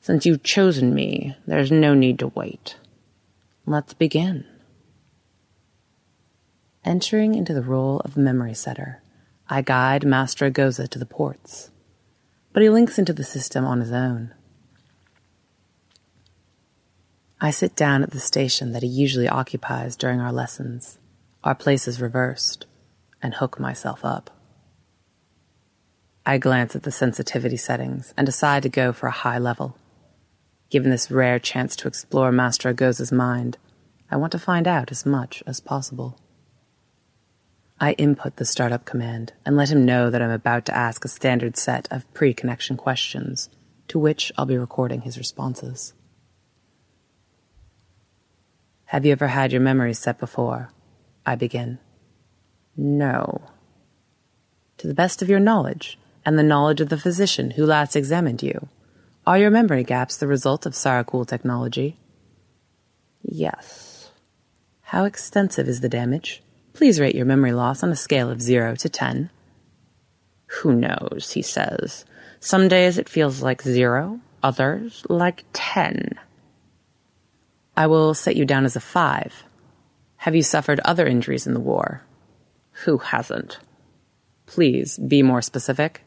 Since 0.00 0.26
you've 0.26 0.42
chosen 0.42 0.94
me, 0.94 1.36
there's 1.46 1.70
no 1.70 1.94
need 1.94 2.18
to 2.18 2.28
wait. 2.28 2.76
Let's 3.68 3.92
begin. 3.92 4.46
Entering 6.86 7.34
into 7.34 7.52
the 7.52 7.60
role 7.60 8.00
of 8.00 8.16
memory 8.16 8.54
setter, 8.54 9.02
I 9.46 9.60
guide 9.60 10.06
Master 10.06 10.50
Agoza 10.50 10.88
to 10.88 10.98
the 10.98 11.04
ports, 11.04 11.70
but 12.54 12.62
he 12.62 12.70
links 12.70 12.98
into 12.98 13.12
the 13.12 13.24
system 13.24 13.66
on 13.66 13.80
his 13.80 13.92
own. 13.92 14.32
I 17.42 17.50
sit 17.50 17.76
down 17.76 18.02
at 18.02 18.12
the 18.12 18.20
station 18.20 18.72
that 18.72 18.82
he 18.82 18.88
usually 18.88 19.28
occupies 19.28 19.96
during 19.96 20.18
our 20.18 20.32
lessons, 20.32 20.98
our 21.44 21.54
places 21.54 22.00
reversed, 22.00 22.64
and 23.22 23.34
hook 23.34 23.60
myself 23.60 24.02
up. 24.02 24.30
I 26.24 26.38
glance 26.38 26.74
at 26.74 26.84
the 26.84 26.90
sensitivity 26.90 27.58
settings 27.58 28.14
and 28.16 28.24
decide 28.24 28.62
to 28.62 28.70
go 28.70 28.94
for 28.94 29.08
a 29.08 29.20
high 29.26 29.38
level. 29.38 29.76
Given 30.70 30.90
this 30.90 31.10
rare 31.10 31.38
chance 31.38 31.74
to 31.76 31.88
explore 31.88 32.30
Master 32.30 32.72
Agoza's 32.72 33.10
mind, 33.10 33.56
I 34.10 34.16
want 34.16 34.32
to 34.32 34.38
find 34.38 34.68
out 34.68 34.90
as 34.90 35.06
much 35.06 35.42
as 35.46 35.60
possible. 35.60 36.18
I 37.80 37.92
input 37.92 38.36
the 38.36 38.44
startup 38.44 38.84
command 38.84 39.32
and 39.46 39.56
let 39.56 39.70
him 39.70 39.86
know 39.86 40.10
that 40.10 40.20
I'm 40.20 40.30
about 40.30 40.66
to 40.66 40.76
ask 40.76 41.04
a 41.04 41.08
standard 41.08 41.56
set 41.56 41.88
of 41.90 42.12
pre 42.12 42.34
connection 42.34 42.76
questions, 42.76 43.48
to 43.88 43.98
which 43.98 44.30
I'll 44.36 44.46
be 44.46 44.58
recording 44.58 45.02
his 45.02 45.16
responses. 45.16 45.94
Have 48.86 49.06
you 49.06 49.12
ever 49.12 49.28
had 49.28 49.52
your 49.52 49.60
memories 49.60 49.98
set 49.98 50.18
before? 50.18 50.70
I 51.24 51.34
begin. 51.34 51.78
No. 52.76 53.42
To 54.78 54.86
the 54.86 54.94
best 54.94 55.22
of 55.22 55.28
your 55.28 55.40
knowledge, 55.40 55.98
and 56.26 56.38
the 56.38 56.42
knowledge 56.42 56.80
of 56.80 56.88
the 56.88 56.98
physician 56.98 57.52
who 57.52 57.64
last 57.64 57.96
examined 57.96 58.42
you, 58.42 58.68
are 59.28 59.36
your 59.36 59.50
memory 59.50 59.84
gaps 59.84 60.16
the 60.16 60.26
result 60.26 60.64
of 60.64 60.72
Sarakul 60.72 61.26
technology? 61.26 61.98
Yes. 63.20 64.10
How 64.80 65.04
extensive 65.04 65.68
is 65.68 65.82
the 65.82 65.88
damage? 65.90 66.42
Please 66.72 66.98
rate 66.98 67.14
your 67.14 67.26
memory 67.26 67.52
loss 67.52 67.82
on 67.82 67.92
a 67.92 67.96
scale 67.96 68.30
of 68.30 68.40
0 68.40 68.76
to 68.76 68.88
10. 68.88 69.28
Who 70.46 70.72
knows, 70.72 71.32
he 71.34 71.42
says. 71.42 72.06
Some 72.40 72.68
days 72.68 72.96
it 72.96 73.06
feels 73.06 73.42
like 73.42 73.60
0, 73.60 74.18
others 74.42 75.04
like 75.10 75.44
10. 75.52 76.18
I 77.76 77.86
will 77.86 78.14
set 78.14 78.34
you 78.34 78.46
down 78.46 78.64
as 78.64 78.76
a 78.76 78.80
five. 78.80 79.44
Have 80.16 80.34
you 80.34 80.42
suffered 80.42 80.80
other 80.86 81.06
injuries 81.06 81.46
in 81.46 81.52
the 81.52 81.60
war? 81.60 82.00
Who 82.86 82.96
hasn't? 82.96 83.58
Please 84.46 84.96
be 84.96 85.22
more 85.22 85.42
specific. 85.42 86.02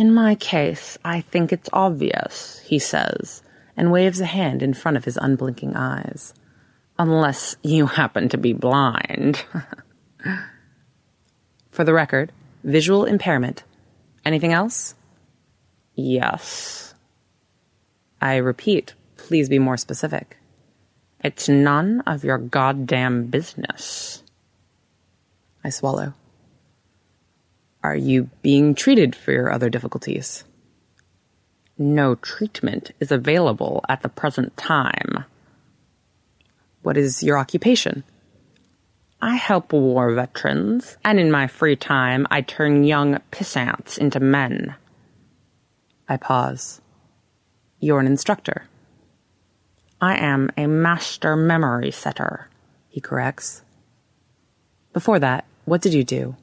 In 0.00 0.14
my 0.14 0.34
case, 0.34 0.96
I 1.04 1.20
think 1.20 1.52
it's 1.52 1.68
obvious, 1.74 2.58
he 2.64 2.78
says, 2.78 3.42
and 3.76 3.92
waves 3.92 4.18
a 4.18 4.24
hand 4.24 4.62
in 4.62 4.72
front 4.72 4.96
of 4.96 5.04
his 5.04 5.18
unblinking 5.18 5.76
eyes. 5.76 6.32
Unless 6.98 7.56
you 7.62 7.84
happen 8.00 8.30
to 8.30 8.38
be 8.38 8.54
blind. 8.54 9.44
For 11.70 11.84
the 11.84 11.92
record, 11.92 12.32
visual 12.64 13.04
impairment. 13.04 13.62
Anything 14.24 14.54
else? 14.54 14.94
Yes. 15.94 16.94
I 18.22 18.36
repeat, 18.36 18.94
please 19.18 19.50
be 19.50 19.58
more 19.58 19.76
specific. 19.76 20.38
It's 21.22 21.46
none 21.46 22.00
of 22.06 22.24
your 22.24 22.38
goddamn 22.38 23.26
business. 23.26 24.22
I 25.62 25.68
swallow. 25.68 26.14
Are 27.82 27.96
you 27.96 28.28
being 28.42 28.74
treated 28.74 29.16
for 29.16 29.32
your 29.32 29.50
other 29.50 29.70
difficulties? 29.70 30.44
No 31.78 32.14
treatment 32.16 32.90
is 33.00 33.10
available 33.10 33.82
at 33.88 34.02
the 34.02 34.10
present 34.10 34.54
time. 34.58 35.24
What 36.82 36.98
is 36.98 37.22
your 37.22 37.38
occupation? 37.38 38.04
I 39.22 39.36
help 39.36 39.72
war 39.72 40.12
veterans, 40.12 40.96
and 41.04 41.18
in 41.18 41.30
my 41.30 41.46
free 41.46 41.76
time, 41.76 42.26
I 42.30 42.42
turn 42.42 42.84
young 42.84 43.18
pissants 43.30 43.98
into 43.98 44.20
men. 44.20 44.74
I 46.08 46.16
pause. 46.16 46.80
You're 47.80 48.00
an 48.00 48.06
instructor. 48.06 48.64
I 50.00 50.16
am 50.16 50.50
a 50.56 50.66
master 50.66 51.36
memory 51.36 51.90
setter, 51.90 52.48
he 52.88 53.00
corrects. 53.00 53.62
Before 54.92 55.18
that, 55.18 55.44
what 55.66 55.82
did 55.82 55.94
you 55.94 56.04
do? 56.04 56.36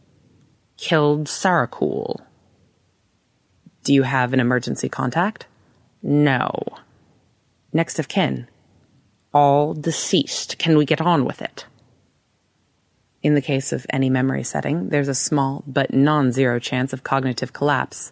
Killed 0.78 1.26
Sarakul. 1.26 2.22
Do 3.84 3.94
you 3.94 4.04
have 4.04 4.34
an 4.34 4.40
emergency 4.40 4.90
contact? 4.90 5.48
No. 6.04 6.52
Next 7.74 8.00
of 8.00 8.08
kin. 8.08 8.48
All 9.34 9.74
deceased. 9.74 10.58
Can 10.58 10.78
we 10.78 10.86
get 10.86 11.02
on 11.02 11.26
with 11.26 11.42
it? 11.42 11.66
In 13.24 13.34
the 13.34 13.42
case 13.42 13.74
of 13.74 13.86
any 13.90 14.10
memory 14.10 14.44
setting, 14.44 14.90
there's 14.90 15.08
a 15.08 15.16
small 15.16 15.64
but 15.66 15.94
non 15.94 16.32
zero 16.32 16.60
chance 16.60 16.94
of 16.94 17.04
cognitive 17.04 17.54
collapse. 17.54 18.12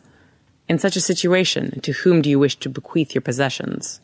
In 0.68 0.80
such 0.80 0.96
a 0.96 1.02
situation, 1.02 1.80
to 1.82 1.92
whom 1.92 2.22
do 2.22 2.30
you 2.30 2.40
wish 2.40 2.56
to 2.58 2.70
bequeath 2.70 3.14
your 3.14 3.22
possessions? 3.22 4.02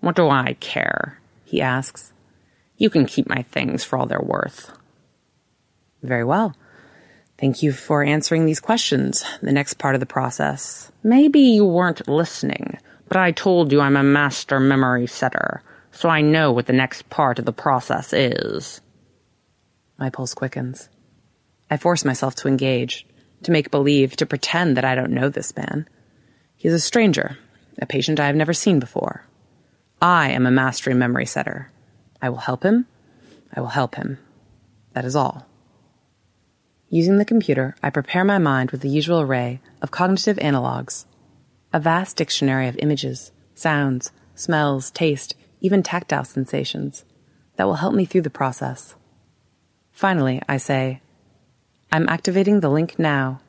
What 0.00 0.14
do 0.14 0.28
I 0.28 0.56
care? 0.60 1.18
he 1.44 1.60
asks. 1.60 2.12
You 2.76 2.90
can 2.90 3.06
keep 3.06 3.28
my 3.28 3.42
things 3.42 3.82
for 3.82 3.98
all 3.98 4.06
they're 4.06 4.20
worth. 4.20 4.70
Very 6.02 6.24
well. 6.24 6.54
Thank 7.38 7.62
you 7.62 7.72
for 7.72 8.02
answering 8.02 8.46
these 8.46 8.60
questions. 8.60 9.22
The 9.42 9.52
next 9.52 9.74
part 9.74 9.94
of 9.94 10.00
the 10.00 10.06
process. 10.06 10.90
Maybe 11.02 11.40
you 11.40 11.66
weren't 11.66 12.08
listening, 12.08 12.78
but 13.08 13.18
I 13.18 13.32
told 13.32 13.72
you 13.72 13.80
I'm 13.80 13.96
a 13.96 14.02
master 14.02 14.58
memory 14.58 15.06
setter, 15.06 15.62
so 15.92 16.08
I 16.08 16.22
know 16.22 16.50
what 16.50 16.66
the 16.66 16.72
next 16.72 17.10
part 17.10 17.38
of 17.38 17.44
the 17.44 17.52
process 17.52 18.12
is. 18.14 18.80
My 19.98 20.08
pulse 20.08 20.32
quickens. 20.32 20.88
I 21.70 21.76
force 21.76 22.04
myself 22.04 22.34
to 22.36 22.48
engage, 22.48 23.06
to 23.42 23.52
make 23.52 23.70
believe, 23.70 24.16
to 24.16 24.26
pretend 24.26 24.76
that 24.76 24.84
I 24.84 24.94
don't 24.94 25.12
know 25.12 25.28
this 25.28 25.54
man. 25.56 25.86
He's 26.56 26.72
a 26.72 26.80
stranger, 26.80 27.36
a 27.78 27.86
patient 27.86 28.18
I 28.18 28.26
have 28.26 28.36
never 28.36 28.54
seen 28.54 28.80
before. 28.80 29.26
I 30.00 30.30
am 30.30 30.46
a 30.46 30.50
mastery 30.50 30.94
memory 30.94 31.26
setter. 31.26 31.70
I 32.22 32.30
will 32.30 32.38
help 32.38 32.62
him. 32.62 32.86
I 33.54 33.60
will 33.60 33.68
help 33.68 33.94
him. 33.94 34.18
That 34.94 35.04
is 35.04 35.16
all. 35.16 35.45
Using 36.88 37.18
the 37.18 37.24
computer, 37.24 37.74
I 37.82 37.90
prepare 37.90 38.24
my 38.24 38.38
mind 38.38 38.70
with 38.70 38.80
the 38.80 38.88
usual 38.88 39.20
array 39.20 39.60
of 39.82 39.90
cognitive 39.90 40.36
analogs, 40.36 41.04
a 41.72 41.80
vast 41.80 42.16
dictionary 42.16 42.68
of 42.68 42.76
images, 42.78 43.32
sounds, 43.54 44.12
smells, 44.36 44.92
taste, 44.92 45.34
even 45.60 45.82
tactile 45.82 46.24
sensations 46.24 47.04
that 47.56 47.64
will 47.64 47.74
help 47.74 47.92
me 47.94 48.04
through 48.04 48.20
the 48.20 48.30
process. 48.30 48.94
Finally, 49.90 50.40
I 50.48 50.58
say, 50.58 51.00
I'm 51.90 52.08
activating 52.08 52.60
the 52.60 52.70
link 52.70 52.98
now. 52.98 53.40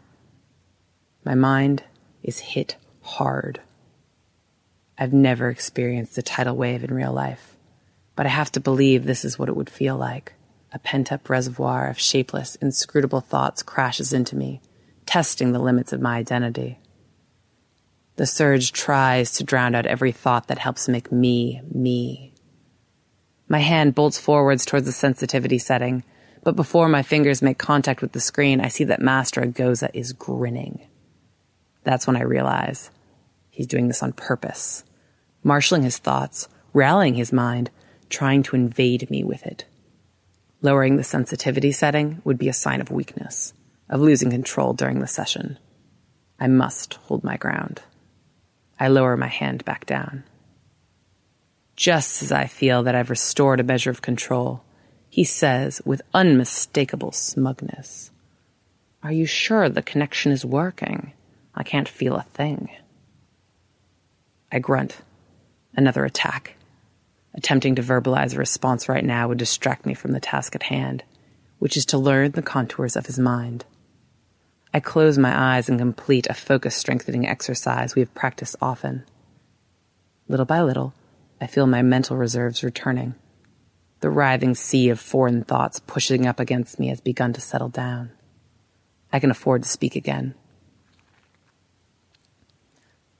My 1.23 1.35
mind 1.35 1.83
is 2.23 2.39
hit 2.39 2.77
hard. 3.01 3.61
I've 4.97 5.13
never 5.13 5.49
experienced 5.49 6.17
a 6.17 6.23
tidal 6.23 6.55
wave 6.55 6.83
in 6.83 6.93
real 6.93 7.13
life, 7.13 7.55
but 8.15 8.25
I 8.25 8.29
have 8.29 8.51
to 8.53 8.59
believe 8.59 9.05
this 9.05 9.23
is 9.23 9.37
what 9.37 9.49
it 9.49 9.55
would 9.55 9.69
feel 9.69 9.95
like. 9.95 10.33
A 10.77 10.79
pent 10.79 11.11
up 11.11 11.27
reservoir 11.27 11.87
of 11.87 11.97
shapeless, 11.97 12.53
inscrutable 12.57 13.19
thoughts 13.19 13.63
crashes 13.63 14.13
into 14.13 14.35
me, 14.35 14.61
testing 15.07 15.51
the 15.51 15.59
limits 15.59 15.91
of 15.91 16.01
my 16.01 16.17
identity. 16.17 16.77
The 18.17 18.27
surge 18.27 18.73
tries 18.73 19.31
to 19.31 19.43
drown 19.43 19.73
out 19.73 19.87
every 19.87 20.11
thought 20.11 20.49
that 20.49 20.59
helps 20.59 20.87
make 20.87 21.11
me, 21.11 21.63
me. 21.73 22.35
My 23.47 23.57
hand 23.57 23.95
bolts 23.95 24.19
forwards 24.19 24.67
towards 24.67 24.85
the 24.85 24.91
sensitivity 24.91 25.57
setting, 25.57 26.03
but 26.43 26.55
before 26.55 26.87
my 26.87 27.01
fingers 27.01 27.41
make 27.41 27.57
contact 27.57 28.03
with 28.03 28.11
the 28.11 28.19
screen, 28.19 28.61
I 28.61 28.67
see 28.67 28.83
that 28.83 29.01
Master 29.01 29.41
Agoza 29.41 29.89
is 29.95 30.13
grinning. 30.13 30.87
That's 31.85 32.05
when 32.05 32.17
I 32.17 32.21
realize 32.21 32.91
he's 33.49 33.65
doing 33.65 33.87
this 33.87 34.03
on 34.03 34.13
purpose, 34.13 34.83
marshaling 35.43 35.81
his 35.81 35.97
thoughts, 35.97 36.47
rallying 36.71 37.15
his 37.15 37.33
mind, 37.33 37.71
trying 38.09 38.43
to 38.43 38.55
invade 38.55 39.09
me 39.09 39.23
with 39.23 39.43
it. 39.47 39.65
Lowering 40.61 40.97
the 40.97 41.03
sensitivity 41.03 41.71
setting 41.71 42.21
would 42.23 42.37
be 42.37 42.49
a 42.49 42.53
sign 42.53 42.81
of 42.81 42.89
weakness, 42.89 43.53
of 43.89 44.01
losing 44.01 44.31
control 44.31 44.73
during 44.73 44.99
the 44.99 45.07
session. 45.07 45.59
I 46.39 46.47
must 46.47 46.95
hold 46.95 47.23
my 47.23 47.37
ground. 47.37 47.81
I 48.79 48.87
lower 48.87 49.15
my 49.17 49.27
hand 49.27 49.63
back 49.65 49.85
down. 49.85 50.23
Just 51.75 52.23
as 52.23 52.31
I 52.31 52.45
feel 52.45 52.83
that 52.83 52.95
I've 52.95 53.11
restored 53.11 53.59
a 53.59 53.63
measure 53.63 53.91
of 53.91 54.01
control, 54.01 54.63
he 55.09 55.23
says 55.23 55.81
with 55.85 56.01
unmistakable 56.13 57.11
smugness, 57.11 58.11
Are 59.03 59.11
you 59.11 59.27
sure 59.27 59.69
the 59.69 59.83
connection 59.83 60.31
is 60.31 60.43
working? 60.43 61.13
I 61.53 61.63
can't 61.63 61.87
feel 61.87 62.15
a 62.15 62.23
thing. 62.23 62.69
I 64.51 64.59
grunt. 64.59 64.97
Another 65.75 66.03
attack. 66.03 66.56
Attempting 67.37 67.75
to 67.75 67.83
verbalize 67.83 68.33
a 68.33 68.39
response 68.39 68.89
right 68.89 69.05
now 69.05 69.27
would 69.27 69.37
distract 69.37 69.85
me 69.85 69.93
from 69.93 70.11
the 70.11 70.19
task 70.19 70.55
at 70.55 70.63
hand, 70.63 71.03
which 71.59 71.77
is 71.77 71.85
to 71.85 71.97
learn 71.97 72.31
the 72.31 72.41
contours 72.41 72.95
of 72.95 73.05
his 73.05 73.19
mind. 73.19 73.63
I 74.73 74.79
close 74.79 75.19
my 75.19 75.55
eyes 75.55 75.69
and 75.69 75.77
complete 75.77 76.25
a 76.27 76.33
focus 76.33 76.75
strengthening 76.75 77.27
exercise 77.27 77.93
we 77.93 78.01
have 78.01 78.13
practiced 78.15 78.55
often. 78.59 79.05
Little 80.27 80.47
by 80.47 80.63
little, 80.63 80.95
I 81.39 81.45
feel 81.45 81.67
my 81.67 81.83
mental 81.83 82.17
reserves 82.17 82.63
returning. 82.63 83.13
The 83.99 84.09
writhing 84.09 84.55
sea 84.55 84.89
of 84.89 84.99
foreign 84.99 85.43
thoughts 85.43 85.79
pushing 85.79 86.25
up 86.25 86.39
against 86.39 86.79
me 86.79 86.87
has 86.87 87.01
begun 87.01 87.33
to 87.33 87.41
settle 87.41 87.69
down. 87.69 88.11
I 89.13 89.19
can 89.19 89.29
afford 89.29 89.61
to 89.61 89.69
speak 89.69 89.95
again. 89.95 90.33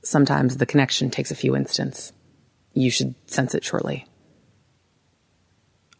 Sometimes 0.01 0.57
the 0.57 0.65
connection 0.65 1.11
takes 1.11 1.29
a 1.29 1.35
few 1.35 1.55
instants. 1.55 2.13
You 2.73 2.89
should 2.89 3.13
sense 3.27 3.53
it 3.53 3.63
shortly. 3.63 4.06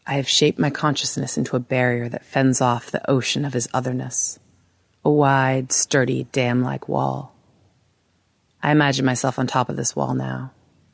I 0.08 0.14
have 0.14 0.26
shaped 0.26 0.58
my 0.58 0.70
consciousness 0.70 1.36
into 1.36 1.54
a 1.54 1.60
barrier 1.60 2.08
that 2.08 2.24
fends 2.24 2.62
off 2.62 2.90
the 2.90 3.08
ocean 3.10 3.44
of 3.44 3.52
his 3.52 3.68
otherness, 3.74 4.38
a 5.04 5.10
wide, 5.10 5.70
sturdy, 5.70 6.24
dam 6.32 6.62
like 6.62 6.88
wall. 6.88 7.34
I 8.62 8.70
imagine 8.70 9.04
myself 9.04 9.38
on 9.38 9.46
top 9.46 9.68
of 9.68 9.76
this 9.76 9.94
wall 9.94 10.14
now, 10.14 10.52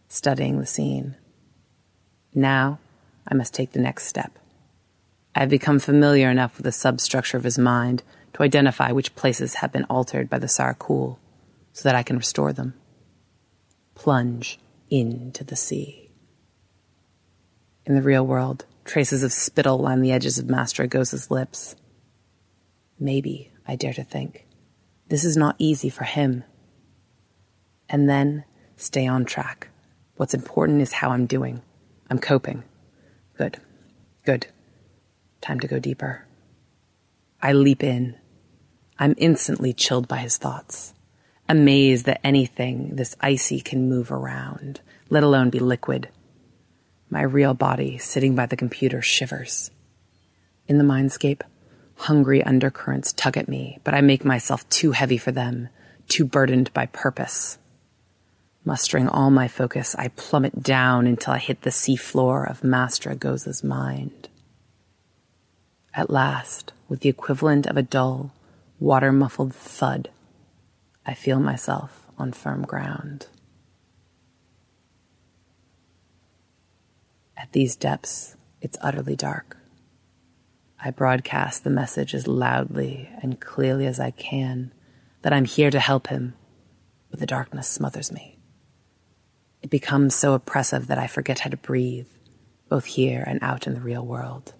studying 0.09 0.59
the 0.59 0.67
scene. 0.67 1.15
Now, 2.35 2.81
I 3.29 3.35
must 3.35 3.55
take 3.55 3.71
the 3.71 3.79
next 3.79 4.07
step. 4.07 4.37
I 5.33 5.41
have 5.41 5.49
become 5.49 5.79
familiar 5.79 6.29
enough 6.29 6.57
with 6.57 6.65
the 6.65 6.73
substructure 6.73 7.37
of 7.37 7.45
his 7.45 7.57
mind 7.57 8.03
to 8.33 8.43
identify 8.43 8.91
which 8.91 9.15
places 9.15 9.55
have 9.55 9.71
been 9.71 9.85
altered 9.85 10.29
by 10.29 10.41
the 10.41 10.49
Sarakul 10.49 11.19
so 11.73 11.83
that 11.85 11.95
I 11.95 12.03
can 12.03 12.17
restore 12.17 12.53
them. 12.53 12.75
Plunge 13.95 14.59
into 14.91 15.45
the 15.45 15.55
sea. 15.55 16.11
In 17.87 17.95
the 17.95 18.03
real 18.03 18.27
world, 18.27 18.65
traces 18.85 19.23
of 19.23 19.33
spittle 19.33 19.79
line 19.79 20.01
the 20.01 20.13
edges 20.13 20.39
of 20.39 20.49
Master 20.49 20.87
Agoza's 20.87 21.31
lips. 21.31 21.77
Maybe, 22.99 23.51
I 23.67 23.77
dare 23.77 23.93
to 23.95 24.05
think, 24.05 24.47
this 25.09 25.25
is 25.25 25.37
not 25.37 25.57
easy 25.59 25.89
for 25.89 26.05
him. 26.05 26.45
And 27.89 28.09
then 28.09 28.45
stay 28.77 29.07
on 29.07 29.25
track. 29.25 29.69
What's 30.17 30.35
important 30.35 30.81
is 30.81 30.93
how 30.93 31.11
I'm 31.11 31.27
doing. 31.27 31.63
I'm 32.11 32.19
coping. 32.19 32.63
Good. 33.37 33.59
Good. 34.25 34.47
Time 35.41 35.61
to 35.61 35.69
go 35.69 35.79
deeper. 35.79 36.27
I 37.43 37.53
leap 37.53 37.83
in. 37.83 38.17
I'm 38.99 39.15
instantly 39.19 39.73
chilled 39.73 40.07
by 40.07 40.19
his 40.19 40.39
thoughts, 40.39 40.95
amazed 41.49 42.07
that 42.07 42.21
anything 42.25 42.97
this 42.97 43.17
icy 43.21 43.61
can 43.61 43.89
move 43.89 44.13
around, 44.13 44.81
let 45.11 45.25
alone 45.25 45.51
be 45.51 45.59
liquid. 45.59 46.09
My 47.11 47.23
real 47.23 47.55
body, 47.55 47.99
sitting 47.99 48.35
by 48.35 48.47
the 48.47 48.57
computer, 48.57 49.03
shivers. 49.03 49.71
In 50.67 50.79
the 50.79 50.85
mindscape, 50.85 51.43
hungry 51.97 52.43
undercurrents 52.43 53.13
tug 53.13 53.37
at 53.37 53.49
me, 53.49 53.79
but 53.85 53.95
I 53.95 54.01
make 54.01 54.25
myself 54.25 54.69
too 54.69 54.93
heavy 54.93 55.19
for 55.19 55.33
them, 55.33 55.69
too 56.09 56.25
burdened 56.25 56.73
by 56.73 56.87
purpose. 56.87 57.59
Mustering 58.65 59.09
all 59.09 59.31
my 59.31 59.47
focus, 59.47 59.95
I 59.99 60.09
plummet 60.09 60.63
down 60.63 61.07
until 61.07 61.35
I 61.35 61.39
hit 61.39 61.63
the 61.63 61.71
seafloor 61.71 62.51
of 62.51 62.65
Master 62.65 63.11
Agoza's 63.11 63.63
mind. 63.63 64.29
At 65.93 66.11
last, 66.11 66.73
with 66.89 67.01
the 67.01 67.11
equivalent 67.11 67.67
of 67.67 67.77
a 67.77 67.83
dull, 67.83 68.33
water 68.81 69.13
muffled 69.13 69.55
thud, 69.55 70.09
I 71.07 71.15
feel 71.15 71.41
myself 71.41 72.07
on 72.19 72.33
firm 72.33 72.63
ground. 72.63 73.27
At 77.45 77.53
these 77.53 77.77
depths, 77.77 78.37
it's 78.63 78.79
utterly 78.81 79.17
dark. 79.17 79.59
I 80.83 80.91
broadcast 80.91 81.63
the 81.63 81.69
message 81.69 82.15
as 82.15 82.27
loudly 82.27 83.11
and 83.21 83.39
clearly 83.39 83.85
as 83.85 84.01
I 84.01 84.13
can 84.13 84.73
that 85.21 85.35
I'm 85.35 85.45
here 85.45 85.71
to 85.71 85.79
help 85.79 86.07
him, 86.07 86.33
but 87.11 87.21
the 87.21 87.27
darkness 87.27 87.69
smothers 87.69 88.11
me. 88.11 88.39
It 89.61 89.69
becomes 89.69 90.15
so 90.15 90.33
oppressive 90.33 90.87
that 90.87 90.97
I 90.97 91.07
forget 91.07 91.41
how 91.41 91.51
to 91.51 91.59
breathe, 91.59 92.09
both 92.71 92.87
here 92.87 93.23
and 93.27 93.39
out 93.43 93.67
in 93.67 93.75
the 93.75 93.81
real 93.81 94.07
world. 94.07 94.55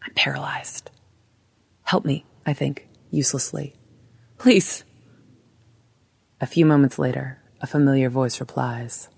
I'm 0.00 0.14
paralyzed. 0.14 0.92
Help 1.82 2.04
me, 2.04 2.24
I 2.46 2.52
think, 2.52 2.86
uselessly. 3.10 3.74
Please. 4.38 4.84
A 6.40 6.46
few 6.46 6.66
moments 6.66 7.00
later, 7.00 7.42
a 7.60 7.66
familiar 7.66 8.10
voice 8.10 8.38
replies 8.38 9.08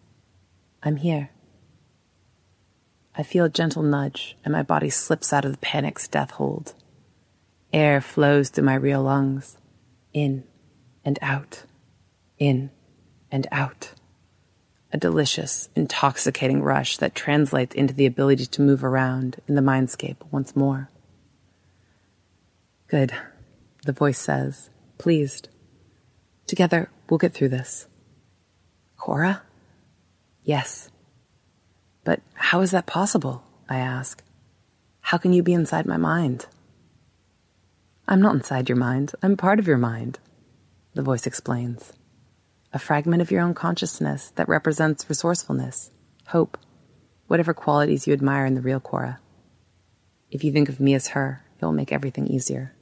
I'm 0.83 0.97
here. 0.97 1.29
I 3.17 3.23
feel 3.23 3.47
a 3.47 3.51
gentle 3.51 3.83
nudge, 3.83 4.37
and 4.45 4.53
my 4.53 4.63
body 4.63 4.91
slips 4.91 5.33
out 5.33 5.45
of 5.45 5.53
the 5.53 5.59
panic's 5.59 6.07
death 6.07 6.33
hold. 6.33 6.75
Air 7.73 8.01
flows 8.01 8.51
through 8.51 8.65
my 8.65 8.75
real 8.75 9.03
lungs, 9.03 9.59
in 10.13 10.45
and 11.05 11.19
out, 11.23 11.65
in 12.39 12.71
and 13.31 13.47
out 13.51 13.93
a 14.93 14.99
delicious, 14.99 15.69
intoxicating 15.75 16.63
rush 16.63 16.97
that 16.97 17.15
translates 17.15 17.75
into 17.75 17.93
the 17.93 18.07
ability 18.07 18.47
to 18.47 18.63
move 18.63 18.85
around 18.85 19.37
in 19.47 19.55
the 19.55 19.61
mindscape 19.61 20.17
once 20.31 20.57
more. 20.57 20.89
Good, 22.89 23.13
the 23.85 23.93
voice 23.93 24.19
says, 24.19 24.71
pleased. 24.97 25.49
Together, 26.47 26.91
we'll 27.11 27.19
get 27.19 27.35
through 27.35 27.51
this. 27.51 27.89
Cora? 28.97 29.43
Yes. 30.45 30.91
But 32.07 32.23
how 32.35 32.61
is 32.61 32.71
that 32.71 32.87
possible? 32.87 33.43
I 33.69 33.79
ask. 33.79 34.23
How 35.01 35.19
can 35.19 35.33
you 35.33 35.43
be 35.43 35.53
inside 35.53 35.87
my 35.87 35.97
mind? 35.97 36.47
I'm 38.07 38.23
not 38.23 38.37
inside 38.37 38.69
your 38.69 38.79
mind. 38.79 39.13
I'm 39.25 39.37
part 39.37 39.59
of 39.59 39.67
your 39.67 39.77
mind, 39.77 40.21
the 40.95 41.03
voice 41.03 41.27
explains 41.27 41.93
a 42.73 42.79
fragment 42.79 43.23
of 43.23 43.31
your 43.31 43.41
own 43.41 43.55
consciousness 43.55 44.33
that 44.37 44.49
represents 44.49 45.09
resourcefulness, 45.09 45.91
hope, 46.27 46.59
whatever 47.27 47.55
qualities 47.55 48.07
you 48.07 48.13
admire 48.13 48.45
in 48.45 48.55
the 48.55 48.61
real 48.61 48.81
Cora. 48.81 49.19
If 50.31 50.45
you 50.45 50.53
think 50.53 50.69
of 50.69 50.79
me 50.79 50.95
as 50.95 51.09
her, 51.09 51.43
it 51.59 51.65
will 51.65 51.73
make 51.73 51.91
everything 51.91 52.27
easier. 52.27 52.75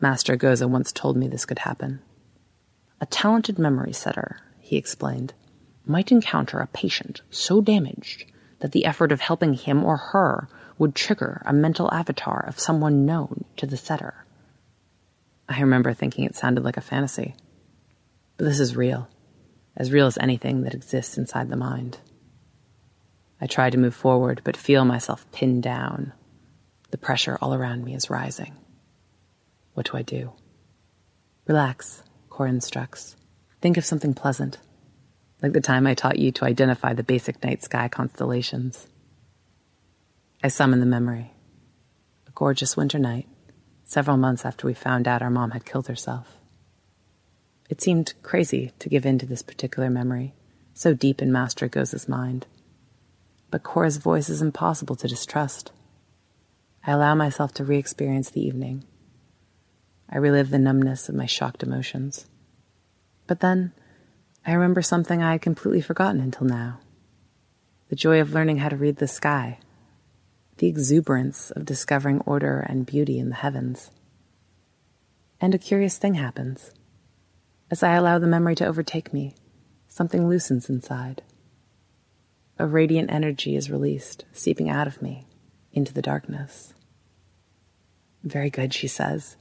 Master 0.00 0.36
Agoza 0.36 0.68
once 0.68 0.92
told 0.92 1.16
me 1.16 1.26
this 1.26 1.44
could 1.44 1.60
happen. 1.60 2.00
A 3.00 3.06
talented 3.06 3.58
memory 3.58 3.92
setter, 3.92 4.38
he 4.60 4.76
explained, 4.76 5.34
might 5.90 6.12
encounter 6.12 6.60
a 6.60 6.66
patient 6.68 7.20
so 7.30 7.60
damaged 7.60 8.24
that 8.60 8.72
the 8.72 8.84
effort 8.84 9.12
of 9.12 9.20
helping 9.20 9.54
him 9.54 9.84
or 9.84 9.96
her 9.96 10.48
would 10.78 10.94
trigger 10.94 11.42
a 11.44 11.52
mental 11.52 11.92
avatar 11.92 12.44
of 12.46 12.60
someone 12.60 13.04
known 13.04 13.44
to 13.56 13.66
the 13.66 13.76
setter. 13.76 14.24
I 15.48 15.60
remember 15.60 15.92
thinking 15.92 16.24
it 16.24 16.36
sounded 16.36 16.64
like 16.64 16.76
a 16.76 16.82
fantasy. 16.82 17.34
But 18.36 18.44
this 18.44 18.60
is 18.60 18.76
real, 18.76 19.08
as 19.76 19.92
real 19.92 20.06
as 20.06 20.16
anything 20.16 20.62
that 20.62 20.74
exists 20.74 21.18
inside 21.18 21.50
the 21.50 21.56
mind. 21.56 21.98
I 23.40 23.46
try 23.46 23.68
to 23.68 23.78
move 23.78 23.94
forward, 23.94 24.42
but 24.44 24.56
feel 24.56 24.84
myself 24.84 25.30
pinned 25.32 25.62
down. 25.62 26.12
The 26.90 26.98
pressure 26.98 27.36
all 27.40 27.52
around 27.52 27.84
me 27.84 27.94
is 27.94 28.10
rising. 28.10 28.54
What 29.74 29.90
do 29.90 29.96
I 29.96 30.02
do? 30.02 30.32
Relax, 31.46 32.02
Cora 32.28 32.50
instructs. 32.50 33.16
Think 33.60 33.76
of 33.76 33.84
something 33.84 34.14
pleasant, 34.14 34.58
like 35.42 35.52
the 35.52 35.60
time 35.60 35.86
I 35.86 35.94
taught 35.94 36.18
you 36.18 36.32
to 36.32 36.44
identify 36.44 36.92
the 36.92 37.02
basic 37.02 37.42
night 37.42 37.62
sky 37.62 37.88
constellations. 37.88 38.86
I 40.42 40.48
summon 40.48 40.80
the 40.80 40.86
memory. 40.86 41.32
A 42.26 42.30
gorgeous 42.32 42.76
winter 42.76 42.98
night, 42.98 43.28
several 43.84 44.16
months 44.16 44.44
after 44.44 44.66
we 44.66 44.74
found 44.74 45.08
out 45.08 45.22
our 45.22 45.30
mom 45.30 45.50
had 45.50 45.64
killed 45.64 45.88
herself. 45.88 46.36
It 47.68 47.80
seemed 47.80 48.14
crazy 48.22 48.72
to 48.78 48.88
give 48.88 49.06
in 49.06 49.18
to 49.18 49.26
this 49.26 49.42
particular 49.42 49.90
memory, 49.90 50.34
so 50.74 50.94
deep 50.94 51.22
in 51.22 51.30
Master 51.32 51.68
Agoza's 51.68 52.08
mind. 52.08 52.46
But 53.50 53.62
Cora's 53.62 53.96
voice 53.96 54.28
is 54.28 54.42
impossible 54.42 54.96
to 54.96 55.08
distrust. 55.08 55.72
I 56.86 56.92
allow 56.92 57.14
myself 57.14 57.52
to 57.54 57.64
re 57.64 57.78
experience 57.78 58.30
the 58.30 58.44
evening. 58.44 58.84
I 60.08 60.18
relive 60.18 60.50
the 60.50 60.58
numbness 60.58 61.08
of 61.08 61.14
my 61.14 61.26
shocked 61.26 61.62
emotions. 61.62 62.26
But 63.26 63.40
then, 63.40 63.72
I 64.46 64.52
remember 64.52 64.82
something 64.82 65.22
I 65.22 65.32
had 65.32 65.42
completely 65.42 65.80
forgotten 65.80 66.20
until 66.20 66.46
now 66.46 66.80
the 67.90 67.96
joy 67.96 68.20
of 68.20 68.32
learning 68.32 68.58
how 68.58 68.68
to 68.68 68.76
read 68.76 68.96
the 68.96 69.08
sky, 69.08 69.58
the 70.58 70.68
exuberance 70.68 71.50
of 71.50 71.64
discovering 71.64 72.20
order 72.20 72.60
and 72.60 72.86
beauty 72.86 73.18
in 73.18 73.30
the 73.30 73.34
heavens. 73.34 73.90
And 75.40 75.56
a 75.56 75.58
curious 75.58 75.98
thing 75.98 76.14
happens. 76.14 76.70
As 77.68 77.82
I 77.82 77.94
allow 77.94 78.20
the 78.20 78.28
memory 78.28 78.54
to 78.56 78.66
overtake 78.66 79.12
me, 79.12 79.34
something 79.88 80.28
loosens 80.28 80.70
inside. 80.70 81.22
A 82.60 82.66
radiant 82.66 83.10
energy 83.10 83.56
is 83.56 83.70
released, 83.70 84.24
seeping 84.32 84.70
out 84.70 84.86
of 84.86 85.02
me 85.02 85.26
into 85.72 85.92
the 85.92 86.02
darkness. 86.02 86.72
Very 88.22 88.50
good, 88.50 88.72
she 88.72 88.86
says. 88.86 89.36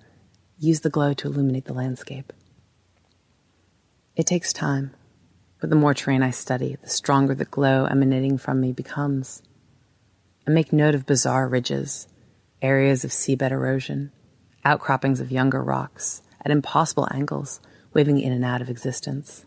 Use 0.58 0.80
the 0.80 0.90
glow 0.90 1.14
to 1.14 1.28
illuminate 1.28 1.66
the 1.66 1.74
landscape. 1.74 2.34
It 4.20 4.28
takes 4.28 4.52
time, 4.52 4.92
but 5.62 5.70
the 5.70 5.78
more 5.78 5.94
terrain 5.94 6.24
I 6.24 6.32
study, 6.32 6.76
the 6.82 6.90
stronger 6.90 7.34
the 7.34 7.46
glow 7.46 7.86
emanating 7.86 8.38
from 8.38 8.60
me 8.60 8.74
becomes. 8.74 9.42
I 10.46 10.52
make 10.52 10.74
note 10.74 10.94
of 10.94 11.06
bizarre 11.06 11.48
ridges, 11.48 12.06
areas 12.62 13.06
of 13.06 13.12
seabed 13.12 13.52
erosion, 13.52 14.12
outcroppings 14.66 15.22
of 15.22 15.32
younger 15.32 15.64
rocks 15.64 16.22
at 16.44 16.52
impossible 16.52 17.08
angles 17.10 17.62
waving 17.94 18.20
in 18.20 18.34
and 18.34 18.44
out 18.44 18.62
of 18.62 18.70
existence. 18.70 19.46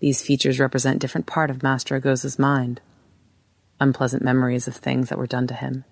These 0.00 0.20
features 0.20 0.60
represent 0.60 1.00
different 1.00 1.26
part 1.26 1.48
of 1.48 1.62
Master 1.62 1.98
Agoza's 1.98 2.38
mind. 2.38 2.82
Unpleasant 3.80 4.22
memories 4.22 4.68
of 4.68 4.76
things 4.76 5.08
that 5.08 5.16
were 5.16 5.26
done 5.26 5.46
to 5.46 5.54
him, 5.54 5.86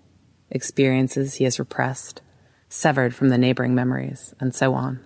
experiences 0.51 1.33
he 1.33 1.45
has 1.45 1.57
repressed, 1.57 2.21
severed 2.69 3.15
from 3.15 3.29
the 3.29 3.39
neighboring 3.39 3.73
memories, 3.73 4.35
and 4.39 4.53
so 4.53 4.75
on. 4.75 4.99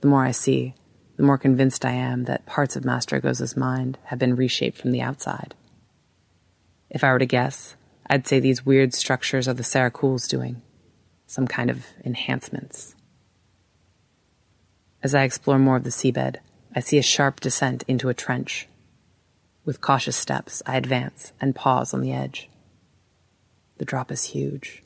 The 0.00 0.08
more 0.08 0.24
I 0.24 0.30
see, 0.30 0.74
the 1.16 1.24
more 1.24 1.38
convinced 1.38 1.84
I 1.84 1.92
am 1.92 2.24
that 2.24 2.46
parts 2.46 2.76
of 2.76 2.84
Master 2.84 3.20
Agoza's 3.20 3.56
mind 3.56 3.98
have 4.04 4.18
been 4.18 4.36
reshaped 4.36 4.78
from 4.78 4.92
the 4.92 5.02
outside. 5.02 5.54
If 6.90 7.02
I 7.02 7.12
were 7.12 7.18
to 7.18 7.26
guess, 7.26 7.74
I'd 8.08 8.26
say 8.26 8.40
these 8.40 8.64
weird 8.64 8.94
structures 8.94 9.48
are 9.48 9.54
the 9.54 9.64
Sarakul's 9.64 10.28
doing, 10.28 10.62
some 11.26 11.48
kind 11.48 11.70
of 11.70 11.86
enhancements. 12.04 12.94
As 15.02 15.14
I 15.14 15.24
explore 15.24 15.58
more 15.58 15.76
of 15.76 15.84
the 15.84 15.90
seabed, 15.90 16.36
I 16.74 16.80
see 16.80 16.98
a 16.98 17.02
sharp 17.02 17.40
descent 17.40 17.82
into 17.88 18.08
a 18.08 18.14
trench. 18.14 18.68
With 19.64 19.80
cautious 19.80 20.16
steps, 20.16 20.62
I 20.64 20.76
advance 20.76 21.32
and 21.40 21.54
pause 21.54 21.92
on 21.92 22.00
the 22.00 22.12
edge. 22.12 22.48
The 23.78 23.84
drop 23.84 24.10
is 24.10 24.24
huge. 24.24 24.82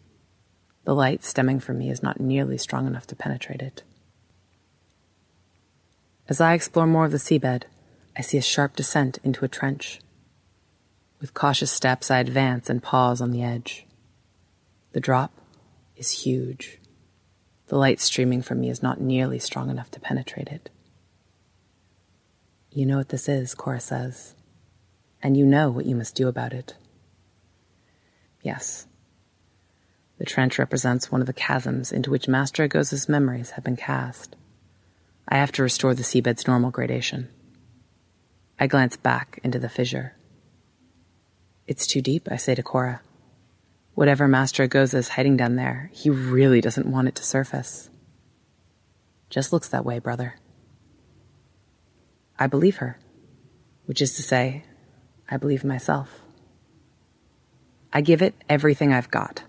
The 0.84 0.94
light 0.94 1.22
stemming 1.22 1.60
from 1.60 1.78
me 1.78 1.90
is 1.90 2.02
not 2.02 2.20
nearly 2.20 2.58
strong 2.58 2.86
enough 2.86 3.06
to 3.08 3.16
penetrate 3.16 3.62
it. 3.62 3.82
As 6.28 6.40
I 6.40 6.54
explore 6.54 6.86
more 6.86 7.04
of 7.04 7.12
the 7.12 7.18
seabed, 7.18 7.64
I 8.16 8.22
see 8.22 8.38
a 8.38 8.42
sharp 8.42 8.76
descent 8.76 9.18
into 9.24 9.44
a 9.44 9.48
trench. 9.48 10.00
With 11.20 11.34
cautious 11.34 11.70
steps, 11.70 12.10
I 12.10 12.18
advance 12.18 12.70
and 12.70 12.82
pause 12.82 13.20
on 13.20 13.30
the 13.30 13.42
edge. 13.42 13.86
The 14.92 15.00
drop 15.00 15.32
is 15.96 16.22
huge. 16.22 16.78
The 17.66 17.78
light 17.78 18.00
streaming 18.00 18.42
from 18.42 18.60
me 18.60 18.68
is 18.68 18.82
not 18.82 19.00
nearly 19.00 19.38
strong 19.38 19.70
enough 19.70 19.90
to 19.92 20.00
penetrate 20.00 20.48
it. 20.48 20.68
You 22.70 22.86
know 22.86 22.98
what 22.98 23.08
this 23.08 23.28
is, 23.28 23.54
Cora 23.54 23.80
says, 23.80 24.34
and 25.22 25.36
you 25.36 25.44
know 25.44 25.70
what 25.70 25.86
you 25.86 25.94
must 25.94 26.14
do 26.14 26.28
about 26.28 26.52
it. 26.52 26.74
Yes. 28.42 28.86
The 30.18 30.24
trench 30.24 30.58
represents 30.58 31.10
one 31.10 31.20
of 31.20 31.26
the 31.26 31.32
chasms 31.32 31.92
into 31.92 32.10
which 32.10 32.28
Master 32.28 32.66
Agoza's 32.66 33.08
memories 33.08 33.50
have 33.50 33.64
been 33.64 33.76
cast. 33.76 34.36
I 35.28 35.36
have 35.36 35.52
to 35.52 35.62
restore 35.62 35.94
the 35.94 36.02
seabed's 36.02 36.46
normal 36.46 36.70
gradation. 36.70 37.28
I 38.58 38.66
glance 38.66 38.96
back 38.96 39.40
into 39.42 39.58
the 39.58 39.68
fissure. 39.68 40.14
It's 41.66 41.86
too 41.86 42.02
deep, 42.02 42.28
I 42.30 42.36
say 42.36 42.54
to 42.54 42.62
Cora. 42.62 43.00
Whatever 43.94 44.26
Master 44.26 44.66
Agoza 44.66 44.94
is 44.94 45.10
hiding 45.10 45.36
down 45.36 45.56
there, 45.56 45.90
he 45.92 46.10
really 46.10 46.60
doesn't 46.60 46.90
want 46.90 47.08
it 47.08 47.14
to 47.16 47.24
surface. 47.24 47.90
Just 49.30 49.52
looks 49.52 49.68
that 49.68 49.84
way, 49.84 49.98
brother. 49.98 50.36
I 52.38 52.46
believe 52.46 52.76
her, 52.76 52.98
which 53.86 54.02
is 54.02 54.16
to 54.16 54.22
say, 54.22 54.64
I 55.30 55.36
believe 55.36 55.64
myself. 55.64 56.20
I 57.92 58.00
give 58.00 58.22
it 58.22 58.34
everything 58.48 58.92
I've 58.92 59.10
got. 59.10 59.42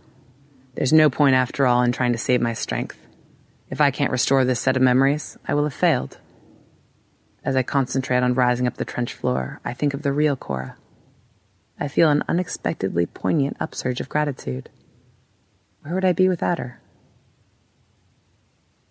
There's 0.76 0.94
no 0.94 1.10
point, 1.10 1.36
after 1.36 1.66
all, 1.66 1.82
in 1.82 1.92
trying 1.92 2.12
to 2.14 2.18
save 2.18 2.42
my 2.42 2.54
strength. 2.54 2.98
If 3.70 3.82
I 3.82 3.92
can't 3.92 4.12
restore 4.12 4.46
this 4.46 4.60
set 4.60 4.76
of 4.76 4.84
memories, 4.84 5.38
I 5.48 5.54
will 5.54 5.64
have 5.64 5.74
failed. 5.74 6.18
As 7.44 7.56
I 7.56 7.64
concentrate 7.64 8.24
on 8.24 8.34
rising 8.34 8.68
up 8.68 8.78
the 8.78 8.86
trench 8.86 9.14
floor, 9.14 9.60
I 9.66 9.74
think 9.74 9.94
of 9.94 10.02
the 10.02 10.14
real 10.14 10.36
Cora. 10.36 10.78
I 11.80 11.88
feel 11.88 12.10
an 12.10 12.24
unexpectedly 12.30 13.06
poignant 13.06 13.58
upsurge 13.60 14.00
of 14.00 14.10
gratitude. 14.10 14.70
Where 15.82 15.94
would 15.94 16.06
I 16.06 16.14
be 16.14 16.30
without 16.30 16.60
her? 16.60 16.80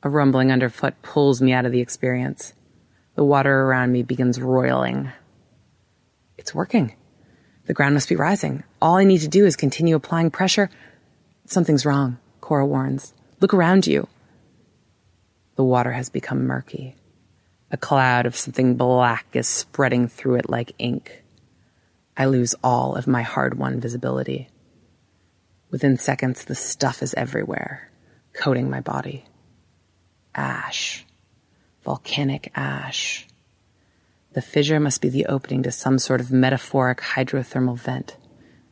A 0.02 0.10
rumbling 0.10 0.50
underfoot 0.50 1.00
pulls 1.02 1.40
me 1.40 1.52
out 1.52 1.64
of 1.64 1.72
the 1.72 1.80
experience. 1.80 2.52
The 3.14 3.24
water 3.24 3.62
around 3.62 3.92
me 3.92 4.02
begins 4.02 4.40
roiling. 4.40 5.12
It's 6.36 6.54
working. 6.54 6.94
The 7.66 7.72
ground 7.72 7.94
must 7.94 8.08
be 8.08 8.16
rising. 8.16 8.64
All 8.80 8.96
I 8.96 9.04
need 9.04 9.20
to 9.20 9.28
do 9.28 9.46
is 9.46 9.54
continue 9.54 9.94
applying 9.94 10.30
pressure. 10.30 10.68
Something's 11.46 11.86
wrong, 11.86 12.18
Cora 12.40 12.66
warns. 12.66 13.14
Look 13.40 13.54
around 13.54 13.86
you. 13.86 14.08
The 15.56 15.64
water 15.64 15.92
has 15.92 16.08
become 16.08 16.46
murky. 16.46 16.96
A 17.70 17.76
cloud 17.76 18.26
of 18.26 18.36
something 18.36 18.76
black 18.76 19.26
is 19.32 19.48
spreading 19.48 20.08
through 20.08 20.36
it 20.36 20.50
like 20.50 20.74
ink. 20.78 21.22
I 22.16 22.26
lose 22.26 22.54
all 22.62 22.94
of 22.96 23.06
my 23.06 23.22
hard 23.22 23.58
won 23.58 23.80
visibility. 23.80 24.48
Within 25.70 25.96
seconds, 25.96 26.44
the 26.44 26.54
stuff 26.54 27.02
is 27.02 27.14
everywhere, 27.14 27.90
coating 28.34 28.68
my 28.68 28.80
body. 28.80 29.24
Ash. 30.34 31.06
Volcanic 31.82 32.52
ash. 32.54 33.26
The 34.34 34.42
fissure 34.42 34.80
must 34.80 35.00
be 35.00 35.08
the 35.08 35.26
opening 35.26 35.62
to 35.64 35.72
some 35.72 35.98
sort 35.98 36.20
of 36.20 36.30
metaphoric 36.30 37.00
hydrothermal 37.00 37.78
vent, 37.78 38.16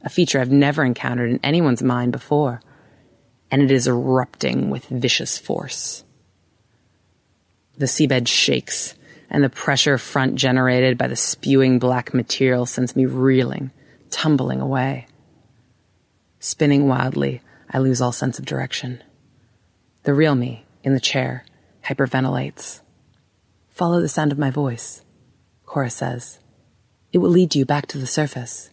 a 0.03 0.09
feature 0.09 0.41
I've 0.41 0.51
never 0.51 0.85
encountered 0.85 1.31
in 1.31 1.41
anyone's 1.43 1.83
mind 1.83 2.13
before, 2.13 2.63
and 3.51 3.63
it 3.63 3.71
is 3.71 3.87
erupting 3.87 4.71
with 4.71 4.87
vicious 4.87 5.39
force. 5.39 6.05
The 7.81 7.87
seabed 7.87 8.29
shakes, 8.29 8.95
and 9.31 9.43
the 9.43 9.49
pressure 9.49 9.97
front 9.97 10.35
generated 10.35 10.99
by 10.99 11.09
the 11.09 11.17
spewing 11.17 11.79
black 11.79 12.13
material 12.13 12.67
sends 12.67 12.95
me 12.95 13.07
reeling, 13.07 13.71
tumbling 14.11 14.61
away. 14.61 15.07
Spinning 16.41 16.89
wildly, 16.89 17.41
I 17.71 17.79
lose 17.79 18.03
all 18.03 18.13
sense 18.13 18.39
of 18.39 18.45
direction. 18.45 19.03
The 20.03 20.13
real 20.13 20.35
me, 20.35 20.67
in 20.85 20.93
the 20.93 21.01
chair, 21.01 21.47
hyperventilates. 21.87 22.83
Follow 23.71 24.03
the 24.03 24.11
sound 24.11 24.31
of 24.31 24.39
my 24.39 24.51
voice, 24.51 25.01
Cora 25.65 25.89
says. 25.89 26.39
It 27.15 27.19
will 27.19 27.31
lead 27.31 27.55
you 27.55 27.65
back 27.65 27.87
to 27.87 27.99
the 27.99 28.07
surface. 28.07 28.69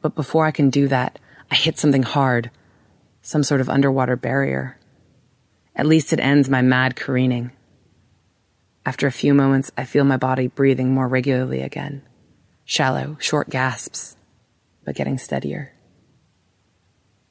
But 0.00 0.14
before 0.14 0.46
I 0.46 0.52
can 0.52 0.70
do 0.70 0.88
that, 0.88 1.18
I 1.50 1.56
hit 1.56 1.78
something 1.78 2.02
hard, 2.02 2.50
some 3.20 3.42
sort 3.42 3.60
of 3.60 3.68
underwater 3.68 4.16
barrier. 4.16 4.78
At 5.74 5.86
least 5.86 6.12
it 6.12 6.20
ends 6.20 6.48
my 6.48 6.62
mad 6.62 6.96
careening. 6.96 7.50
After 8.84 9.06
a 9.06 9.12
few 9.12 9.32
moments, 9.32 9.70
I 9.76 9.84
feel 9.84 10.04
my 10.04 10.16
body 10.16 10.48
breathing 10.48 10.92
more 10.92 11.08
regularly 11.08 11.60
again. 11.60 12.02
Shallow, 12.64 13.16
short 13.20 13.48
gasps, 13.48 14.16
but 14.84 14.94
getting 14.94 15.18
steadier. 15.18 15.72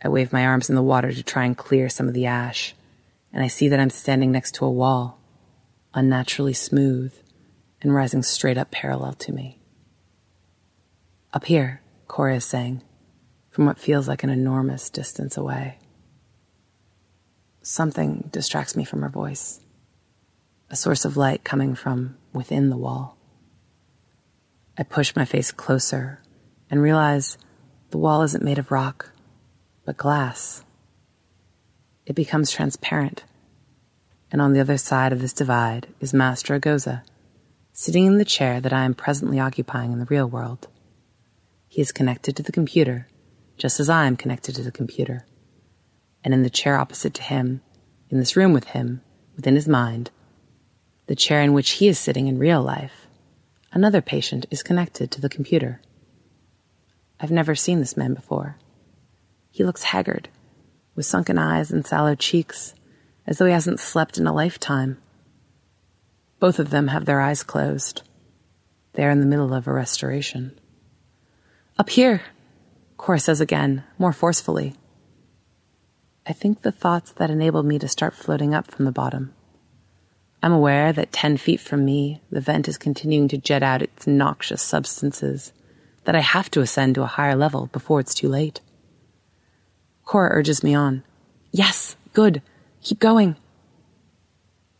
I 0.04 0.10
wave 0.10 0.34
my 0.34 0.46
arms 0.46 0.70
in 0.70 0.76
the 0.76 0.82
water 0.82 1.12
to 1.12 1.24
try 1.24 1.46
and 1.46 1.58
clear 1.58 1.90
some 1.90 2.08
of 2.08 2.14
the 2.14 2.26
ash, 2.26 2.74
and 3.32 3.44
I 3.44 3.48
see 3.48 3.68
that 3.68 3.80
I'm 3.80 3.90
standing 3.90 4.32
next 4.32 4.56
to 4.56 4.66
a 4.66 4.72
wall, 4.72 5.20
unnaturally 5.94 6.54
smooth 6.54 7.14
and 7.82 7.94
rising 7.94 8.24
straight 8.24 8.58
up 8.58 8.72
parallel 8.72 9.14
to 9.14 9.32
me. 9.32 9.60
Up 11.34 11.46
here, 11.46 11.82
Cora 12.08 12.36
is 12.36 12.46
saying, 12.46 12.82
from 13.52 13.66
what 13.66 13.80
feels 13.80 14.08
like 14.08 14.24
an 14.24 14.30
enormous 14.30 14.90
distance 14.90 15.38
away. 15.38 15.78
Something 17.64 18.28
distracts 18.32 18.76
me 18.76 18.84
from 18.84 19.04
her 19.04 19.10
voice, 19.10 19.60
a 20.72 20.76
source 20.76 21.06
of 21.06 21.16
light 21.16 21.44
coming 21.44 21.76
from 21.76 22.18
within 22.34 22.72
the 22.72 22.78
wall. 22.78 23.18
I 24.80 24.84
push 24.84 25.16
my 25.16 25.26
face 25.26 25.52
closer 25.52 26.24
and 26.72 26.82
realize 26.82 27.38
the 27.92 28.00
wall 28.00 28.24
isn't 28.24 28.44
made 28.44 28.58
of 28.58 28.72
rock, 28.72 29.12
but 29.86 29.96
glass. 29.96 30.64
It 32.08 32.16
becomes 32.16 32.50
transparent, 32.50 33.26
and 34.32 34.42
on 34.42 34.54
the 34.54 34.60
other 34.60 34.80
side 34.80 35.14
of 35.14 35.22
this 35.22 35.34
divide 35.34 35.86
is 36.00 36.16
Master 36.16 36.60
Agoza, 36.60 37.04
sitting 37.74 38.08
in 38.08 38.18
the 38.18 38.26
chair 38.26 38.60
that 38.60 38.74
I 38.74 38.86
am 38.86 38.96
presently 38.96 39.40
occupying 39.40 39.92
in 39.92 40.00
the 40.00 40.06
real 40.06 40.28
world. 40.28 40.68
He 41.68 41.80
is 41.80 41.92
connected 41.92 42.36
to 42.38 42.44
the 42.44 42.52
computer, 42.52 43.08
just 43.56 43.80
as 43.80 43.88
I 43.88 44.08
am 44.08 44.18
connected 44.18 44.56
to 44.56 44.64
the 44.64 44.72
computer 44.72 45.28
and 46.24 46.34
in 46.34 46.44
the 46.44 46.50
chair 46.50 46.78
opposite 46.78 47.14
to 47.16 47.22
him, 47.22 47.62
in 48.10 48.20
this 48.20 48.36
room 48.36 48.54
with 48.54 48.66
him, 48.66 49.02
within 49.36 49.56
his 49.56 49.68
mind, 49.68 50.12
the 51.08 51.16
chair 51.16 51.42
in 51.42 51.54
which 51.54 51.72
he 51.72 51.88
is 51.88 52.00
sitting 52.00 52.28
in 52.28 52.38
real 52.38 52.62
life, 52.62 53.08
another 53.72 54.02
patient 54.02 54.46
is 54.52 54.64
connected 54.64 55.12
to 55.12 55.22
the 55.22 55.30
computer. 55.30 55.82
I've 57.20 57.32
never 57.32 57.56
seen 57.56 57.80
this 57.80 57.98
man 57.98 58.14
before. 58.14 58.58
He 59.50 59.64
looks 59.64 59.84
haggard, 59.84 60.30
with 60.96 61.06
sunken 61.06 61.38
eyes 61.38 61.72
and 61.72 61.86
sallow 61.86 62.16
cheeks, 62.16 62.74
as 63.28 63.38
though 63.38 63.46
he 63.46 63.52
hasn't 63.52 63.80
slept 63.80 64.18
in 64.18 64.28
a 64.28 64.34
lifetime. 64.34 64.98
Both 66.40 66.60
of 66.60 66.70
them 66.70 66.88
have 66.88 67.06
their 67.06 67.22
eyes 67.22 67.44
closed. 67.44 68.02
They 68.94 69.06
are 69.06 69.12
in 69.12 69.20
the 69.20 69.26
middle 69.26 69.54
of 69.54 69.68
a 69.68 69.74
restoration. 69.74 70.60
Up 71.78 71.90
here, 71.90 72.22
Cora 72.98 73.20
says 73.20 73.42
again, 73.42 73.84
more 73.98 74.14
forcefully. 74.14 74.76
I 76.28 76.34
think 76.34 76.62
the 76.62 76.72
thoughts 76.72 77.12
that 77.14 77.32
enabled 77.32 77.66
me 77.66 77.80
to 77.80 77.88
start 77.88 78.14
floating 78.14 78.54
up 78.54 78.70
from 78.70 78.86
the 78.86 78.92
bottom. 78.92 79.34
I'm 80.44 80.54
aware 80.54 80.94
that 80.94 81.12
10 81.12 81.38
feet 81.38 81.60
from 81.60 81.86
me, 81.86 82.22
the 82.32 82.42
vent 82.42 82.68
is 82.68 82.78
continuing 82.78 83.28
to 83.30 83.38
jet 83.38 83.64
out 83.64 83.82
its 83.82 84.06
noxious 84.08 84.62
substances, 84.62 85.52
that 86.06 86.16
I 86.16 86.20
have 86.20 86.50
to 86.52 86.62
ascend 86.62 86.96
to 86.96 87.04
a 87.04 87.08
higher 87.08 87.36
level 87.36 87.68
before 87.68 88.00
it's 88.00 88.14
too 88.14 88.28
late. 88.28 88.60
Cora 90.06 90.30
urges 90.32 90.64
me 90.64 90.76
on. 90.76 91.04
Yes, 91.52 91.96
good. 92.14 92.42
Keep 92.82 93.00
going. 93.00 93.36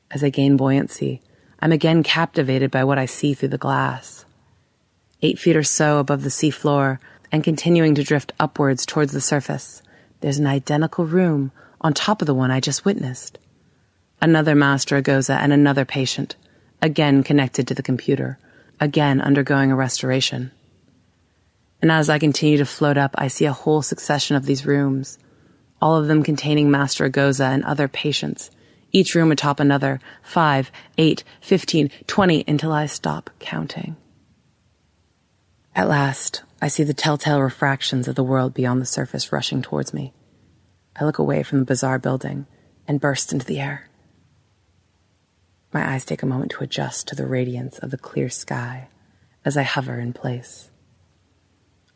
As 0.10 0.24
I 0.24 0.30
gain 0.30 0.58
buoyancy, 0.58 1.22
I'm 1.60 1.72
again 1.72 2.04
captivated 2.04 2.72
by 2.72 2.84
what 2.84 2.98
I 2.98 3.06
see 3.06 3.34
through 3.34 3.50
the 3.50 3.58
glass. 3.58 4.26
Eight 5.22 5.38
feet 5.38 5.56
or 5.56 5.64
so 5.64 6.00
above 6.00 6.24
the 6.24 6.30
seafloor, 6.30 7.00
and 7.32 7.44
continuing 7.44 7.96
to 7.96 8.04
drift 8.04 8.34
upwards 8.40 8.86
towards 8.86 9.14
the 9.14 9.22
surface, 9.22 9.82
there's 10.22 10.40
an 10.40 10.48
identical 10.48 11.06
room 11.06 11.52
on 11.82 11.94
top 11.94 12.22
of 12.22 12.28
the 12.28 12.34
one 12.34 12.52
I 12.52 12.60
just 12.60 12.86
witnessed. 12.86 13.38
Another 14.22 14.56
Master 14.56 15.02
Agoza 15.02 15.36
and 15.36 15.52
another 15.52 15.84
patient, 15.84 16.36
again 16.82 17.24
connected 17.24 17.68
to 17.68 17.74
the 17.74 17.84
computer, 17.84 18.38
again 18.80 19.20
undergoing 19.20 19.72
a 19.72 19.76
restoration. 19.76 20.52
And 21.82 21.92
as 21.92 22.10
I 22.10 22.20
continue 22.20 22.60
to 22.60 22.66
float 22.66 22.98
up, 22.98 23.16
I 23.18 23.28
see 23.28 23.46
a 23.46 23.54
whole 23.54 23.82
succession 23.82 24.36
of 24.36 24.46
these 24.46 24.66
rooms, 24.66 25.18
all 25.82 25.96
of 25.96 26.08
them 26.08 26.22
containing 26.22 26.70
Master 26.70 27.10
Agoza 27.10 27.46
and 27.46 27.64
other 27.64 27.88
patients, 27.88 28.52
each 28.92 29.16
room 29.16 29.32
atop 29.32 29.60
another, 29.60 30.00
five, 30.22 30.72
eight, 31.00 31.24
fifteen, 31.42 31.90
twenty, 32.06 32.44
until 32.48 32.72
I 32.72 32.86
stop 32.86 33.32
counting. 33.40 33.96
At 35.74 35.88
last, 35.88 36.44
I 36.62 36.68
see 36.68 36.84
the 36.84 36.94
telltale 36.94 37.42
refractions 37.42 38.08
of 38.08 38.14
the 38.16 38.24
world 38.24 38.54
beyond 38.54 38.82
the 38.82 38.86
surface 38.86 39.32
rushing 39.32 39.64
towards 39.64 39.94
me. 39.94 40.14
I 40.96 41.06
look 41.06 41.18
away 41.18 41.42
from 41.42 41.60
the 41.60 41.66
bizarre 41.66 41.98
building 41.98 42.46
and 42.88 43.02
burst 43.02 43.34
into 43.34 43.46
the 43.46 43.60
air. 43.60 43.90
My 45.74 45.94
eyes 45.94 46.06
take 46.06 46.22
a 46.22 46.28
moment 46.28 46.52
to 46.52 46.64
adjust 46.64 47.08
to 47.08 47.16
the 47.16 47.26
radiance 47.26 47.80
of 47.80 47.90
the 47.90 47.98
clear 47.98 48.30
sky 48.30 48.90
as 49.44 49.58
I 49.58 49.64
hover 49.64 50.00
in 50.00 50.14
place. 50.14 50.70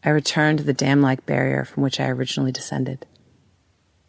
I 0.04 0.10
return 0.10 0.58
to 0.58 0.64
the 0.64 0.74
dam 0.74 1.02
like 1.02 1.26
barrier 1.26 1.66
from 1.66 1.84
which 1.84 2.00
I 2.00 2.08
originally 2.10 2.52
descended. 2.52 3.06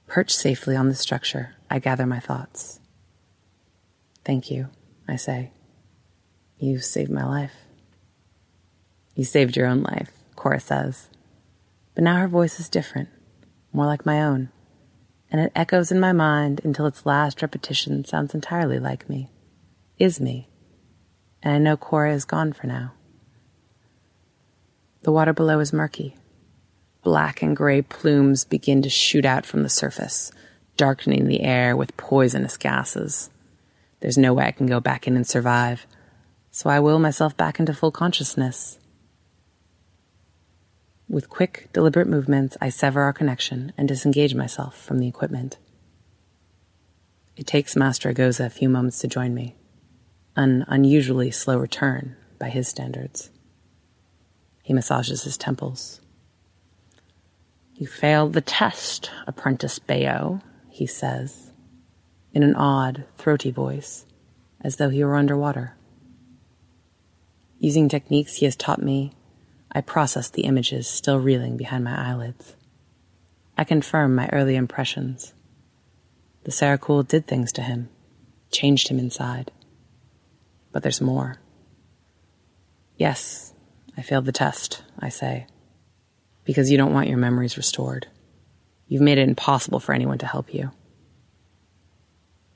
Perched 0.07 0.37
safely 0.37 0.77
on 0.77 0.89
the 0.89 0.95
structure, 0.95 1.57
I 1.71 1.81
gather 1.81 2.07
my 2.07 2.21
thoughts. 2.21 2.81
Thank 4.25 4.51
you, 4.51 4.69
I 5.09 5.17
say. 5.17 5.51
You 6.59 6.79
saved 6.79 7.11
my 7.11 7.25
life. 7.25 7.55
You 9.15 9.25
saved 9.25 9.57
your 9.57 9.67
own 9.67 9.83
life, 9.83 10.13
Cora 10.47 10.61
says. 10.61 11.09
But 11.97 12.05
now 12.05 12.21
her 12.21 12.29
voice 12.29 12.61
is 12.61 12.69
different, 12.69 13.09
more 13.73 13.87
like 13.87 14.07
my 14.07 14.23
own, 14.23 14.51
and 15.29 15.41
it 15.41 15.51
echoes 15.57 15.91
in 15.91 15.99
my 15.99 16.13
mind 16.13 16.61
until 16.63 16.87
its 16.87 17.05
last 17.05 17.43
repetition 17.43 18.05
sounds 18.05 18.33
entirely 18.33 18.79
like 18.79 19.11
me, 19.11 19.29
is 19.99 20.21
me, 20.21 20.47
and 21.43 21.53
I 21.53 21.59
know 21.59 21.77
Cora 21.77 22.15
is 22.15 22.25
gone 22.25 22.53
for 22.53 22.69
now. 22.69 22.93
The 25.03 25.11
water 25.11 25.33
below 25.33 25.59
is 25.59 25.73
murky. 25.73 26.15
Black 27.03 27.43
and 27.43 27.57
gray 27.57 27.83
plumes 27.83 28.45
begin 28.45 28.83
to 28.83 28.89
shoot 28.89 29.25
out 29.25 29.47
from 29.47 29.65
the 29.65 29.69
surface, 29.69 30.31
darkening 30.77 31.27
the 31.27 31.41
air 31.41 31.77
with 31.77 31.97
poisonous 31.97 32.57
gases. 32.57 33.31
There's 33.99 34.17
no 34.17 34.33
way 34.33 34.45
I 34.45 34.53
can 34.53 34.67
go 34.67 34.79
back 34.79 35.09
in 35.09 35.17
and 35.17 35.27
survive, 35.27 35.89
so 36.53 36.71
I 36.71 36.79
will 36.79 37.01
myself 37.01 37.37
back 37.37 37.59
into 37.59 37.75
full 37.75 37.91
consciousness. 37.91 38.79
With 41.09 41.29
quick, 41.29 41.69
deliberate 41.73 42.09
movements, 42.09 42.57
I 42.61 42.69
sever 42.69 43.03
our 43.03 43.13
connection 43.13 43.73
and 43.79 43.87
disengage 43.87 44.35
myself 44.35 44.77
from 44.77 44.99
the 44.99 45.07
equipment. 45.07 45.57
It 47.37 47.47
takes 47.47 47.77
Master 47.77 48.13
Agoza 48.13 48.47
a 48.47 48.51
few 48.51 48.69
moments 48.69 48.99
to 49.01 49.09
join 49.09 49.33
me, 49.33 49.55
an 50.35 50.65
unusually 50.67 51.31
slow 51.31 51.59
return 51.59 52.17
by 52.39 52.49
his 52.49 52.67
standards. 52.67 53.31
He 54.63 54.73
massages 54.73 55.23
his 55.23 55.37
temples. 55.37 56.01
You 57.77 57.87
failed 57.87 58.33
the 58.33 58.41
test, 58.41 59.11
Apprentice 59.27 59.79
Bayo, 59.79 60.41
he 60.71 60.87
says, 60.87 61.53
in 62.33 62.43
an 62.43 62.57
odd, 62.57 63.05
throaty 63.17 63.53
voice, 63.53 64.07
as 64.61 64.77
though 64.77 64.89
he 64.89 65.05
were 65.05 65.15
underwater. 65.15 65.77
Using 67.59 67.89
techniques 67.89 68.37
he 68.37 68.45
has 68.45 68.57
taught 68.57 68.83
me, 68.83 69.13
I 69.77 69.83
process 69.83 70.31
the 70.31 70.45
images 70.45 70.89
still 70.89 71.21
reeling 71.21 71.59
behind 71.59 71.85
my 71.85 72.11
eyelids. 72.11 72.57
I 73.59 73.65
confirm 73.65 74.15
my 74.15 74.27
early 74.33 74.57
impressions. 74.57 75.35
The 76.45 76.51
Sarakul 76.51 77.07
did 77.07 77.27
things 77.27 77.53
to 77.53 77.61
him, 77.61 77.91
changed 78.51 78.89
him 78.89 78.99
inside. 78.99 79.53
But 80.73 80.83
there's 80.83 81.03
more. 81.03 81.37
Yes, 82.97 83.53
I 83.99 84.01
failed 84.01 84.25
the 84.25 84.33
test, 84.33 84.83
I 84.99 85.11
say, 85.11 85.47
because 86.45 86.71
you 86.71 86.79
don't 86.79 86.95
want 86.95 87.11
your 87.11 87.19
memories 87.19 87.59
restored. 87.59 88.07
You've 88.89 89.03
made 89.03 89.19
it 89.19 89.29
impossible 89.29 89.81
for 89.81 89.93
anyone 89.93 90.17
to 90.19 90.27
help 90.27 90.55
you. 90.55 90.71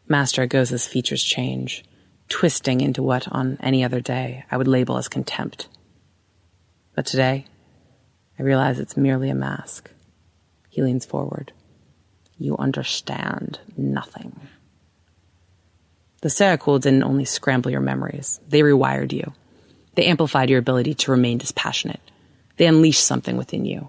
Master 0.08 0.48
Agoza's 0.48 0.86
features 0.86 1.22
change, 1.22 1.84
twisting 2.30 2.80
into 2.80 3.02
what 3.02 3.28
on 3.30 3.58
any 3.60 3.84
other 3.84 4.00
day 4.00 4.46
I 4.50 4.56
would 4.56 4.68
label 4.68 4.96
as 4.96 5.06
contempt. 5.08 5.68
But 7.00 7.06
today, 7.06 7.46
I 8.38 8.42
realize 8.42 8.78
it's 8.78 8.94
merely 8.94 9.30
a 9.30 9.34
mask. 9.34 9.90
He 10.68 10.82
leans 10.82 11.06
forward. 11.06 11.50
You 12.36 12.58
understand 12.58 13.58
nothing. 13.74 14.38
The 16.20 16.28
Sarakul 16.28 16.78
didn't 16.78 17.04
only 17.04 17.24
scramble 17.24 17.70
your 17.70 17.80
memories, 17.80 18.38
they 18.46 18.60
rewired 18.60 19.14
you. 19.14 19.32
They 19.94 20.08
amplified 20.08 20.50
your 20.50 20.58
ability 20.58 20.92
to 20.92 21.10
remain 21.10 21.38
dispassionate. 21.38 22.02
They 22.58 22.66
unleashed 22.66 23.02
something 23.02 23.38
within 23.38 23.64
you. 23.64 23.88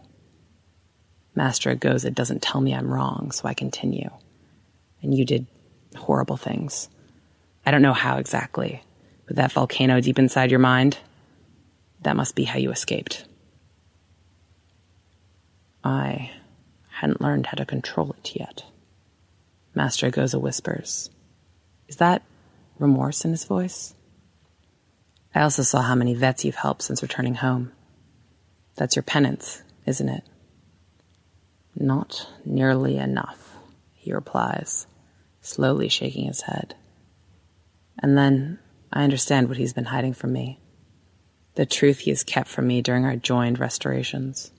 Master 1.35 1.75
Agoza 1.75 2.15
doesn't 2.15 2.41
tell 2.41 2.61
me 2.61 2.73
I'm 2.73 2.89
wrong, 2.89 3.31
so 3.31 3.45
I 3.45 3.53
continue. 3.53 4.09
And 5.01 5.13
you 5.13 5.25
did 5.25 5.47
horrible 5.97 6.37
things. 6.37 6.87
I 7.65 7.71
don't 7.71 7.81
know 7.81 7.91
how 7.91 8.19
exactly, 8.19 8.81
but 9.25 9.35
that 9.35 9.51
volcano 9.51 9.99
deep 9.99 10.17
inside 10.17 10.49
your 10.49 10.61
mind, 10.61 10.97
that 12.01 12.15
must 12.15 12.35
be 12.35 12.43
how 12.43 12.59
you 12.59 12.71
escaped. 12.71 13.25
I 15.83 16.31
hadn't 16.89 17.21
learned 17.21 17.47
how 17.47 17.55
to 17.55 17.65
control 17.65 18.15
it 18.17 18.35
yet. 18.35 18.63
Master 19.73 20.09
Agoza 20.09 20.39
whispers. 20.39 21.09
Is 21.87 21.97
that 21.97 22.21
remorse 22.77 23.25
in 23.25 23.31
his 23.31 23.45
voice? 23.45 23.93
I 25.33 25.41
also 25.41 25.63
saw 25.63 25.81
how 25.81 25.95
many 25.95 26.13
vets 26.13 26.45
you've 26.45 26.55
helped 26.55 26.83
since 26.83 27.01
returning 27.01 27.35
home. 27.35 27.71
That's 28.75 28.95
your 28.95 29.03
penance, 29.03 29.61
isn't 29.85 30.09
it? 30.09 30.23
Not 31.75 32.27
nearly 32.45 32.97
enough, 32.97 33.55
he 33.93 34.13
replies, 34.13 34.87
slowly 35.41 35.87
shaking 35.87 36.25
his 36.25 36.41
head. 36.41 36.75
And 37.99 38.17
then 38.17 38.59
I 38.91 39.03
understand 39.03 39.47
what 39.47 39.57
he's 39.57 39.73
been 39.73 39.85
hiding 39.85 40.13
from 40.13 40.33
me. 40.33 40.60
The 41.55 41.65
truth 41.65 41.99
he 41.99 42.11
has 42.11 42.23
kept 42.23 42.47
from 42.47 42.67
me 42.67 42.81
during 42.81 43.05
our 43.05 43.15
joined 43.15 43.59
restorations. 43.59 44.51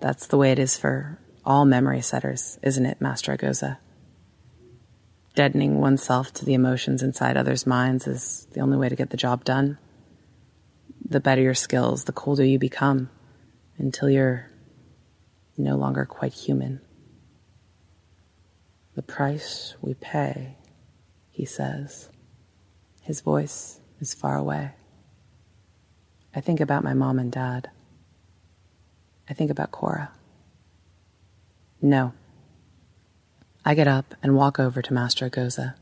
That's 0.00 0.26
the 0.26 0.36
way 0.36 0.52
it 0.52 0.58
is 0.58 0.76
for 0.76 1.18
all 1.44 1.64
memory 1.64 2.02
setters, 2.02 2.58
isn't 2.62 2.86
it, 2.86 3.00
Master 3.00 3.36
Agoza? 3.36 3.78
deadening 5.34 5.80
oneself 5.80 6.32
to 6.34 6.44
the 6.44 6.54
emotions 6.54 7.02
inside 7.02 7.36
others' 7.36 7.66
minds 7.66 8.06
is 8.06 8.46
the 8.52 8.60
only 8.60 8.76
way 8.76 8.88
to 8.88 8.96
get 8.96 9.10
the 9.10 9.16
job 9.16 9.44
done. 9.44 9.78
The 11.08 11.20
better 11.20 11.42
your 11.42 11.54
skills, 11.54 12.04
the 12.04 12.12
colder 12.12 12.44
you 12.44 12.58
become 12.58 13.10
until 13.78 14.10
you're 14.10 14.50
no 15.56 15.76
longer 15.76 16.04
quite 16.04 16.32
human. 16.32 16.80
The 18.94 19.02
price 19.02 19.74
we 19.80 19.94
pay, 19.94 20.56
he 21.30 21.44
says. 21.44 22.10
His 23.02 23.20
voice 23.20 23.80
is 24.00 24.14
far 24.14 24.36
away. 24.36 24.72
I 26.34 26.40
think 26.40 26.60
about 26.60 26.84
my 26.84 26.94
mom 26.94 27.18
and 27.18 27.30
dad. 27.30 27.70
I 29.28 29.34
think 29.34 29.50
about 29.50 29.70
Cora. 29.70 30.10
No. 31.80 32.12
I 33.64 33.74
get 33.74 33.88
up 33.88 34.14
and 34.22 34.34
walk 34.34 34.58
over 34.58 34.82
to 34.82 34.94
Master 34.94 35.28
Agoza. 35.28 35.74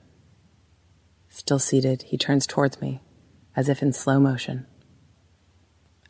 Still 1.28 1.58
seated, 1.58 2.02
he 2.02 2.18
turns 2.18 2.46
towards 2.46 2.80
me, 2.80 3.00
as 3.54 3.68
if 3.68 3.82
in 3.82 3.92
slow 3.92 4.18
motion. 4.18 4.66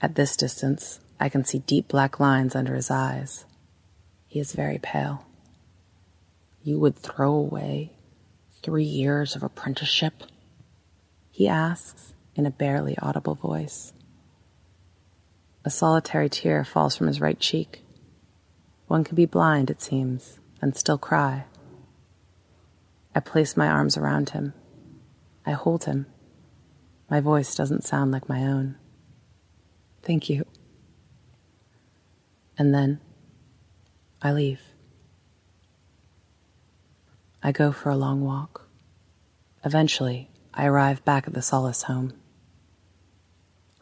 At 0.01 0.14
this 0.14 0.36
distance, 0.36 1.01
I 1.20 1.28
can 1.28 1.45
see 1.45 1.59
deep 1.59 1.88
black 1.88 2.18
lines 2.18 2.55
under 2.55 2.74
his 2.74 2.91
eyes. 2.91 3.45
He 4.26 4.41
is 4.41 4.55
very 4.55 4.78
pale. 4.78 5.26
You 6.62 6.78
would 6.78 6.97
throw 6.97 7.32
away 7.32 7.93
three 8.62 8.84
years 8.84 9.36
of 9.36 9.43
apprenticeship? 9.43 10.22
He 11.30 11.47
asks 11.47 12.14
in 12.34 12.47
a 12.47 12.51
barely 12.51 12.97
audible 12.99 13.34
voice. 13.34 13.93
A 15.64 15.70
solitary 15.70 16.28
tear 16.28 16.64
falls 16.64 16.96
from 16.96 17.06
his 17.06 17.20
right 17.20 17.38
cheek. 17.38 17.84
One 18.86 19.04
can 19.04 19.14
be 19.14 19.26
blind, 19.26 19.70
it 19.70 19.82
seems, 19.82 20.40
and 20.62 20.76
still 20.76 20.98
cry. 20.98 21.44
I 23.14 23.20
place 23.20 23.56
my 23.56 23.68
arms 23.68 23.96
around 23.96 24.30
him. 24.30 24.54
I 25.44 25.52
hold 25.52 25.84
him. 25.84 26.06
My 27.11 27.20
voice 27.20 27.54
doesn't 27.54 27.84
sound 27.84 28.12
like 28.12 28.28
my 28.28 28.44
own. 28.44 28.76
Thank 30.02 30.30
you. 30.30 30.46
And 32.56 32.74
then 32.74 33.00
I 34.22 34.32
leave. 34.32 34.61
I 37.42 37.52
go 37.52 37.72
for 37.72 37.90
a 37.90 37.96
long 37.96 38.22
walk. 38.22 38.68
Eventually, 39.64 40.30
I 40.54 40.66
arrive 40.66 41.04
back 41.04 41.26
at 41.26 41.34
the 41.34 41.42
Solace 41.42 41.84
home. 41.84 42.12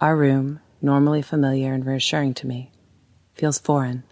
Our 0.01 0.17
room, 0.17 0.61
normally 0.81 1.23
familiar 1.23 1.75
and 1.75 1.85
reassuring 1.85 2.35
to 2.35 2.47
me, 2.47 2.71
feels 3.35 3.59
foreign, 3.59 4.05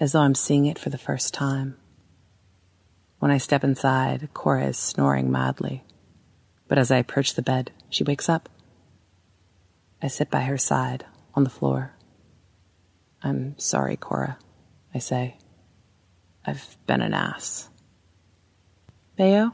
as 0.00 0.12
though 0.12 0.20
I'm 0.20 0.34
seeing 0.34 0.66
it 0.66 0.78
for 0.78 0.90
the 0.90 0.98
first 0.98 1.34
time. 1.34 1.76
When 3.18 3.30
I 3.30 3.38
step 3.38 3.62
inside, 3.62 4.28
Cora 4.34 4.66
is 4.66 4.76
snoring 4.76 5.30
madly. 5.30 5.84
But 6.66 6.78
as 6.78 6.90
I 6.90 6.96
approach 6.96 7.34
the 7.34 7.42
bed, 7.42 7.70
she 7.88 8.02
wakes 8.02 8.28
up. 8.28 8.48
I 10.02 10.08
sit 10.08 10.30
by 10.30 10.40
her 10.40 10.58
side 10.58 11.04
on 11.34 11.44
the 11.44 11.50
floor. 11.50 11.92
I'm 13.22 13.56
sorry, 13.58 13.96
Cora, 13.96 14.38
I 14.92 14.98
say. 14.98 15.36
I've 16.44 16.76
been 16.86 17.02
an 17.02 17.14
ass. 17.14 17.68
Bayo? 19.16 19.52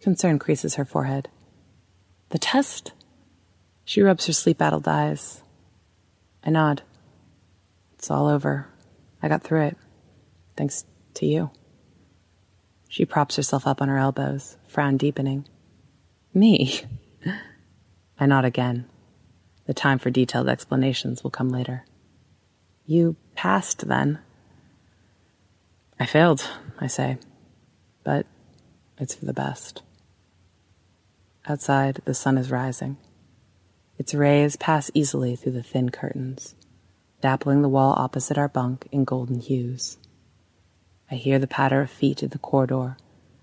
Concern 0.00 0.38
creases 0.38 0.74
her 0.74 0.84
forehead. 0.84 1.28
The 2.30 2.38
test? 2.38 2.92
She 3.90 4.02
rubs 4.02 4.28
her 4.28 4.32
sleep 4.32 4.62
addled 4.62 4.86
eyes. 4.86 5.42
I 6.44 6.50
nod. 6.50 6.82
It's 7.94 8.08
all 8.08 8.28
over. 8.28 8.68
I 9.20 9.26
got 9.26 9.42
through 9.42 9.62
it. 9.62 9.76
Thanks 10.56 10.84
to 11.14 11.26
you. 11.26 11.50
She 12.88 13.04
props 13.04 13.34
herself 13.34 13.66
up 13.66 13.82
on 13.82 13.88
her 13.88 13.98
elbows, 13.98 14.56
frown 14.68 14.96
deepening. 14.96 15.44
Me? 16.32 16.82
I 18.20 18.26
nod 18.26 18.44
again. 18.44 18.88
The 19.66 19.74
time 19.74 19.98
for 19.98 20.08
detailed 20.08 20.48
explanations 20.48 21.24
will 21.24 21.32
come 21.32 21.48
later. 21.48 21.84
You 22.86 23.16
passed 23.34 23.88
then. 23.88 24.20
I 25.98 26.06
failed, 26.06 26.48
I 26.78 26.86
say, 26.86 27.18
but 28.04 28.24
it's 28.98 29.16
for 29.16 29.24
the 29.24 29.32
best. 29.32 29.82
Outside, 31.48 32.02
the 32.04 32.14
sun 32.14 32.38
is 32.38 32.52
rising. 32.52 32.96
Its 34.00 34.14
rays 34.14 34.56
pass 34.56 34.90
easily 34.94 35.36
through 35.36 35.52
the 35.52 35.62
thin 35.62 35.90
curtains, 35.90 36.54
dappling 37.20 37.60
the 37.60 37.68
wall 37.68 37.92
opposite 37.98 38.38
our 38.38 38.48
bunk 38.48 38.88
in 38.90 39.04
golden 39.04 39.38
hues. 39.38 39.98
I 41.10 41.16
hear 41.16 41.38
the 41.38 41.46
patter 41.46 41.82
of 41.82 41.90
feet 41.90 42.22
in 42.22 42.30
the 42.30 42.38
corridor 42.38 42.96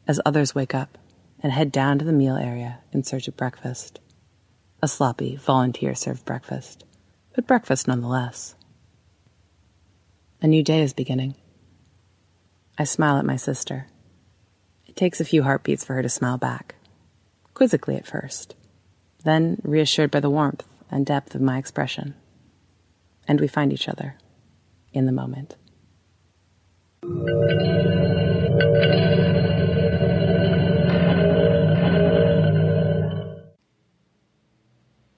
as 0.08 0.20
others 0.26 0.56
wake 0.56 0.74
up, 0.74 0.98
and 1.42 1.52
head 1.52 1.72
down 1.72 2.00
to 2.00 2.06
the 2.06 2.12
meal 2.12 2.36
area 2.36 2.80
in 2.92 3.04
search 3.04 3.28
of 3.28 3.38
breakfast. 3.38 4.00
A 4.82 4.88
sloppy, 4.88 5.36
volunteer 5.36 5.94
served 5.94 6.26
breakfast, 6.26 6.86
but 7.36 7.46
breakfast 7.46 7.88
nonetheless. 7.88 8.56
A 10.42 10.48
new 10.48 10.64
day 10.64 10.82
is 10.82 10.92
beginning. 10.92 11.36
I 12.80 12.86
smile 12.86 13.20
at 13.20 13.26
my 13.26 13.36
sister. 13.36 13.86
It 14.88 14.96
takes 14.96 15.22
a 15.22 15.26
few 15.26 15.44
heartbeats 15.44 15.86
for 15.86 15.94
her 15.94 16.02
to 16.02 16.10
smile 16.10 16.40
back, 16.40 16.74
quizzically 17.54 17.96
at 17.96 18.08
first, 18.08 18.56
then 19.28 19.60
reassured 19.64 20.10
by 20.10 20.20
the 20.22 20.30
warmth 20.30 20.64
and 20.90 21.06
depth 21.06 21.36
of 21.36 21.42
my 21.42 21.58
expression. 21.58 22.16
And 23.28 23.42
we 23.42 23.48
find 23.48 23.74
each 23.74 23.90
other 23.90 24.16
in 24.94 25.06
the 25.06 25.12
moment. 25.12 25.56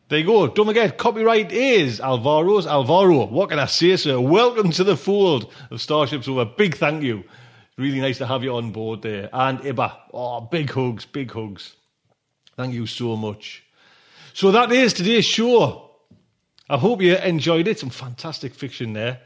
There 0.09 0.17
you 0.17 0.25
go. 0.25 0.47
Don't 0.47 0.65
forget, 0.65 0.97
copyright 0.97 1.51
is 1.51 2.01
Alvaro 2.01 2.59
Zinos 2.61 2.65
Amaro. 2.65 3.29
What 3.29 3.49
can 3.49 3.59
I 3.59 3.67
say, 3.67 3.95
sir? 3.95 4.19
Welcome 4.19 4.71
to 4.71 4.83
the 4.83 4.97
fold 4.97 5.53
of 5.69 5.79
Starship 5.79 6.23
Sofa. 6.23 6.45
Big 6.57 6.77
thank 6.77 7.03
you. 7.03 7.23
Really 7.77 8.01
nice 8.01 8.17
to 8.17 8.25
have 8.25 8.43
you 8.43 8.55
on 8.55 8.71
board 8.71 9.03
there. 9.03 9.29
And 9.31 9.59
Ibba. 9.59 9.95
Oh, 10.11 10.41
big 10.41 10.71
hugs, 10.71 11.05
big 11.05 11.31
hugs. 11.31 11.75
Thank 12.57 12.73
you 12.73 12.87
so 12.87 13.15
much. 13.15 13.68
So 14.33 14.51
that 14.51 14.71
is 14.71 14.93
today's 14.93 15.25
show. 15.25 15.89
I 16.69 16.77
hope 16.77 17.01
you 17.01 17.15
enjoyed 17.15 17.67
it. 17.67 17.79
Some 17.79 17.89
fantastic 17.89 18.53
fiction 18.53 18.93
there. 18.93 19.19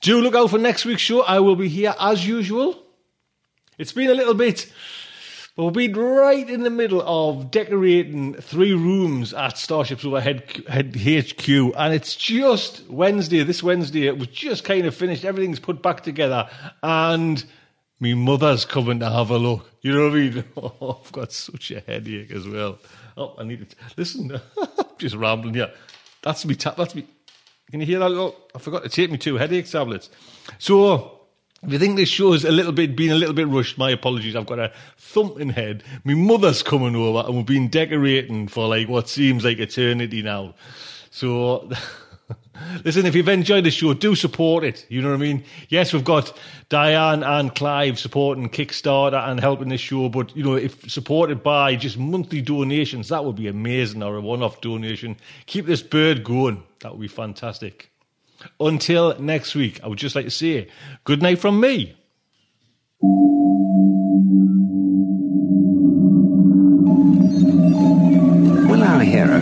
Do 0.00 0.20
look 0.20 0.34
out 0.34 0.50
for 0.50 0.58
next 0.58 0.84
week's 0.84 1.02
show. 1.02 1.22
I 1.22 1.40
will 1.40 1.56
be 1.56 1.68
here 1.68 1.94
as 1.98 2.26
usual. 2.26 2.82
It's 3.78 3.92
been 3.92 4.10
a 4.10 4.14
little 4.14 4.34
bit 4.34 4.70
well, 5.56 5.70
we've 5.70 5.92
been 5.92 6.02
right 6.02 6.50
in 6.50 6.64
the 6.64 6.70
middle 6.70 7.00
of 7.06 7.52
decorating 7.52 8.34
three 8.34 8.74
rooms 8.74 9.32
at 9.32 9.56
Starships 9.56 10.04
Overhead 10.04 10.64
head 10.66 10.96
HQ, 10.96 11.48
and 11.48 11.94
it's 11.94 12.16
just 12.16 12.82
Wednesday. 12.88 13.44
This 13.44 13.62
Wednesday, 13.62 14.08
it 14.08 14.18
was 14.18 14.26
just 14.26 14.64
kind 14.64 14.84
of 14.84 14.96
finished. 14.96 15.24
Everything's 15.24 15.60
put 15.60 15.80
back 15.80 16.02
together, 16.02 16.48
and 16.82 17.44
me 18.00 18.14
mother's 18.14 18.64
coming 18.64 18.98
to 18.98 19.08
have 19.08 19.30
a 19.30 19.38
look. 19.38 19.70
You 19.80 19.92
know 19.92 20.08
what 20.08 20.16
I 20.16 20.16
mean? 20.16 20.44
Oh, 20.56 21.00
I've 21.04 21.12
got 21.12 21.30
such 21.30 21.70
a 21.70 21.78
headache 21.78 22.32
as 22.32 22.48
well. 22.48 22.80
Oh, 23.16 23.34
I 23.38 23.44
need 23.44 23.68
to 23.68 23.76
listen. 23.96 24.40
just 24.98 25.14
rambling 25.14 25.54
here. 25.54 25.70
That's 26.22 26.44
me. 26.44 26.54
Ta- 26.54 26.74
that's 26.76 26.94
me. 26.94 27.06
Can 27.70 27.80
you 27.80 27.86
hear 27.86 27.98
that? 28.00 28.10
Oh, 28.10 28.34
I 28.54 28.58
forgot 28.58 28.82
to 28.82 28.88
take 28.88 29.10
me 29.10 29.18
two 29.18 29.36
headache 29.36 29.70
tablets. 29.70 30.10
So 30.58 31.20
if 31.62 31.72
you 31.72 31.78
think 31.78 31.96
this 31.96 32.08
show 32.08 32.32
is 32.32 32.44
a 32.44 32.50
little 32.50 32.72
bit 32.72 32.94
been 32.94 33.10
a 33.10 33.14
little 33.14 33.34
bit 33.34 33.48
rushed, 33.48 33.78
my 33.78 33.90
apologies. 33.90 34.36
I've 34.36 34.46
got 34.46 34.58
a 34.58 34.72
thumping 34.98 35.50
head. 35.50 35.82
My 36.04 36.14
mother's 36.14 36.62
coming 36.62 36.94
over, 36.94 37.26
and 37.26 37.36
we've 37.36 37.46
been 37.46 37.68
decorating 37.68 38.48
for 38.48 38.68
like 38.68 38.88
what 38.88 39.08
seems 39.08 39.44
like 39.44 39.58
eternity 39.58 40.22
now. 40.22 40.54
So, 41.10 41.70
listen, 42.84 43.06
if 43.06 43.14
you've 43.14 43.28
enjoyed 43.28 43.64
the 43.64 43.70
show, 43.70 43.94
do 43.94 44.14
support 44.14 44.64
it. 44.64 44.86
You 44.88 45.02
know 45.02 45.10
what 45.10 45.16
I 45.16 45.18
mean? 45.18 45.44
Yes, 45.68 45.92
we've 45.92 46.04
got 46.04 46.36
Diane 46.68 47.22
and 47.22 47.54
Clive 47.54 47.98
supporting 47.98 48.48
Kickstarter 48.48 49.28
and 49.28 49.40
helping 49.40 49.68
this 49.68 49.80
show, 49.80 50.08
but 50.08 50.34
you 50.36 50.42
know, 50.42 50.54
if 50.54 50.90
supported 50.90 51.42
by 51.42 51.76
just 51.76 51.98
monthly 51.98 52.40
donations, 52.40 53.08
that 53.08 53.24
would 53.24 53.36
be 53.36 53.48
amazing, 53.48 54.02
or 54.02 54.16
a 54.16 54.20
one-off 54.20 54.60
donation. 54.60 55.16
Keep 55.46 55.66
this 55.66 55.82
bird 55.82 56.24
going. 56.24 56.62
That 56.80 56.92
would 56.92 57.00
be 57.00 57.08
fantastic. 57.08 57.90
Until 58.60 59.18
next 59.18 59.54
week, 59.54 59.80
I 59.82 59.88
would 59.88 59.98
just 59.98 60.16
like 60.16 60.26
to 60.26 60.30
say 60.30 60.68
good 61.04 61.22
night 61.22 61.38
from 61.38 61.60
me. 61.60 61.96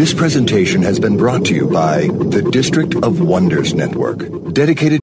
This 0.00 0.14
presentation 0.14 0.80
has 0.80 0.98
been 0.98 1.18
brought 1.18 1.44
to 1.44 1.54
you 1.54 1.66
by 1.66 2.06
the 2.06 2.40
District 2.40 2.94
of 3.04 3.20
Wonders 3.20 3.74
Network, 3.74 4.20
dedicated 4.54 4.98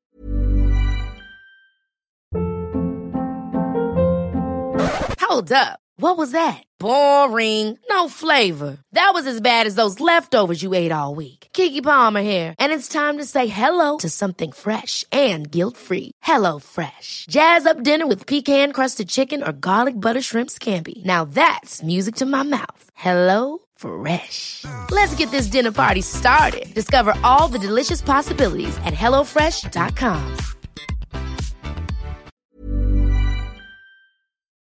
Hold 5.22 5.52
up. 5.52 5.78
What 5.98 6.18
was 6.18 6.32
that? 6.32 6.64
Boring. 6.80 7.78
No 7.92 8.10
flavor. 8.10 8.80
That 8.94 9.12
was 9.14 9.28
as 9.28 9.40
bad 9.40 9.68
as 9.68 9.76
those 9.76 10.00
leftovers 10.00 10.64
you 10.64 10.74
ate 10.74 10.92
all 10.92 11.14
week. 11.14 11.48
Keke 11.54 11.84
Palmer 11.84 12.24
here, 12.24 12.56
and 12.58 12.74
it's 12.74 12.88
time 12.88 13.20
to 13.20 13.26
say 13.26 13.46
hello 13.46 13.98
to 13.98 14.10
something 14.10 14.52
fresh 14.52 15.06
and 15.12 15.52
guilt-free. 15.52 16.10
Hello 16.24 16.58
Fresh. 16.58 17.28
Jazz 17.30 17.68
up 17.68 17.84
dinner 17.84 18.08
with 18.08 18.26
pecan-crusted 18.26 19.10
chicken 19.10 19.44
or 19.44 19.52
garlic 19.52 20.02
butter 20.02 20.22
shrimp 20.22 20.50
scampi. 20.50 21.06
Now 21.06 21.24
that's 21.24 21.84
music 21.84 22.16
to 22.16 22.26
my 22.26 22.42
mouth. 22.42 22.90
Hello 22.96 23.60
Fresh. 23.78 24.66
Let's 24.92 25.16
get 25.16 25.32
this 25.32 25.48
dinner 25.48 25.72
party 25.72 26.02
started. 26.02 26.74
Discover 26.74 27.14
all 27.24 27.48
the 27.48 27.60
delicious 27.60 28.02
possibilities 28.02 28.76
at 28.86 28.94
hellofresh.com. 28.94 30.38